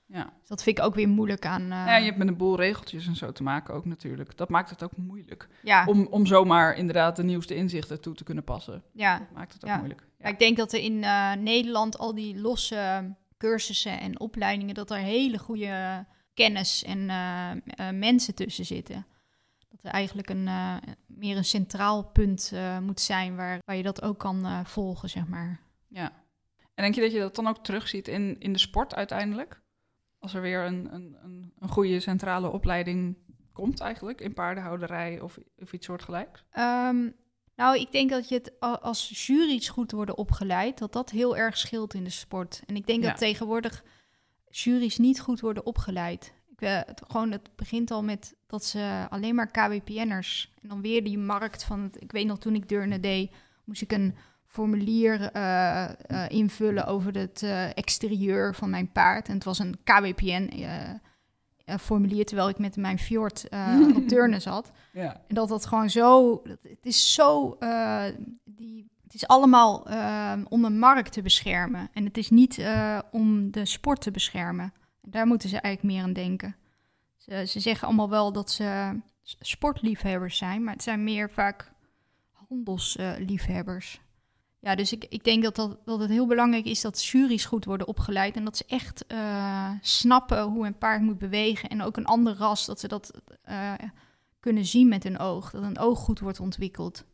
Ja. 0.08 0.32
Dus 0.40 0.48
dat 0.48 0.62
vind 0.62 0.78
ik 0.78 0.84
ook 0.84 0.94
weer 0.94 1.08
moeilijk 1.08 1.46
aan. 1.46 1.62
eh, 1.62 1.68
ja, 1.68 1.96
je 1.96 2.04
hebt 2.04 2.16
met 2.18 2.28
een 2.28 2.36
boel 2.36 2.56
regeltjes 2.56 3.06
en 3.06 3.16
zo 3.16 3.32
te 3.32 3.42
maken 3.42 3.74
ook 3.74 3.84
natuurlijk. 3.84 4.36
Dat 4.36 4.48
maakt 4.48 4.70
het 4.70 4.82
ook 4.82 4.96
moeilijk. 4.96 5.48
ja, 5.62 5.84
Om, 5.86 6.06
om 6.06 6.26
zomaar 6.26 6.76
inderdaad 6.76 7.16
de 7.16 7.22
nieuwste 7.24 7.54
inzichten 7.54 8.00
toe 8.00 8.14
te 8.14 8.24
kunnen 8.24 8.44
passen. 8.44 8.82
ja. 8.92 9.18
Dat 9.18 9.30
maakt 9.32 9.52
het 9.52 9.62
ook 9.64 9.70
Ja. 9.70 9.76
moeilijk. 9.76 10.06
Ja, 10.18 10.28
ik 10.28 10.38
denk 10.38 10.56
dat 10.56 10.72
er 10.72 10.80
in 10.80 11.04
eh, 11.04 11.32
Nederland 11.32 11.98
al 11.98 12.14
die 12.14 12.40
losse 12.40 13.14
cursussen 13.38 14.00
en 14.00 14.20
opleidingen, 14.20 14.74
dat 14.74 14.90
er 14.90 14.96
hele 14.96 15.38
goede 15.38 16.04
kennis 16.34 16.84
en 16.84 17.10
eh, 17.10 17.90
mensen 17.90 18.34
tussen 18.34 18.64
zitten. 18.64 19.06
Dat 19.68 19.80
er 19.82 19.90
eigenlijk 19.90 20.30
een, 20.30 20.48
meer 21.06 21.36
een 21.36 21.44
centraal 21.44 22.04
punt 22.04 22.52
moet 22.82 23.00
zijn 23.00 23.36
waar, 23.36 23.58
waar 23.64 23.76
je 23.76 23.82
dat 23.82 24.02
ook 24.02 24.18
kan 24.18 24.66
volgen, 24.66 25.08
zeg 25.08 25.26
maar. 25.26 25.60
Ja. 25.88 26.12
En 26.74 26.82
denk 26.82 26.94
je 26.94 27.00
dat 27.00 27.12
je 27.12 27.18
dat 27.18 27.34
dan 27.34 27.46
ook 27.46 27.64
terugziet 27.64 28.08
in, 28.08 28.36
in 28.38 28.52
de 28.52 28.58
sport 28.58 28.94
uiteindelijk? 28.94 29.60
Als 30.26 30.34
er 30.34 30.40
weer 30.40 30.64
een, 30.64 30.94
een, 30.94 31.16
een, 31.22 31.52
een 31.58 31.68
goede 31.68 32.00
centrale 32.00 32.50
opleiding 32.50 33.16
komt 33.52 33.80
eigenlijk 33.80 34.20
in 34.20 34.34
paardenhouderij 34.34 35.20
of, 35.20 35.38
of 35.58 35.72
iets 35.72 35.86
soortgelijks? 35.86 36.44
Ehm, 36.50 37.10
nou, 37.56 37.78
ik 37.78 37.92
denk 37.92 38.10
dat 38.10 38.28
je 38.28 38.34
het 38.34 38.60
als 38.60 39.26
jury's 39.26 39.68
goed 39.68 39.92
worden 39.92 40.16
opgeleid, 40.16 40.78
dat 40.78 40.92
dat 40.92 41.10
heel 41.10 41.36
erg 41.36 41.56
scheelt 41.58 41.94
in 41.94 42.04
de 42.04 42.10
sport. 42.10 42.62
En 42.66 42.76
ik 42.76 42.86
denk 42.86 43.02
Ja. 43.02 43.08
dat 43.08 43.18
tegenwoordig 43.18 43.84
jury's 44.50 44.98
niet 44.98 45.20
goed 45.20 45.40
worden 45.40 45.66
opgeleid. 45.66 46.32
Ik, 46.48 46.60
eh, 46.60 46.80
het, 46.86 47.02
gewoon, 47.06 47.30
het 47.32 47.50
begint 47.56 47.90
al 47.90 48.02
met 48.02 48.36
dat 48.46 48.64
ze 48.64 49.06
alleen 49.10 49.34
maar 49.34 49.50
KWPN'ers 49.50 50.52
en 50.62 50.68
dan 50.68 50.82
weer 50.82 51.04
die 51.04 51.18
markt 51.18 51.64
van, 51.64 51.80
het, 51.80 52.02
ik 52.02 52.12
weet 52.12 52.26
nog 52.26 52.38
toen 52.38 52.54
ik 52.54 52.68
Deurne 52.68 53.00
deed, 53.00 53.32
moest 53.64 53.82
ik 53.82 53.92
een 53.92 54.14
formulier 54.56 55.20
eh, 55.32 55.84
eh, 55.84 56.28
invullen 56.28 56.86
over 56.86 57.14
het 57.18 57.42
eh, 57.42 57.76
exterieur 57.76 58.54
van 58.54 58.70
mijn 58.70 58.92
paard. 58.92 59.28
En 59.28 59.34
het 59.34 59.44
was 59.44 59.58
een 59.58 59.76
KWPN 59.84 60.48
eh, 60.52 60.90
eh, 61.64 61.78
formulier, 61.80 62.24
terwijl 62.26 62.48
ik 62.48 62.58
met 62.58 62.76
mijn 62.76 62.98
Fjord 62.98 63.48
op 63.96 64.08
Deurne 64.08 64.40
zat. 64.40 64.70
Ja. 64.92 65.20
En 65.28 65.34
dat 65.34 65.48
dat 65.48 65.66
gewoon 65.66 65.90
zo. 65.90 66.40
dat- 66.44 66.58
Het 66.62 66.86
is 66.86 67.14
zo. 67.14 67.58
die, 68.44 68.90
het 69.02 69.14
is 69.14 69.26
allemaal 69.26 69.86
om 70.48 70.64
een 70.64 70.78
markt 70.78 71.12
te 71.12 71.22
beschermen. 71.22 71.88
En 71.92 72.04
het 72.04 72.16
is 72.18 72.30
niet 72.30 72.66
om 73.10 73.50
de 73.50 73.64
sport 73.64 74.00
te 74.00 74.10
beschermen. 74.10 74.72
Daar 75.02 75.26
moeten 75.26 75.48
ze 75.48 75.60
eigenlijk 75.60 75.94
meer 75.94 76.04
aan 76.04 76.12
denken. 76.12 76.56
Ze, 77.16 77.44
ze 77.46 77.60
zeggen 77.60 77.86
allemaal 77.86 78.10
wel 78.10 78.32
dat 78.32 78.50
ze 78.50 79.00
sportliefhebbers 79.40 80.36
zijn, 80.36 80.64
maar 80.64 80.72
het 80.74 80.82
zijn 80.82 81.04
meer 81.04 81.30
vaak 81.30 81.72
handelsliefhebbers. 82.32 84.00
Ja, 84.66 84.74
dus 84.74 84.92
ik, 84.92 85.04
ik 85.08 85.24
denk 85.24 85.42
dat, 85.42 85.56
dat, 85.56 85.78
dat 85.84 86.00
het 86.00 86.10
heel 86.10 86.26
belangrijk 86.26 86.64
is 86.64 86.80
dat 86.80 87.04
juries 87.04 87.44
goed 87.44 87.64
worden 87.64 87.86
opgeleid. 87.86 88.36
En 88.36 88.44
dat 88.44 88.56
ze 88.56 88.64
echt 88.66 89.06
eh, 89.06 89.70
snappen 89.80 90.42
hoe 90.42 90.66
een 90.66 90.78
paard 90.78 91.02
moet 91.02 91.18
bewegen. 91.18 91.68
En 91.68 91.82
ook 91.82 91.96
een 91.96 92.04
ander 92.06 92.36
ras, 92.36 92.66
dat 92.66 92.80
ze 92.80 92.88
dat 92.88 93.20
eh, 93.42 93.72
kunnen 94.40 94.64
zien 94.64 94.88
met 94.88 95.02
hun 95.02 95.18
oog. 95.18 95.50
Dat 95.50 95.62
een 95.62 95.78
oog 95.78 95.98
goed 95.98 96.20
wordt 96.20 96.40
ontwikkeld. 96.40 97.04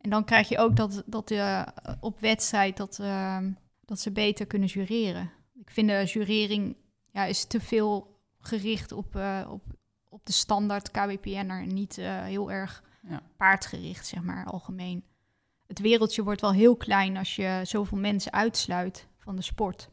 En 0.00 0.10
dan 0.10 0.24
krijg 0.24 0.48
je 0.48 0.58
ook 0.58 0.76
dat, 0.76 1.02
dat 1.06 1.30
eh, 1.30 1.62
op 2.00 2.20
wedstrijd 2.20 2.76
dat, 2.76 2.98
eh, 2.98 3.38
dat 3.84 4.00
ze 4.00 4.12
beter 4.12 4.46
kunnen 4.46 4.68
jureren. 4.68 5.30
Ik 5.54 5.70
vind 5.70 5.88
de 5.88 6.04
jurering 6.04 6.76
ja, 7.12 7.24
is 7.24 7.44
te 7.44 7.60
veel 7.60 8.20
gericht 8.38 8.92
op, 8.92 9.16
op, 9.48 9.62
op 10.08 10.26
de 10.26 10.32
standaard 10.32 10.90
KWPN'er 10.90 11.62
en 11.62 11.74
niet 11.74 11.96
heel 11.96 12.52
erg 12.52 12.82
Ja. 13.08 13.22
paardgericht, 13.36 14.06
zeg 14.06 14.22
maar, 14.22 14.46
algemeen. 14.46 15.04
Het 15.72 15.80
wereldje 15.80 16.22
wordt 16.22 16.40
wel 16.40 16.52
heel 16.52 16.76
klein 16.76 17.16
als 17.16 17.36
je 17.36 17.60
zoveel 17.62 17.98
mensen 17.98 18.32
uitsluit 18.32 19.08
van 19.18 19.36
de 19.36 19.42
sport. 19.42 19.90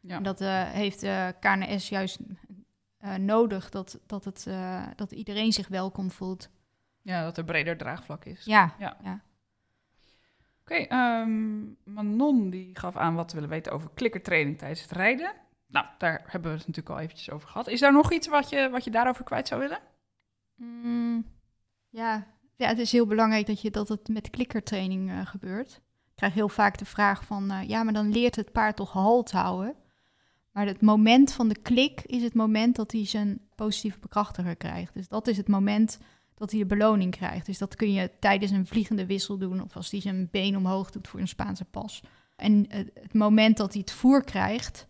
Ja. 0.00 0.16
En 0.16 0.22
dat 0.22 0.40
eh, 0.40 0.62
heeft 0.62 1.00
de 1.00 1.34
KNS 1.40 1.88
juist 1.88 2.18
eh, 2.98 3.14
nodig, 3.14 3.70
dat, 3.70 4.00
dat, 4.06 4.24
het, 4.24 4.46
eh, 4.46 4.86
dat 4.96 5.12
iedereen 5.12 5.52
zich 5.52 5.68
welkom 5.68 6.10
voelt. 6.10 6.50
ja, 7.02 7.22
dat 7.22 7.36
er 7.38 7.44
breder 7.44 7.76
draagvlak 7.76 8.24
is. 8.24 8.44
Ja, 8.44 8.74
Ja. 8.78 8.96
ja. 9.02 9.20
Oké, 10.60 10.74
ehm, 10.74 11.60
Manon 11.84 12.50
die 12.50 12.78
gaf 12.78 12.96
aan 12.96 13.14
wat 13.14 13.28
te 13.28 13.34
willen 13.34 13.50
weten 13.50 13.72
over 13.72 13.90
klikkertraining 13.94 14.58
tijdens 14.58 14.82
het 14.82 14.90
rijden. 14.90 15.32
Nou, 15.66 15.86
daar 15.98 16.24
hebben 16.26 16.50
we 16.50 16.56
het 16.56 16.66
natuurlijk 16.66 16.96
al 16.96 17.02
eventjes 17.02 17.30
over 17.30 17.48
gehad. 17.48 17.66
Is 17.66 17.80
daar 17.80 17.92
nog 17.92 18.12
iets 18.12 18.26
wat 18.26 18.48
je, 18.48 18.70
wat 18.70 18.84
je 18.84 18.90
daarover 18.90 19.24
kwijt 19.24 19.48
zou 19.48 19.60
willen? 19.60 19.80
Mm, 20.54 21.26
ja. 21.88 22.26
Ja, 22.58 22.68
het 22.68 22.78
is 22.78 22.92
heel 22.92 23.06
belangrijk 23.06 23.46
dat, 23.46 23.60
je, 23.60 23.70
dat 23.70 23.88
het 23.88 24.08
met 24.08 24.30
klikkertraining 24.30 25.10
eh, 25.10 25.26
gebeurt. 25.26 25.70
Ik 26.06 26.14
krijg 26.14 26.34
heel 26.34 26.48
vaak 26.48 26.78
de 26.78 26.84
vraag 26.84 27.24
van, 27.24 27.50
eh, 27.50 27.68
ja, 27.68 27.82
maar 27.82 27.92
dan 27.92 28.12
leert 28.12 28.36
het 28.36 28.52
paard 28.52 28.76
toch 28.76 28.92
halt 28.92 29.30
houden. 29.30 29.74
Maar 30.52 30.66
het 30.66 30.80
moment 30.80 31.32
van 31.32 31.48
de 31.48 31.58
klik 31.58 32.00
is 32.00 32.22
het 32.22 32.34
moment 32.34 32.76
dat 32.76 32.92
hij 32.92 33.06
zijn 33.06 33.40
positieve 33.54 33.98
bekrachtiger 33.98 34.56
krijgt. 34.56 34.94
Dus 34.94 35.08
dat 35.08 35.26
is 35.26 35.36
het 35.36 35.48
moment 35.48 35.98
dat 36.34 36.50
hij 36.50 36.60
de 36.60 36.66
beloning 36.66 37.10
krijgt. 37.10 37.46
Dus 37.46 37.58
dat 37.58 37.74
kun 37.74 37.92
je 37.92 38.10
tijdens 38.20 38.50
een 38.50 38.66
vliegende 38.66 39.06
wissel 39.06 39.38
doen 39.38 39.62
of 39.62 39.76
als 39.76 39.90
hij 39.90 40.00
zijn 40.00 40.28
been 40.30 40.56
omhoog 40.56 40.90
doet 40.90 41.08
voor 41.08 41.20
een 41.20 41.28
Spaanse 41.28 41.64
pas. 41.64 42.02
En 42.36 42.64
het, 42.68 42.90
het 42.94 43.14
moment 43.14 43.56
dat 43.56 43.72
hij 43.72 43.80
het 43.80 43.92
voer 43.92 44.24
krijgt, 44.24 44.86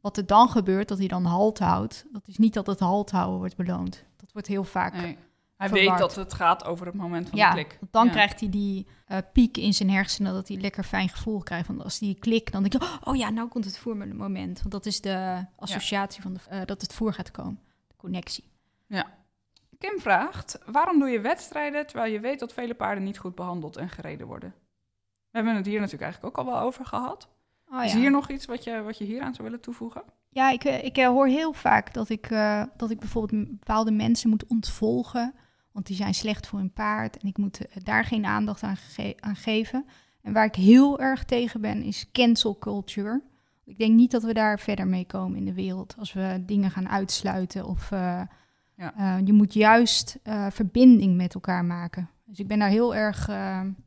wat 0.00 0.16
er 0.16 0.26
dan 0.26 0.48
gebeurt, 0.48 0.88
dat 0.88 0.98
hij 0.98 1.08
dan 1.08 1.24
halt 1.24 1.58
houdt, 1.58 2.04
dat 2.12 2.28
is 2.28 2.36
niet 2.36 2.54
dat 2.54 2.66
het 2.66 2.80
halt 2.80 3.10
houden 3.10 3.38
wordt 3.38 3.56
beloond. 3.56 4.04
Dat 4.16 4.32
wordt 4.32 4.48
heel 4.48 4.64
vaak. 4.64 5.16
Hij 5.62 5.70
Verward. 5.70 5.90
weet 5.90 6.08
dat 6.08 6.14
het 6.16 6.34
gaat 6.34 6.64
over 6.64 6.86
het 6.86 6.94
moment 6.94 7.28
van 7.28 7.38
ja, 7.38 7.48
de 7.48 7.54
klik. 7.54 7.78
dan 7.90 8.06
Ja. 8.06 8.10
krijgt 8.12 8.40
hij 8.40 8.48
die 8.48 8.86
eh, 9.06 9.18
piek 9.32 9.56
in 9.56 9.74
zijn 9.74 9.90
hersenen, 9.90 10.32
dat 10.32 10.48
hij 10.48 10.56
lekker 10.56 10.84
fijn 10.84 11.08
gevoel 11.08 11.42
krijgt. 11.42 11.66
Want 11.66 11.82
als 11.82 11.98
die 11.98 12.14
klik, 12.18 12.52
dan 12.52 12.62
denk 12.62 12.72
je, 12.82 12.98
oh 13.04 13.16
ja, 13.16 13.30
nou 13.30 13.48
komt 13.48 13.64
het 13.64 13.78
voermoment. 13.78 14.58
Want 14.58 14.70
dat 14.70 14.86
is 14.86 15.00
de 15.00 15.44
associatie 15.56 16.22
van 16.22 16.32
de, 16.34 16.40
eh, 16.48 16.60
dat 16.64 16.80
het 16.80 16.94
voer 16.94 17.12
gaat 17.14 17.30
komen, 17.30 17.60
de 17.88 17.94
connectie. 17.96 18.44
Kim 19.78 20.00
vraagt, 20.00 20.58
waarom 20.66 20.98
doe 20.98 21.08
je 21.08 21.20
wedstrijden 21.20 21.86
terwijl 21.86 22.12
je 22.12 22.20
weet 22.20 22.38
dat 22.38 22.52
vele 22.52 22.74
paarden 22.74 23.04
niet 23.04 23.18
goed 23.18 23.34
behandeld 23.34 23.76
en 23.76 23.88
gereden 23.88 24.26
worden? 24.26 24.54
We 25.30 25.38
hebben 25.38 25.54
het 25.56 25.66
hier 25.66 25.78
natuurlijk 25.80 26.02
eigenlijk 26.02 26.38
ook 26.38 26.46
al 26.46 26.52
wel 26.52 26.60
over 26.62 26.84
gehad. 26.86 27.28
Oh, 27.72 27.84
Is 27.84 27.92
hier 27.92 28.10
nog 28.10 28.28
iets 28.30 28.46
wat 28.46 28.64
je, 28.64 28.82
wat 28.82 28.98
je 28.98 29.04
hier 29.04 29.22
aan 29.22 29.34
zou 29.34 29.44
willen 29.48 29.60
toevoegen? 29.62 30.02
Ja, 30.28 30.50
ik, 30.50 30.64
eh, 30.64 30.84
ik 30.84 30.96
hoor 30.96 31.26
heel 31.26 31.52
vaak 31.52 31.94
dat 31.94 32.08
ik, 32.08 32.28
dat 32.76 32.90
ik 32.90 32.98
bijvoorbeeld 32.98 33.48
bepaalde 33.48 33.90
mensen 33.90 34.30
moet 34.30 34.46
ontvolgen. 34.46 35.34
Want 35.72 35.86
die 35.86 35.96
zijn 35.96 36.14
slecht 36.14 36.46
voor 36.46 36.58
hun 36.58 36.72
paard. 36.72 37.16
En 37.18 37.28
ik 37.28 37.36
moet 37.36 37.66
eh, 37.66 37.76
daar 37.84 38.04
geen 38.04 38.24
aandacht 38.26 38.62
aan, 38.62 38.76
ge- 38.76 39.16
aan 39.20 39.36
geven. 39.36 39.84
En 40.22 40.32
waar 40.32 40.44
ik 40.44 40.54
heel 40.54 41.00
erg 41.00 41.24
tegen 41.24 41.60
ben, 41.60 41.82
is 41.82 42.10
cancel 42.12 42.58
culture. 42.58 43.22
Ik 43.64 43.78
denk 43.78 43.94
niet 43.94 44.10
dat 44.10 44.22
we 44.22 44.32
daar 44.32 44.58
verder 44.58 44.86
mee 44.86 45.06
komen 45.06 45.38
in 45.38 45.44
de 45.44 45.54
wereld. 45.54 45.94
Als 45.98 46.12
we 46.12 46.42
dingen 46.46 46.70
gaan 46.70 46.88
uitsluiten. 46.88 47.64
Of 47.66 47.90
eh, 47.90 48.20
Ja. 48.76 48.94
eh, 48.96 49.26
je 49.26 49.32
moet 49.32 49.54
juist 49.54 50.18
verbinding 50.50 51.16
met 51.16 51.34
elkaar 51.34 51.64
maken. 51.64 52.10
Dus 52.24 52.38
ik 52.38 52.46
ben 52.48 52.58
daar 52.58 52.68
heel 52.68 52.94
erg 52.94 53.30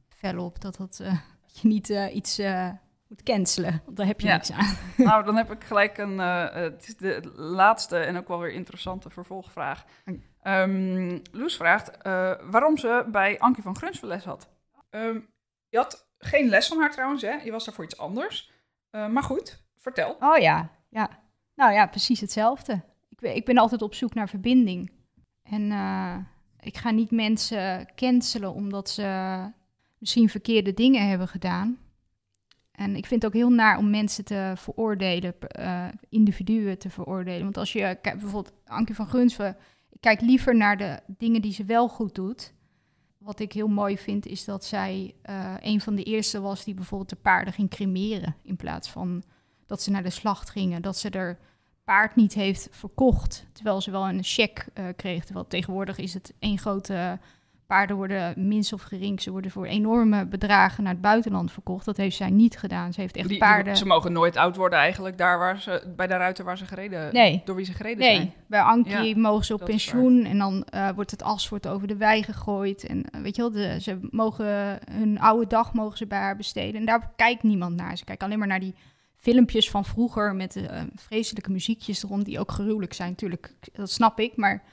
fel 0.10 0.39
op 0.45 0.62
dat, 0.62 0.78
dat, 0.78 1.02
je 1.62 1.67
niet 1.67 1.89
iets 2.13 2.41
moet 3.08 3.24
cancelen. 3.24 3.82
Want 3.86 3.98
daar 3.98 4.06
heb 4.06 4.19
je 4.21 4.28
Ja. 4.28 4.34
niks 4.34 4.52
aan. 4.52 4.76
nou, 5.06 5.26
dan 5.26 5.36
heb 5.36 5.52
ik 5.52 5.63
gelijk 5.63 5.98
een. 5.98 6.17
het 6.19 6.88
is 6.88 6.98
de 6.98 7.32
laatste 7.36 7.98
en 7.98 8.17
ook 8.17 8.28
wel 8.28 8.39
weer 8.39 8.52
interessante 8.54 9.10
vervolgvraag. 9.10 9.86
Ehm 10.45 11.19
Loes 11.31 11.55
vraagt 11.55 11.97
eh, 11.97 12.31
waarom 12.43 12.77
ze 12.77 13.05
bij 13.12 13.39
Ankie 13.39 13.63
van 13.63 13.75
Grunsven 13.75 14.08
les 14.08 14.23
had. 14.23 14.49
Ehm, 14.89 15.19
je 15.69 15.77
had 15.77 16.08
geen 16.17 16.49
les 16.49 16.67
van 16.67 16.79
haar 16.79 16.91
trouwens, 16.91 17.21
hè? 17.21 17.31
Je 17.31 17.51
was 17.51 17.65
daar 17.65 17.73
voor 17.73 17.84
iets 17.84 17.97
anders. 17.97 18.51
Eh, 18.89 19.08
maar 19.08 19.23
goed, 19.23 19.63
vertel. 19.77 20.17
Oh 20.19 20.38
ja, 20.38 20.69
ja. 20.89 21.10
Nou 21.55 21.73
ja, 21.73 21.88
precies 21.88 22.19
hetzelfde. 22.19 22.81
Ik, 23.10 23.21
ik 23.21 23.45
ben 23.45 23.58
altijd 23.58 23.81
op 23.81 23.93
zoek 23.93 24.13
naar 24.13 24.29
verbinding. 24.29 24.91
En 25.43 25.71
eh, 25.71 26.17
ik 26.60 26.77
ga 26.77 26.91
niet 26.91 27.12
mensen 27.12 27.93
cancelen 27.95 28.53
omdat 28.53 28.89
ze 28.89 29.39
misschien 29.97 30.29
verkeerde 30.29 30.73
dingen 30.73 31.08
hebben 31.08 31.27
gedaan. 31.27 31.79
En 32.71 32.95
ik 32.95 33.05
vind 33.05 33.21
het 33.21 33.31
ook 33.31 33.38
heel 33.39 33.51
naar 33.51 33.77
om 33.77 33.89
mensen 33.89 34.25
te 34.25 34.53
veroordelen, 34.55 35.36
individuen 36.10 36.77
te 36.77 36.89
veroordelen. 36.89 37.43
Want 37.43 37.58
als 37.58 37.73
je 37.73 37.79
kijkt, 37.79 38.19
bijvoorbeeld 38.19 38.53
Ankie 38.65 38.95
van 38.95 39.08
Gunsven, 39.08 39.58
ik 39.95 40.01
kijk 40.01 40.21
liever 40.21 40.55
naar 40.55 40.77
de 40.77 40.99
dingen 41.08 41.41
die 41.41 41.53
ze 41.53 41.65
wel 41.65 41.88
goed 41.88 42.15
doet. 42.15 42.53
Wat 43.17 43.39
ik 43.39 43.53
heel 43.53 43.67
mooi 43.67 43.97
vind, 43.97 44.25
is 44.25 44.45
dat 44.45 44.65
zij 44.65 45.15
eh, 45.21 45.53
een 45.60 45.81
van 45.81 45.95
de 45.95 46.03
eerste 46.03 46.41
was 46.41 46.63
die 46.63 46.73
bijvoorbeeld 46.73 47.10
de 47.10 47.15
paarden 47.15 47.53
ging 47.53 47.69
cremeren. 47.69 48.36
In 48.41 48.55
plaats 48.55 48.89
van 48.89 49.23
dat 49.65 49.81
ze 49.81 49.91
naar 49.91 50.03
de 50.03 50.10
slacht 50.10 50.49
gingen. 50.49 50.81
Dat 50.81 50.97
ze 50.97 51.10
er 51.10 51.39
paard 51.84 52.15
niet 52.15 52.34
heeft 52.34 52.67
verkocht. 52.71 53.45
Terwijl 53.51 53.81
ze 53.81 53.91
wel 53.91 54.08
een 54.08 54.23
cheque 54.23 54.65
eh, 54.73 54.86
kreeg. 54.95 55.25
Terwijl 55.25 55.47
tegenwoordig 55.47 55.97
is 55.97 56.13
het 56.13 56.34
één 56.39 56.58
grote... 56.58 57.19
Paarden 57.67 57.95
worden 57.95 58.47
minst 58.47 58.73
of 58.73 58.82
gering. 58.82 59.21
Ze 59.21 59.32
worden 59.32 59.51
voor 59.51 59.65
enorme 59.65 60.25
bedragen 60.25 60.84
naar 60.84 60.91
het 60.93 61.01
buitenland 61.01 61.51
verkocht. 61.51 61.86
Dat 61.86 61.97
heeft 61.97 62.15
zij 62.15 62.30
niet 62.30 62.58
gedaan. 62.58 62.93
Ze 62.93 63.01
heeft 63.01 63.15
echt 63.15 63.28
Die- 63.28 63.38
paarden... 63.38 63.78
ze 63.78 63.86
mogen 63.86 64.12
nooit 64.12 64.38
oud 64.38 64.56
worden 64.56 64.80
eigenlijk, 64.80 65.17
daar 65.17 65.39
waar 65.39 65.62
ze, 65.62 65.93
bij 65.95 66.08
de 66.08 66.13
ruiter 66.17 66.45
waar 66.45 66.58
ze 66.58 66.65
gereden, 66.65 67.13
Nee. 67.13 67.41
door 67.45 67.56
wie 67.56 67.65
ze 67.65 67.73
gereden 67.73 67.97
Nee, 67.99 68.15
zijn. 68.15 68.34
bij 68.47 68.62
Ankie 68.62 69.15
Ja, 69.15 69.19
mogen 69.19 69.45
ze 69.45 69.54
op 69.54 69.65
pensioen 69.65 70.25
en 70.25 70.38
dan 70.38 70.63
eh, 70.63 70.89
wordt 70.89 71.12
het 71.12 71.23
as 71.23 71.49
wordt 71.49 71.67
over 71.67 71.88
de 71.88 71.95
wei 71.97 72.23
gegooid. 72.23 72.84
En 72.88 73.04
eh, 73.10 73.21
weet 73.21 73.36
je 73.36 73.41
wel, 73.41 73.51
de, 73.51 73.82
ze 73.82 73.97
mogen 74.12 74.80
hun 74.91 75.19
oude 75.19 75.47
dag 75.47 75.73
mogen 75.73 75.97
ze 75.97 76.06
bij 76.08 76.19
haar 76.19 76.36
besteden. 76.38 76.80
En 76.80 76.86
daar 76.86 77.12
kijkt 77.15 77.43
niemand 77.43 77.75
naar. 77.75 77.97
Ze 77.97 78.04
kijken 78.04 78.25
alleen 78.25 78.39
maar 78.39 78.47
naar 78.47 78.60
die 78.60 78.75
filmpjes 79.15 79.69
van 79.69 79.86
vroeger 79.86 80.36
met 80.36 80.56
eh, 80.56 80.82
vreselijke 80.95 81.51
muziekjes 81.51 82.04
erom, 82.04 82.23
die 82.23 82.39
ook 82.39 82.51
gruwelijk 82.51 82.93
zijn. 82.93 83.10
Natuurlijk, 83.10 83.54
dat 83.73 83.91
snap 83.91 84.19
ik, 84.19 84.36
maar 84.36 84.63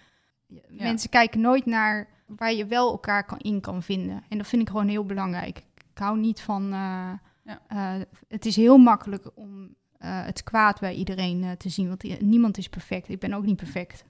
mensen 0.69 1.11
kijken 1.11 1.41
nooit 1.41 1.67
naar 1.67 2.09
waar 2.37 2.53
je 2.53 2.67
wel 2.67 2.91
elkaar 2.91 3.25
kan, 3.27 3.39
in 3.39 3.61
kan 3.61 3.83
vinden. 3.83 4.23
En 4.29 4.39
dat 4.39 4.47
vind 4.47 4.63
ik 4.63 4.69
gewoon 4.69 4.89
heel 4.89 5.07
belangrijk. 5.07 5.59
Ik 5.93 5.99
hou 5.99 6.19
niet 6.19 6.41
van... 6.41 6.63
eh, 6.73 7.11
Ja. 7.45 7.61
eh, 7.69 8.01
het 8.29 8.47
is 8.47 8.57
heel 8.57 8.79
makkelijk 8.79 9.31
om 9.35 9.75
eh, 9.99 10.25
het 10.25 10.43
kwaad 10.43 10.81
bij 10.81 10.95
iedereen 10.95 11.57
te 11.59 11.69
zien. 11.69 11.89
Want 11.89 12.21
niemand 12.21 12.59
is 12.59 12.69
perfect. 12.69 13.09
Ik 13.09 13.19
ben 13.21 13.33
ook 13.33 13.45
niet 13.45 13.57
perfect. 13.57 14.05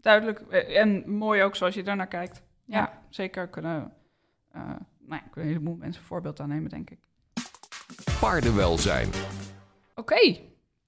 Duidelijk. 0.00 0.40
eh, 0.40 0.80
En 0.80 1.10
mooi 1.10 1.42
ook 1.42 1.56
zoals 1.56 1.74
je 1.74 1.82
daarnaar 1.82 2.06
kijkt. 2.06 2.42
Ja, 2.64 2.78
Ja. 2.78 2.98
zeker 3.08 3.48
kunnen, 3.48 3.92
eh 4.52 4.60
nou 4.62 4.76
ja, 5.08 5.18
kunnen 5.30 5.50
een 5.50 5.56
heleboel 5.56 5.76
mensen 5.76 6.00
een 6.00 6.06
voorbeeld 6.06 6.40
aan 6.40 6.48
nemen, 6.48 6.70
denk 6.70 6.90
ik. 6.90 6.98
Paardenwelzijn. 8.20 9.08
Oké, 9.94 10.38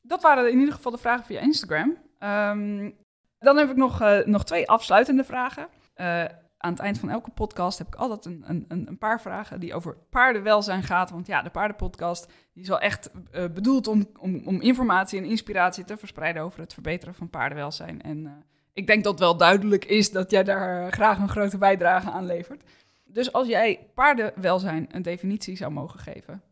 dat 0.03 0.23
waren 0.23 0.51
in 0.53 0.59
ieder 0.59 0.75
geval 0.75 0.93
de 0.93 0.99
vragen 0.99 1.25
via 1.25 1.41
Instagram. 1.41 1.97
Ehm, 2.19 2.91
dan 3.39 3.57
heb 3.57 3.71
ik 3.71 3.77
nog, 3.77 4.01
eh, 4.01 4.25
nog 4.27 4.45
twee 4.45 4.69
afsluitende 4.69 5.25
vragen. 5.25 5.69
Eh, 5.95 6.25
aan 6.57 6.73
het 6.73 6.79
eind 6.79 6.99
van 6.99 7.11
elke 7.11 7.31
podcast 7.31 7.79
heb 7.79 7.87
ik 7.87 7.95
altijd 7.95 8.25
een, 8.25 8.45
een, 8.47 8.65
een 8.69 8.99
paar 8.99 9.21
vragen 9.21 9.61
die 9.61 9.75
over 9.75 9.97
paardenwelzijn 10.11 10.83
gaat. 10.83 11.11
Want 11.11 11.27
ja, 11.27 11.43
de 11.43 11.51
paardenpodcast 11.51 12.27
die 12.53 12.63
is 12.63 12.69
wel 12.69 12.81
echt 12.81 13.11
eh, 13.31 13.45
bedoeld 13.49 13.87
om, 13.87 14.07
om, 14.19 14.43
om 14.47 14.61
informatie 14.61 15.19
en 15.19 15.25
inspiratie 15.25 15.85
te 15.85 15.97
verspreiden 15.97 16.43
over 16.43 16.61
het 16.61 16.73
verbeteren 16.73 17.15
van 17.15 17.31
paardenwelzijn. 17.31 18.03
En 18.03 18.27
eh, 18.27 18.33
ik 18.73 18.87
denk 18.87 19.05
dat 19.05 19.19
wel 19.19 19.37
duidelijk 19.37 19.85
is 19.85 20.11
dat 20.11 20.31
jij 20.31 20.45
daar 20.45 20.93
graag 20.93 21.19
een 21.19 21.29
grote 21.29 21.59
bijdrage 21.59 22.11
aan 22.11 22.27
levert. 22.27 22.63
Dus 23.05 23.33
als 23.33 23.47
jij 23.47 23.91
paardenwelzijn 23.95 24.87
een 24.91 25.03
definitie 25.03 25.57
zou 25.57 25.73
mogen 25.73 26.01
geven, 26.01 26.43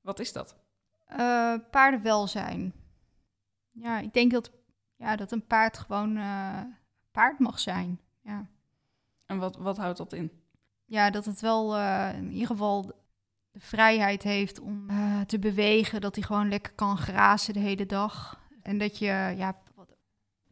wat 0.00 0.20
is 0.20 0.32
dat? 0.32 0.56
Paardenwelzijn. 1.70 2.72
Ja, 3.70 3.98
ik 3.98 4.12
denk 4.12 4.32
dat, 4.32 4.50
ja, 4.96 5.16
dat 5.16 5.32
een 5.32 5.46
paard 5.46 5.78
gewoon 5.78 6.18
paard 7.10 7.38
mag 7.38 7.58
zijn. 7.58 8.00
Ja. 8.22 8.46
En 9.28 9.38
wat, 9.38 9.56
wat 9.56 9.76
houdt 9.76 9.98
dat 9.98 10.12
in? 10.12 10.30
ja, 10.88 11.10
dat 11.10 11.24
het 11.24 11.40
wel 11.40 11.76
eh, 11.76 12.10
in 12.16 12.32
ieder 12.32 12.46
geval 12.46 12.82
de 13.50 13.60
vrijheid 13.60 14.22
heeft 14.22 14.60
om 14.60 14.90
eh, 14.90 15.20
te 15.20 15.38
bewegen. 15.38 16.00
Dat 16.00 16.14
hij 16.14 16.24
gewoon 16.24 16.48
lekker 16.48 16.72
kan 16.72 16.98
grazen 16.98 17.54
de 17.54 17.60
hele 17.60 17.86
dag. 17.86 18.40
En 18.62 18.78
dat 18.78 18.98
je, 18.98 19.34
ja, 19.36 19.58
wat, 19.74 19.96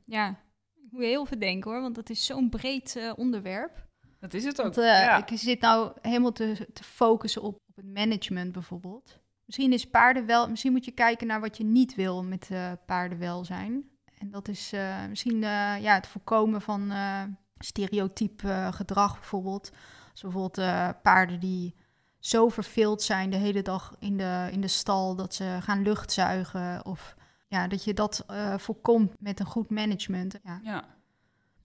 ja, 0.04 0.28
ik 0.74 0.90
moet 0.90 1.02
heel 1.02 1.26
veel 1.26 1.38
denken 1.38 1.70
hoor, 1.70 1.80
want 1.80 1.96
het 1.96 2.10
is 2.10 2.24
zo'n 2.24 2.48
breed 2.48 2.96
eh, 2.96 3.12
onderwerp. 3.16 3.84
Dat 4.20 4.34
is 4.34 4.44
het 4.44 4.62
ook. 4.62 4.74
Want 4.74 4.86
ja. 4.86 5.26
ik 5.26 5.38
zit 5.38 5.60
nou 5.60 5.92
helemaal 6.00 6.32
te, 6.32 6.68
te 6.72 6.84
focussen 6.84 7.42
op, 7.42 7.54
op 7.54 7.76
het 7.76 7.86
management 7.86 8.52
bijvoorbeeld. 8.52 9.20
Misschien 9.44 9.72
is 9.72 9.90
paardenwel, 9.90 10.50
misschien 10.50 10.72
moet 10.72 10.84
je 10.84 10.90
kijken 10.90 11.26
naar 11.26 11.40
wat 11.40 11.56
je 11.56 11.64
niet 11.64 11.94
wil 11.94 12.24
met 12.24 12.48
eh 12.50 12.72
paardenwelzijn. 12.86 13.90
En 14.18 14.30
dat 14.30 14.48
is 14.48 14.72
eh, 14.72 15.06
misschien 15.06 15.42
eh, 15.42 15.80
ja, 15.80 15.94
het 15.94 16.06
voorkomen 16.06 16.60
van 16.60 16.90
eh 16.90 17.22
stereotyp 17.58 18.44
eh, 18.44 18.72
gedrag 18.72 19.14
bijvoorbeeld. 19.14 19.70
Als 20.10 20.20
bijvoorbeeld 20.20 20.58
eh, 20.58 20.88
paarden 21.02 21.40
die 21.40 21.74
zo 22.18 22.48
verveeld 22.48 23.02
zijn 23.02 23.30
de 23.30 23.36
hele 23.36 23.62
dag 23.62 23.94
in 23.98 24.16
de, 24.16 24.48
in 24.50 24.60
de 24.60 24.68
stal 24.68 25.16
dat 25.16 25.34
ze 25.34 25.58
gaan 25.60 25.82
luchtzuigen. 25.82 26.84
Of 26.84 27.14
ja, 27.48 27.68
dat 27.68 27.84
je 27.84 27.94
dat 27.94 28.24
eh, 28.26 28.58
voorkomt 28.58 29.12
met 29.18 29.40
een 29.40 29.46
goed 29.46 29.70
management. 29.70 30.38
Ja, 30.44 30.60
ja. 30.62 30.82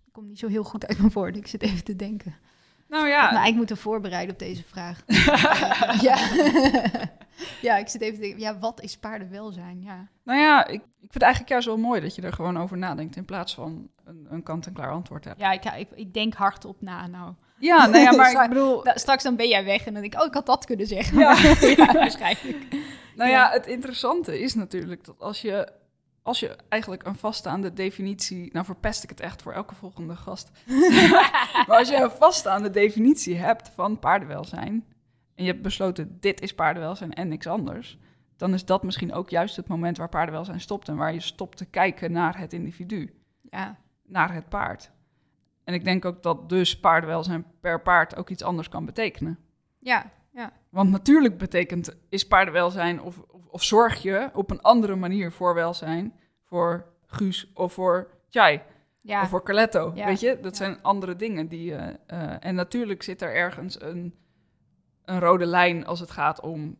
ik 0.06 0.12
kom 0.12 0.27
niet 0.27 0.39
zo 0.39 0.47
heel 0.47 0.63
goed 0.63 0.86
uit 0.88 0.97
mijn 0.97 1.12
woorden. 1.12 1.41
Ik 1.41 1.47
zit 1.47 1.62
even 1.62 1.84
te 1.84 1.95
denken. 1.95 2.36
Nou 2.88 3.08
Ja. 3.08 3.45
ik 3.45 3.56
moet 3.56 3.69
er 3.69 3.77
voorbereiden 3.77 4.34
op 4.34 4.39
deze 4.39 4.63
vraag. 4.63 5.04
ja. 6.08 6.17
ja, 7.62 7.77
ik 7.77 7.88
zit 7.88 8.01
even 8.01 8.15
te 8.15 8.21
denken, 8.21 8.39
ja, 8.39 8.60
wat 8.60 8.82
is 8.82 8.97
paardenwelzijn? 8.97 9.82
Ja. 9.82 10.08
nou 10.23 10.39
ja 10.39 10.67
ik, 10.67 10.82
ik 10.82 10.82
vind 10.99 11.13
het 11.13 11.21
eigenlijk 11.21 11.51
juist 11.51 11.67
wel 11.67 11.77
mooi 11.77 12.01
dat 12.01 12.15
je 12.15 12.21
er 12.21 12.34
gewoon 12.34 12.58
over 12.58 12.77
nadenkt 12.77 13.15
in 13.15 13.25
plaats 13.25 13.54
van 13.54 13.89
een, 14.06 14.27
een 14.30 14.43
kant-en-klaar 14.43 14.91
antwoord 14.91 15.25
hebt. 15.25 15.39
Ja, 15.39 15.51
ik, 15.51 15.65
ik, 15.65 15.88
ik 15.95 16.13
denk 16.13 16.34
hardop 16.34 16.82
na 16.82 17.08
nou. 17.08 17.34
Ja, 17.58 17.86
nou 17.88 18.04
ja, 18.04 18.12
maar 18.12 18.27
Straks- 18.30 18.45
ik 18.45 18.54
bedoel, 18.54 18.84
Nou, 18.84 18.99
Straks 18.99 19.23
dan 19.23 19.36
ben 19.36 19.47
jij 19.47 19.65
weg 19.65 19.86
en 19.86 19.93
dan 19.93 20.01
denk 20.01 20.13
ik, 20.13 20.19
oh, 20.19 20.25
ik 20.25 20.34
had 20.34 20.45
dat 20.45 20.65
kunnen 20.65 20.88
zeggen. 20.88 21.19
Ja. 21.19 21.38
ja 21.86 21.93
waarschijnlijk. 21.93 22.65
nou 23.15 23.30
ja. 23.30 23.36
ja, 23.38 23.51
het 23.51 23.67
interessante 23.67 24.39
is 24.39 24.54
natuurlijk 24.54 25.06
dat 25.06 25.19
als 25.19 25.41
je, 25.41 25.71
als 26.21 26.39
je 26.39 26.56
eigenlijk 26.69 27.06
een 27.06 27.15
vaststaande 27.15 27.73
definitie, 27.73 28.49
nou 28.54 28.65
verpest 28.65 29.04
ik 29.04 29.10
het 29.10 29.19
echt 29.19 29.41
voor 29.41 29.54
elke 29.54 29.75
volgende 29.75 30.15
gast, 30.15 30.51
maar 31.67 31.77
als 31.77 31.89
je 31.89 31.95
een 31.95 32.12
vaststaande 32.12 32.69
definitie 32.69 33.36
hebt 33.36 33.71
van 33.75 33.99
paardenwelzijn 33.99 34.86
en 35.41 35.47
je 35.47 35.54
hebt 35.54 35.63
besloten 35.63 36.17
dit 36.19 36.41
is 36.41 36.56
paardenwelzijn 36.56 37.13
en 37.13 37.27
niks 37.27 37.47
anders, 37.47 37.97
dan 38.38 38.54
is 38.54 38.65
dat 38.65 38.84
misschien 38.84 39.13
ook 39.13 39.30
juist 39.30 39.56
het 39.56 39.67
moment 39.67 39.97
waar 39.97 40.10
paardenwelzijn 40.10 40.60
stopt 40.60 40.88
en 40.88 40.95
waar 40.95 41.13
je 41.13 41.19
stopt 41.19 41.58
te 41.58 41.65
kijken 41.65 42.12
naar 42.12 42.38
het 42.38 42.54
individu. 42.54 43.13
Ja, 43.49 43.77
naar 44.04 44.34
het 44.34 44.49
paard. 44.49 44.91
En 45.63 45.73
ik 45.73 45.84
denk 45.84 46.06
ook 46.06 46.23
dat 46.23 46.49
dus 46.49 46.80
paardenwelzijn 46.80 47.45
per 47.60 47.82
paard 47.82 48.15
ook 48.15 48.30
iets 48.30 48.43
anders 48.43 48.69
kan 48.69 48.86
betekenen. 48.86 49.39
ja, 49.80 50.12
ja. 50.34 50.51
Want 50.69 50.89
natuurlijk 50.89 51.38
betekent 51.38 51.95
is 52.10 52.27
paardenwelzijn 52.27 53.01
of, 53.01 53.19
of, 53.27 53.45
of 53.47 53.63
zorg 53.63 54.01
je 54.01 54.30
op 54.34 54.51
een 54.51 54.62
andere 54.62 54.95
manier 54.95 55.32
voor 55.32 55.54
welzijn 55.54 56.13
voor 56.43 56.86
Guus 57.06 57.51
of 57.54 57.73
voor 57.73 58.10
Jai 58.27 58.62
ja. 59.01 59.21
of 59.21 59.30
voor 59.30 59.43
Carletto. 59.43 59.91
Ja, 59.95 60.06
Weet 60.06 60.19
je, 60.19 60.38
dat 60.41 60.58
ja. 60.58 60.63
zijn 60.63 60.82
andere 60.82 61.15
dingen 61.15 61.47
die. 61.47 61.75
eh, 61.75 61.93
eh, 62.06 62.36
en 62.39 62.56
natuurlijk 62.56 63.04
zit 63.04 63.21
er 63.21 63.36
ergens 63.36 63.82
een, 63.82 64.15
een 65.12 65.19
rode 65.19 65.45
lijn 65.45 65.86
als 65.86 66.00
het 66.00 66.12
gaat 66.12 66.39
om 66.39 66.78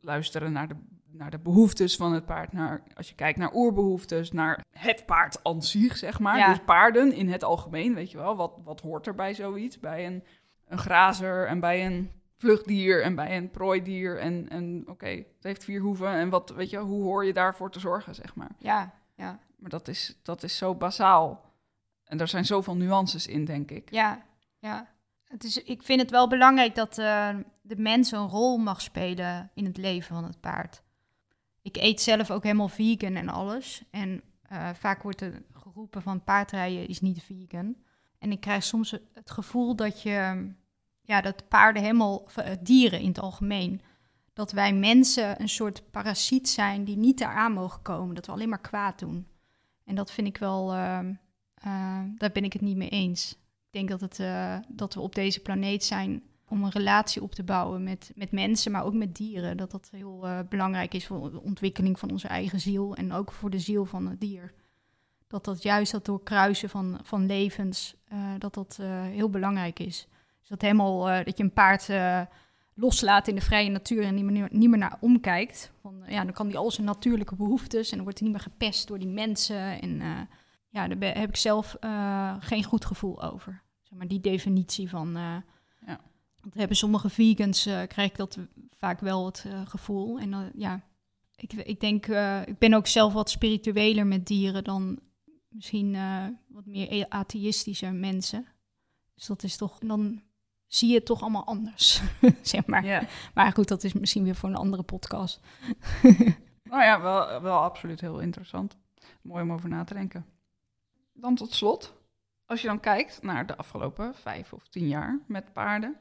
luisteren 0.00 0.52
naar 0.52 0.68
de, 0.68 0.76
naar 1.10 1.30
de 1.30 1.38
behoeftes 1.38 1.96
van 1.96 2.12
het 2.12 2.26
paard. 2.26 2.52
Naar, 2.52 2.82
als 2.94 3.08
je 3.08 3.14
kijkt 3.14 3.38
naar 3.38 3.54
oerbehoeftes, 3.54 4.32
naar 4.32 4.64
het 4.70 5.06
paard 5.06 5.44
aan 5.44 5.62
zich, 5.62 5.96
zeg 5.96 6.18
maar. 6.18 6.38
Ja. 6.38 6.48
Dus 6.48 6.64
paarden 6.64 7.12
in 7.12 7.28
het 7.28 7.44
algemeen, 7.44 7.94
weet 7.94 8.10
je 8.10 8.16
wel. 8.16 8.36
Wat, 8.36 8.52
wat 8.64 8.80
hoort 8.80 9.06
er 9.06 9.14
bij 9.14 9.34
zoiets? 9.34 9.80
Bij 9.80 10.06
een, 10.06 10.24
een 10.66 10.78
grazer 10.78 11.46
en 11.46 11.60
bij 11.60 11.86
een 11.86 12.10
vluchtdier 12.36 13.02
en 13.02 13.14
bij 13.14 13.36
een 13.36 13.50
prooidier. 13.50 14.18
En, 14.18 14.48
en 14.48 14.84
oké, 14.86 15.08
het 15.08 15.26
heeft 15.40 15.64
vier 15.64 15.80
hoeven. 15.80 16.08
En 16.08 16.28
wat, 16.28 16.50
weet 16.50 16.70
je, 16.70 16.78
hoe 16.78 17.02
hoor 17.02 17.24
je 17.24 17.32
daarvoor 17.32 17.70
te 17.70 17.80
zorgen, 17.80 18.14
zeg 18.14 18.34
maar. 18.34 18.50
ja, 18.58 18.92
ja, 19.16 19.38
Maar 19.56 19.70
dat 19.70 19.88
is, 19.88 20.18
dat 20.22 20.42
is 20.42 20.56
zo 20.56 20.74
basaal. 20.74 21.46
En 22.04 22.20
er 22.20 22.28
zijn 22.28 22.44
zoveel 22.44 22.76
nuances 22.76 23.26
in, 23.26 23.44
denk 23.44 23.70
ik. 23.70 23.90
ja, 23.90 24.22
ja. 24.58 24.96
Het 25.28 25.44
is, 25.44 25.62
ik 25.62 25.82
vind 25.82 26.00
het 26.00 26.10
wel 26.10 26.28
belangrijk 26.28 26.74
dat 26.74 26.98
eh, 26.98 27.36
de 27.68 27.76
mens 27.76 28.12
een 28.12 28.28
rol 28.28 28.58
mag 28.58 28.80
spelen 28.80 29.50
in 29.54 29.64
het 29.64 29.76
leven 29.76 30.14
van 30.14 30.24
het 30.24 30.40
paard. 30.40 30.82
Ik 31.62 31.76
eet 31.76 32.00
zelf 32.00 32.30
ook 32.30 32.42
helemaal 32.42 32.68
vegan 32.68 33.14
en 33.14 33.28
alles. 33.28 33.82
En 33.90 34.22
eh, 34.42 34.68
vaak 34.74 35.02
wordt 35.02 35.20
er 35.20 35.42
geroepen 35.52 36.02
van 36.02 36.24
paardrijden 36.24 36.88
is 36.88 37.00
niet 37.00 37.22
vegan. 37.22 37.76
En 38.18 38.32
ik 38.32 38.40
krijg 38.40 38.64
soms 38.64 38.90
het 38.90 39.30
gevoel 39.30 39.76
dat 39.76 40.02
je 40.02 40.48
ja, 41.00 41.20
dat 41.20 41.48
paarden 41.48 41.82
helemaal, 41.82 42.28
eh, 42.34 42.52
dieren 42.60 43.00
in 43.00 43.08
het 43.08 43.20
algemeen, 43.20 43.80
dat 44.32 44.52
wij 44.52 44.72
mensen 44.72 45.40
een 45.40 45.48
soort 45.48 45.90
parasiet 45.90 46.48
zijn 46.48 46.84
die 46.84 46.96
niet 46.96 47.20
eraan 47.20 47.52
mogen 47.52 47.82
komen. 47.82 48.14
Dat 48.14 48.26
we 48.26 48.32
alleen 48.32 48.48
maar 48.48 48.60
kwaad 48.60 48.98
doen. 48.98 49.26
En 49.84 49.94
dat 49.94 50.10
vind 50.10 50.26
ik 50.26 50.38
wel, 50.38 50.72
ehm, 50.72 51.14
eh, 51.54 52.00
daar 52.16 52.32
ben 52.32 52.44
ik 52.44 52.52
het 52.52 52.62
niet 52.62 52.76
mee 52.76 52.88
eens. 52.88 53.32
Ik 53.32 53.86
denk 53.86 53.88
dat, 53.88 54.00
het, 54.00 54.20
dat 54.68 54.94
we 54.94 55.00
op 55.00 55.14
deze 55.14 55.40
planeet 55.40 55.84
zijn 55.84 56.22
om 56.48 56.64
een 56.64 56.70
relatie 56.70 57.22
op 57.22 57.34
te 57.34 57.42
bouwen 57.42 57.82
met, 57.82 58.12
met 58.14 58.32
mensen, 58.32 58.72
maar 58.72 58.84
ook 58.84 58.94
met 58.94 59.16
dieren. 59.16 59.56
Dat 59.56 59.70
dat 59.70 59.88
heel 59.92 60.26
eh, 60.26 60.38
belangrijk 60.48 60.94
is 60.94 61.06
voor 61.06 61.30
de 61.30 61.42
ontwikkeling 61.42 61.98
van 61.98 62.10
onze 62.10 62.28
eigen 62.28 62.60
ziel 62.60 62.94
en 62.94 63.12
ook 63.12 63.32
voor 63.32 63.50
de 63.50 63.58
ziel 63.58 63.84
van 63.84 64.06
het 64.06 64.20
dier. 64.20 64.52
Dat 65.26 65.44
dat 65.44 65.62
juist 65.62 65.92
dat 65.92 66.04
doorkruisen 66.04 66.68
van, 66.68 67.00
van 67.02 67.26
levens, 67.26 67.96
eh, 68.08 68.18
dat 68.38 68.54
dat 68.54 68.78
eh, 68.80 69.02
heel 69.02 69.30
belangrijk 69.30 69.78
is. 69.78 70.08
Dus 70.40 70.48
dat 70.48 70.62
helemaal, 70.62 71.24
dat 71.24 71.36
je 71.36 71.42
een 71.42 71.52
paard 71.52 71.88
loslaat 72.74 73.28
in 73.28 73.34
de 73.34 73.40
vrije 73.40 73.70
natuur 73.70 74.02
en 74.02 74.14
niet 74.14 74.24
meer, 74.24 74.48
niet 74.50 74.68
meer 74.68 74.78
naar 74.78 74.96
omkijkt. 75.00 75.72
Van, 75.80 76.02
ja, 76.06 76.24
dan 76.24 76.32
kan 76.32 76.46
die 76.46 76.56
al 76.56 76.70
zijn 76.70 76.86
natuurlijke 76.86 77.34
behoeftes 77.34 77.90
en 77.90 77.94
dan 77.94 78.04
wordt 78.04 78.18
hij 78.18 78.28
niet 78.28 78.36
meer 78.36 78.46
gepest 78.52 78.88
door 78.88 78.98
die 78.98 79.08
mensen. 79.08 79.80
En 79.80 80.02
ja, 80.68 80.88
daar 80.88 81.14
heb 81.18 81.28
ik 81.28 81.36
zelf 81.36 81.76
geen 82.40 82.64
goed 82.64 82.84
gevoel 82.84 83.22
over. 83.22 83.62
Zeg 83.82 83.98
maar 83.98 84.08
die 84.08 84.20
definitie 84.20 84.88
van. 84.88 85.18
Want 86.48 86.60
hebben 86.60 86.76
sommige 86.76 87.08
vegans, 87.08 87.66
eh, 87.66 87.82
krijg 87.86 88.10
ik 88.10 88.16
dat 88.16 88.38
vaak 88.76 89.00
wel 89.00 89.26
het 89.26 89.44
eh, 89.46 89.66
gevoel. 89.66 90.18
En 90.18 90.32
eh, 90.32 90.40
ja, 90.54 90.80
ik, 91.36 91.52
ik 91.52 91.80
denk, 91.80 92.06
ik 92.46 92.58
ben 92.58 92.74
ook 92.74 92.86
zelf 92.86 93.12
wat 93.12 93.30
spiritueler 93.30 94.06
met 94.06 94.26
dieren 94.26 94.64
dan 94.64 94.98
misschien 95.48 95.96
wat 96.48 96.66
meer 96.66 97.06
atheïstische 97.08 97.90
mensen. 97.90 98.46
Dus 99.14 99.26
dat 99.26 99.42
is 99.42 99.56
toch, 99.56 99.78
dan 99.78 100.22
zie 100.66 100.88
je 100.88 100.94
het 100.94 101.04
toch 101.06 101.20
allemaal 101.20 101.44
anders, 101.44 102.02
zeg 102.42 102.66
maar. 102.66 103.08
Maar 103.34 103.52
goed, 103.52 103.68
dat 103.68 103.84
is 103.84 103.92
misschien 103.92 104.24
weer 104.24 104.34
voor 104.34 104.48
een 104.48 104.56
andere 104.56 104.82
podcast. 104.82 105.40
Nou 106.62 106.82
ja, 106.82 107.00
wel, 107.00 107.42
wel 107.42 107.58
absoluut 107.58 108.00
heel 108.00 108.18
interessant. 108.18 108.76
Mooi 109.22 109.42
om 109.42 109.52
over 109.52 109.68
na 109.68 109.84
te 109.84 109.94
denken. 109.94 110.26
Dan 111.12 111.34
tot 111.34 111.52
slot, 111.52 111.94
als 112.46 112.60
je 112.60 112.66
dan 112.66 112.80
kijkt 112.80 113.22
naar 113.22 113.46
de 113.46 113.56
afgelopen 113.56 114.14
vijf 114.14 114.52
of 114.52 114.68
tien 114.68 114.88
jaar 114.88 115.20
met 115.26 115.52
paarden, 115.52 115.96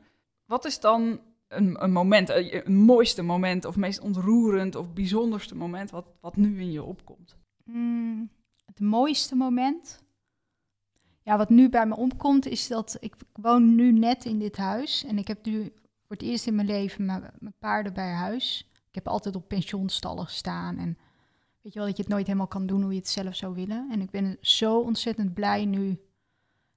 wat 0.47 0.65
is 0.65 0.79
dan 0.79 1.19
een, 1.47 1.83
een 1.83 1.91
moment, 1.91 2.29
een, 2.29 2.67
een 2.67 2.77
mooiste 2.77 3.21
moment 3.21 3.65
of 3.65 3.75
meest 3.75 3.99
ontroerend 3.99 4.75
of 4.75 4.93
bijzonderste 4.93 5.55
moment 5.55 5.91
wat, 5.91 6.05
wat 6.21 6.35
nu 6.35 6.59
in 6.59 6.71
je 6.71 6.83
opkomt? 6.83 7.35
Mm, 7.63 8.29
het 8.65 8.79
mooiste 8.79 9.35
moment. 9.35 10.05
Ja, 11.23 11.37
wat 11.37 11.49
nu 11.49 11.69
bij 11.69 11.87
me 11.87 11.95
opkomt, 11.95 12.45
is 12.45 12.67
dat 12.67 12.97
ik 12.99 13.15
woon 13.33 13.75
nu 13.75 13.91
net 13.91 14.25
in 14.25 14.39
dit 14.39 14.57
huis. 14.57 15.05
En 15.05 15.17
ik 15.17 15.27
heb 15.27 15.45
nu 15.45 15.61
voor 16.07 16.15
het 16.15 16.21
eerst 16.21 16.47
in 16.47 16.55
mijn 16.55 16.67
leven 16.67 17.05
mijn, 17.05 17.31
mijn 17.39 17.53
paarden 17.59 17.93
bij 17.93 18.11
huis. 18.11 18.69
Ik 18.71 18.95
heb 18.95 19.07
altijd 19.07 19.35
op 19.35 19.47
pensionstallen 19.47 20.25
gestaan. 20.25 20.77
En 20.77 20.97
weet 21.61 21.73
je 21.73 21.79
wel, 21.79 21.87
dat 21.87 21.97
je 21.97 22.03
het 22.03 22.11
nooit 22.11 22.25
helemaal 22.25 22.47
kan 22.47 22.65
doen 22.65 22.81
hoe 22.81 22.91
je 22.91 22.99
het 22.99 23.07
zelf 23.07 23.35
zou 23.35 23.55
willen. 23.55 23.89
En 23.91 24.01
ik 24.01 24.09
ben 24.09 24.37
zo 24.41 24.79
ontzettend 24.79 25.33
blij 25.33 25.65
nu 25.65 25.99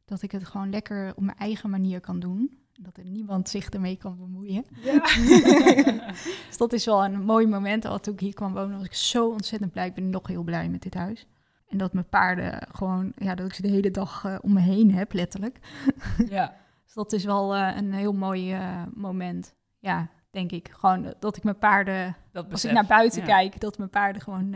dat 0.05 0.23
ik 0.23 0.33
het 0.33 0.47
gewoon 0.47 0.71
lekker 0.71 1.13
op 1.17 1.23
mijn 1.23 1.39
eigen 1.39 1.71
manier 1.71 2.01
kan 2.01 2.21
doen. 2.21 2.60
Dat 2.83 2.97
er 2.97 3.05
niemand 3.05 3.49
zich 3.49 3.69
ermee 3.69 3.97
kan 3.97 4.17
bemoeien. 4.17 4.65
Ja. 4.83 5.01
Dus 6.47 6.57
dat 6.57 6.73
is 6.73 6.85
wel 6.85 7.05
een 7.05 7.23
mooi 7.23 7.47
moment. 7.47 7.85
Al 7.85 8.01
toen 8.01 8.15
ik 8.15 8.21
hier 8.21 8.35
kwam 8.35 8.53
wonen, 8.53 8.77
was 8.77 8.87
ik 8.87 8.95
zo 8.95 9.29
ontzettend 9.31 9.73
blij. 9.73 9.87
Ik 9.87 9.95
ben 9.95 10.11
nog 10.11 10.27
heel 10.27 10.43
blij 10.43 10.69
met 10.69 10.83
dit 10.83 10.95
huis. 10.95 11.27
En 11.69 11.79
dat 11.79 11.93
mijn 11.93 12.09
paarden 12.09 12.67
gewoon, 12.73 13.13
ja, 13.17 13.35
dat 13.35 13.47
ik 13.47 13.55
ze 13.55 13.63
de 13.63 13.69
hele 13.69 13.91
dag 13.91 14.25
eh, 14.25 14.37
om 14.41 14.53
me 14.53 14.61
heen 14.61 14.95
heb, 14.95 15.13
letterlijk. 15.13 15.59
ja. 16.29 16.57
Dus 16.85 16.95
dat 16.95 17.13
is 17.13 17.25
wel 17.25 17.55
eh, 17.55 17.77
een 17.77 17.93
heel 17.93 18.13
mooi 18.13 18.53
eh, 18.53 18.83
moment. 18.95 19.55
Ja, 19.79 20.09
denk 20.31 20.51
ik. 20.53 20.69
Gewoon 20.73 21.15
dat 21.19 21.37
ik 21.37 21.43
mijn 21.45 21.59
paarden, 21.59 22.17
Dat 22.33 22.51
als 22.51 22.65
ik 22.65 22.73
naar 22.73 22.87
buiten 22.87 23.21
Ja. 23.21 23.27
kijk, 23.27 23.61
dat 23.61 23.79
mijn 23.79 23.91
paarden 23.91 24.23
gewoon 24.23 24.55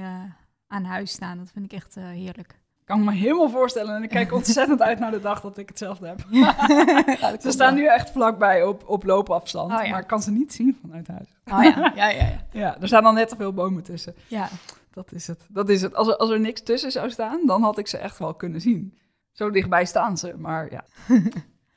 aan 0.66 0.84
huis 0.84 1.10
staan. 1.10 1.38
Dat 1.38 1.50
vind 1.52 1.64
ik 1.64 1.72
echt 1.72 1.94
heerlijk. 1.94 2.60
Kan 2.84 2.98
ik 2.98 3.04
me 3.04 3.12
helemaal 3.12 3.48
voorstellen 3.50 3.94
en 3.96 4.02
ik 4.02 4.08
kijk 4.08 4.32
ontzettend 4.40 4.82
uit 4.82 4.98
naar 4.98 5.10
de 5.10 5.20
dag 5.20 5.40
dat 5.40 5.58
ik 5.58 5.68
hetzelfde 5.68 6.06
heb. 6.06 6.24
Ja, 6.30 6.54
Ze 7.40 7.50
staan 7.50 7.74
nu 7.74 7.86
echt 7.86 8.10
vlakbij 8.10 8.64
op, 8.64 8.88
op 8.88 9.04
loopafstand, 9.04 9.72
Oh 9.72 9.84
ja. 9.84 9.90
maar 9.90 10.00
ik 10.00 10.06
kan 10.06 10.22
ze 10.22 10.30
niet 10.30 10.52
zien 10.52 10.78
vanuit 10.80 11.08
huis. 11.08 11.28
Oh 11.44 11.62
ja, 11.62 11.92
ja, 11.94 12.08
ja. 12.08 12.24
ja. 12.24 12.44
Ja, 12.50 12.80
er 12.80 12.86
staan 12.86 13.02
dan 13.02 13.14
net 13.14 13.28
te 13.28 13.36
veel 13.36 13.52
bomen 13.52 13.82
tussen. 13.82 14.14
ja. 14.28 14.48
Dat 14.90 15.12
is 15.12 15.26
het. 15.26 15.46
Dat 15.48 15.68
is 15.68 15.82
het. 15.82 15.94
Als, 15.94 16.08
er, 16.08 16.16
als 16.16 16.30
er 16.30 16.40
niks 16.40 16.62
tussen 16.62 16.92
zou 16.92 17.10
staan, 17.10 17.46
dan 17.46 17.62
had 17.62 17.78
ik 17.78 17.86
ze 17.86 17.98
echt 17.98 18.18
wel 18.18 18.34
kunnen 18.34 18.60
zien. 18.60 18.98
Zo 19.32 19.50
dichtbij 19.50 19.84
staan 19.84 20.18
ze, 20.18 20.34
maar 20.38 20.70
ja. 20.70 20.84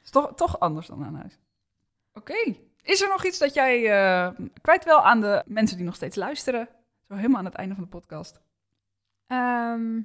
is 0.03 0.09
toch, 0.09 0.31
toch 0.35 0.59
anders 0.59 0.87
dan 0.87 1.05
aan 1.05 1.15
huis. 1.15 1.39
Oké. 2.13 2.55
Is 2.83 3.01
er 3.01 3.07
nog 3.09 3.25
iets 3.25 3.37
dat 3.37 3.53
jij 3.53 3.91
eh, 3.91 4.29
kwijt 4.61 4.83
wil 4.83 5.01
aan 5.01 5.21
de 5.21 5.43
mensen 5.45 5.77
die 5.77 5.85
nog 5.85 5.95
steeds 5.95 6.15
luisteren? 6.15 6.67
Zo 7.07 7.15
helemaal 7.15 7.37
aan 7.39 7.45
het 7.45 7.53
einde 7.53 7.73
van 7.75 7.83
de 7.83 7.89
podcast. 7.89 8.41
Ehm, 9.27 9.99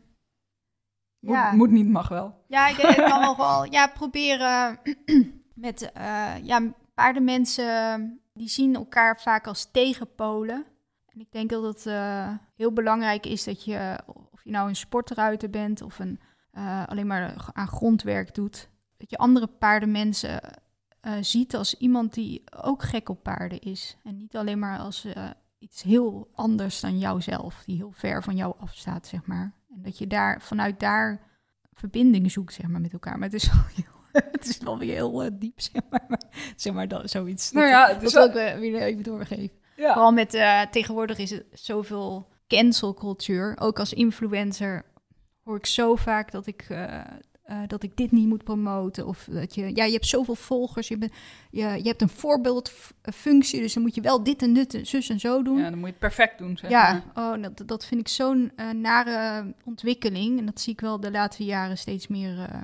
Moet, 1.22 1.34
ja. 1.34 1.52
moet 1.52 1.70
niet, 1.70 1.88
mag 1.88 2.08
wel. 2.08 2.34
Ja, 2.46 2.68
ik, 2.68 2.76
ik 2.76 3.04
kan 3.04 3.20
nog 3.20 3.36
wel 3.36 3.64
ja, 3.64 3.86
proberen 3.86 4.78
met 5.54 5.92
eh, 5.92 6.34
ja, 6.42 6.72
paardenmensen, 6.94 8.20
die 8.32 8.48
zien 8.48 8.74
elkaar 8.74 9.20
vaak 9.20 9.46
als 9.46 9.70
tegenpolen. 9.70 10.64
En 11.06 11.20
ik 11.20 11.32
denk 11.32 11.50
dat 11.50 11.62
het 11.62 11.86
eh, 11.86 12.28
heel 12.56 12.72
belangrijk 12.72 13.26
is 13.26 13.44
dat 13.44 13.64
je, 13.64 13.98
of 14.32 14.44
je 14.44 14.50
nou 14.50 14.68
een 14.68 14.76
sportruiter 14.76 15.50
bent 15.50 15.82
of 15.82 15.98
een, 15.98 16.20
eh, 16.50 16.86
alleen 16.86 17.06
maar 17.06 17.50
aan 17.52 17.68
grondwerk 17.68 18.34
doet, 18.34 18.68
dat 18.96 19.10
je 19.10 19.18
andere 19.18 19.46
paardenmensen 19.46 20.40
ziet 21.20 21.54
als 21.54 21.78
iemand 21.78 22.14
die 22.14 22.42
ook 22.62 22.82
gek 22.82 23.08
op 23.08 23.22
paarden 23.22 23.60
is. 23.60 23.96
En 24.02 24.16
niet 24.16 24.36
alleen 24.36 24.58
maar 24.58 24.78
als 24.78 25.06
iets 25.58 25.82
heel 25.82 26.30
anders 26.34 26.80
dan 26.80 26.98
jouzelf, 26.98 27.62
die 27.64 27.76
heel 27.76 27.92
ver 27.92 28.22
van 28.22 28.36
jou 28.36 28.54
afstaat, 28.58 29.06
zeg 29.06 29.26
maar. 29.26 29.52
En 29.74 29.82
dat 29.82 29.98
je 29.98 30.06
daar 30.06 30.40
vanuit 30.42 30.80
daar 30.80 31.20
verbinding 31.72 32.30
zoekt, 32.30 32.52
zeg 32.54 32.66
maar, 32.66 32.80
met 32.80 32.92
elkaar. 32.92 33.18
Maar 33.18 33.28
het 33.30 33.42
is 33.42 33.50
wel, 33.52 33.62
heel, 33.74 34.22
het 34.30 34.48
is 34.48 34.58
wel 34.58 34.78
weer 34.78 34.94
heel 34.94 35.22
eh, 35.22 35.30
diep, 35.32 35.60
zeg 35.60 35.82
maar. 35.90 36.04
maar 36.08 36.22
zeg 36.56 36.72
maar, 36.72 36.88
dat, 36.88 37.10
zoiets. 37.10 37.52
Nou 37.52 37.66
Dat- 37.70 37.74
ja, 37.74 37.86
het 37.86 37.94
dat 38.00 38.08
is 38.08 38.12
wil 38.14 38.32
wel- 38.32 38.42
ik 38.46 38.52
eh, 38.54 38.58
weer 38.58 38.80
even 38.82 39.02
doorgeven. 39.02 39.56
Ja. 39.76 39.92
Vooral 39.92 40.12
met, 40.12 40.34
eh, 40.34 40.60
tegenwoordig 40.60 41.18
is 41.18 41.30
het 41.30 41.44
zoveel 41.52 42.28
cancelcultuur. 42.48 43.56
Ook 43.60 43.78
als 43.78 43.92
influencer 43.92 44.84
hoor 45.44 45.56
ik 45.56 45.66
zo 45.66 45.96
vaak 45.96 46.30
dat 46.30 46.46
ik, 46.46 46.66
eh, 47.52 47.58
dat 47.66 47.82
ik 47.82 47.96
dit 47.96 48.10
niet 48.12 48.28
moet 48.28 48.44
promoten. 48.44 49.06
Of 49.06 49.28
dat 49.30 49.54
je, 49.54 49.76
ja, 49.76 49.84
je 49.84 49.92
hebt 49.92 50.06
zoveel 50.06 50.34
volgers, 50.34 50.88
je, 50.88 50.98
bent, 50.98 51.12
je, 51.50 51.60
je 51.62 51.88
hebt 51.88 52.02
een 52.02 52.08
voorbeeldfunctie, 52.08 53.60
dus 53.60 53.74
dan 53.74 53.82
moet 53.82 53.94
je 53.94 54.00
wel 54.00 54.22
dit 54.22 54.42
en 54.42 54.52
dit 54.54 54.74
en 54.74 54.86
zus 54.86 55.08
en 55.08 55.20
zo 55.20 55.42
doen. 55.42 55.56
ja, 55.58 55.62
dan 55.62 55.72
moet 55.78 55.80
je 55.80 55.86
het 55.86 55.98
perfect 55.98 56.38
doen, 56.38 56.56
zeg 56.56 56.70
Ja, 56.70 57.02
maar. 57.14 57.34
oh, 57.36 57.42
dat, 57.42 57.62
dat 57.68 57.86
vind 57.86 58.00
ik 58.00 58.08
zo'n 58.08 58.52
eh, 58.56 58.70
nare 58.70 59.54
ontwikkeling. 59.64 60.38
En 60.38 60.46
dat 60.46 60.60
zie 60.60 60.72
ik 60.72 60.80
wel 60.80 61.00
de 61.00 61.10
laatste 61.10 61.44
jaren 61.44 61.78
steeds 61.78 62.06
meer 62.08 62.38
eh, 62.38 62.60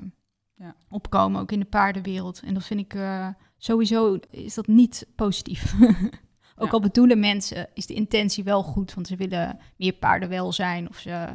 Ja. 0.55 0.75
opkomen, 0.89 1.41
ook 1.41 1.51
in 1.51 1.59
de 1.59 1.65
paardenwereld. 1.65 2.41
En 2.45 2.53
dat 2.53 2.65
vind 2.65 2.79
ik 2.79 2.95
sowieso, 3.57 4.19
is 4.29 4.53
dat 4.53 4.67
niet 4.67 5.07
positief. 5.15 5.73
ook 6.61 6.65
Ja. 6.65 6.71
al 6.71 6.81
bedoelen 6.81 7.19
mensen, 7.19 7.67
is 7.73 7.85
de 7.85 7.93
intentie 7.93 8.43
wel 8.43 8.63
goed, 8.63 8.93
want 8.93 9.07
ze 9.07 9.15
willen 9.15 9.59
meer 9.77 9.93
paardenwelzijn. 9.93 10.89
Of 10.89 10.97
ze, 10.97 11.27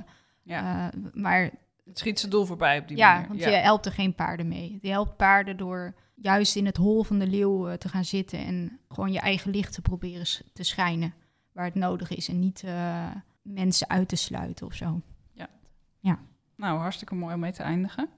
Ja. 0.42 0.90
maar 1.12 1.50
Het 1.84 1.98
schiet 1.98 2.18
zijn 2.18 2.30
doel 2.30 2.46
voorbij 2.46 2.78
op 2.78 2.88
die 2.88 2.96
ja, 2.96 3.12
manier. 3.12 3.28
want 3.28 3.40
je 3.40 3.48
helpt 3.50 3.86
er 3.86 3.92
geen 3.92 4.14
paarden 4.14 4.48
mee. 4.48 4.78
Je 4.82 4.90
helpt 4.90 5.16
paarden 5.16 5.56
door 5.56 5.94
juist 6.14 6.56
in 6.56 6.66
het 6.66 6.76
hol 6.76 7.02
van 7.02 7.18
de 7.18 7.26
leeuw 7.26 7.68
eh, 7.68 7.74
te 7.76 7.88
gaan 7.88 8.04
zitten 8.04 8.38
en 8.38 8.78
gewoon 8.88 9.12
je 9.12 9.20
eigen 9.20 9.50
licht 9.50 9.72
te 9.72 9.80
proberen 9.82 10.26
te 10.52 10.62
schijnen 10.62 11.14
waar 11.52 11.64
het 11.64 11.74
nodig 11.74 12.10
is 12.10 12.28
en 12.28 12.38
niet 12.38 12.62
eh, 12.64 13.06
mensen 13.42 13.88
uit 13.88 14.08
te 14.08 14.16
sluiten 14.16 14.66
of 14.66 14.74
zo. 14.74 15.00
Nou, 16.56 16.78
hartstikke 16.78 17.14
mooi 17.14 17.34
om 17.34 17.40
mee 17.40 17.52
te 17.52 17.62
eindigen. 17.62 18.08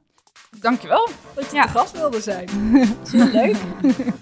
Dankjewel 0.60 1.08
dat 1.34 1.50
je 1.50 1.56
Ja. 1.56 1.66
gast 1.66 1.92
wilde 1.92 2.20
zijn. 2.20 2.48
Heel 3.10 3.30
leuk. 3.30 3.56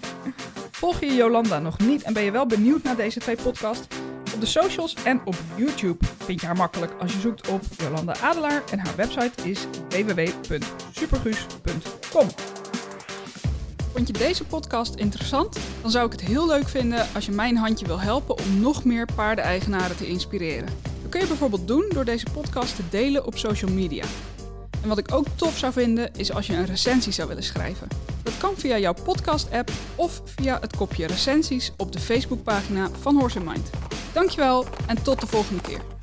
Volg 0.81 0.99
je 0.99 1.13
Jolanda 1.13 1.59
nog 1.59 1.79
niet 1.79 2.03
en 2.03 2.13
ben 2.13 2.23
je 2.23 2.31
wel 2.31 2.45
benieuwd 2.45 2.83
naar 2.83 2.95
deze 2.95 3.19
twee 3.19 3.35
podcasts? 3.35 3.87
Op 4.35 4.41
de 4.41 4.47
socials 4.47 4.95
en 5.03 5.21
op 5.25 5.35
YouTube 5.55 6.05
vind 6.17 6.41
je 6.41 6.45
haar 6.45 6.55
makkelijk 6.55 6.93
als 6.99 7.13
je 7.13 7.19
zoekt 7.19 7.47
op 7.47 7.61
Jolanda 7.77 8.15
Adelaar 8.21 8.63
en 8.71 8.79
haar 8.79 8.95
website 8.95 9.49
is 9.49 9.67
www.superguus.com. 9.89 12.27
Vond 13.93 14.07
je 14.07 14.13
deze 14.13 14.43
podcast 14.43 14.95
interessant? 14.95 15.57
Dan 15.81 15.91
zou 15.91 16.05
ik 16.05 16.11
het 16.11 16.21
heel 16.21 16.47
leuk 16.47 16.69
vinden 16.69 17.07
als 17.13 17.25
je 17.25 17.31
mijn 17.31 17.57
handje 17.57 17.85
wil 17.85 17.99
helpen 17.99 18.37
om 18.37 18.59
nog 18.59 18.83
meer 18.83 19.07
paardeneigenaren 19.15 19.97
te 19.97 20.07
inspireren. 20.07 20.69
Dat 21.01 21.09
kun 21.09 21.19
je 21.19 21.27
bijvoorbeeld 21.27 21.67
doen 21.67 21.85
door 21.93 22.05
deze 22.05 22.25
podcast 22.33 22.75
te 22.75 22.83
delen 22.89 23.25
op 23.25 23.37
social 23.37 23.71
media. 23.71 24.05
En 24.85 24.91
wat 24.91 24.99
ik 24.99 25.13
ook 25.13 25.27
tof 25.35 25.57
zou 25.57 25.73
vinden 25.73 26.09
is 26.13 26.33
als 26.33 26.47
je 26.47 26.53
een 26.53 26.65
recensie 26.65 27.11
zou 27.11 27.27
willen 27.27 27.43
schrijven. 27.43 27.87
Dat 28.23 28.37
kan 28.37 28.53
via 28.57 28.77
jouw 28.77 28.93
podcast-app 29.03 29.71
of 29.95 30.21
via 30.25 30.57
het 30.61 30.75
kopje 30.75 31.07
recensies 31.07 31.71
op 31.77 31.91
de 31.91 31.99
Facebookpagina 31.99 32.89
van 32.99 33.19
Horse 33.19 33.39
Mind. 33.39 33.69
Dankjewel 34.13 34.65
en 34.87 35.03
tot 35.03 35.21
de 35.21 35.27
volgende 35.27 35.61
keer. 35.61 35.94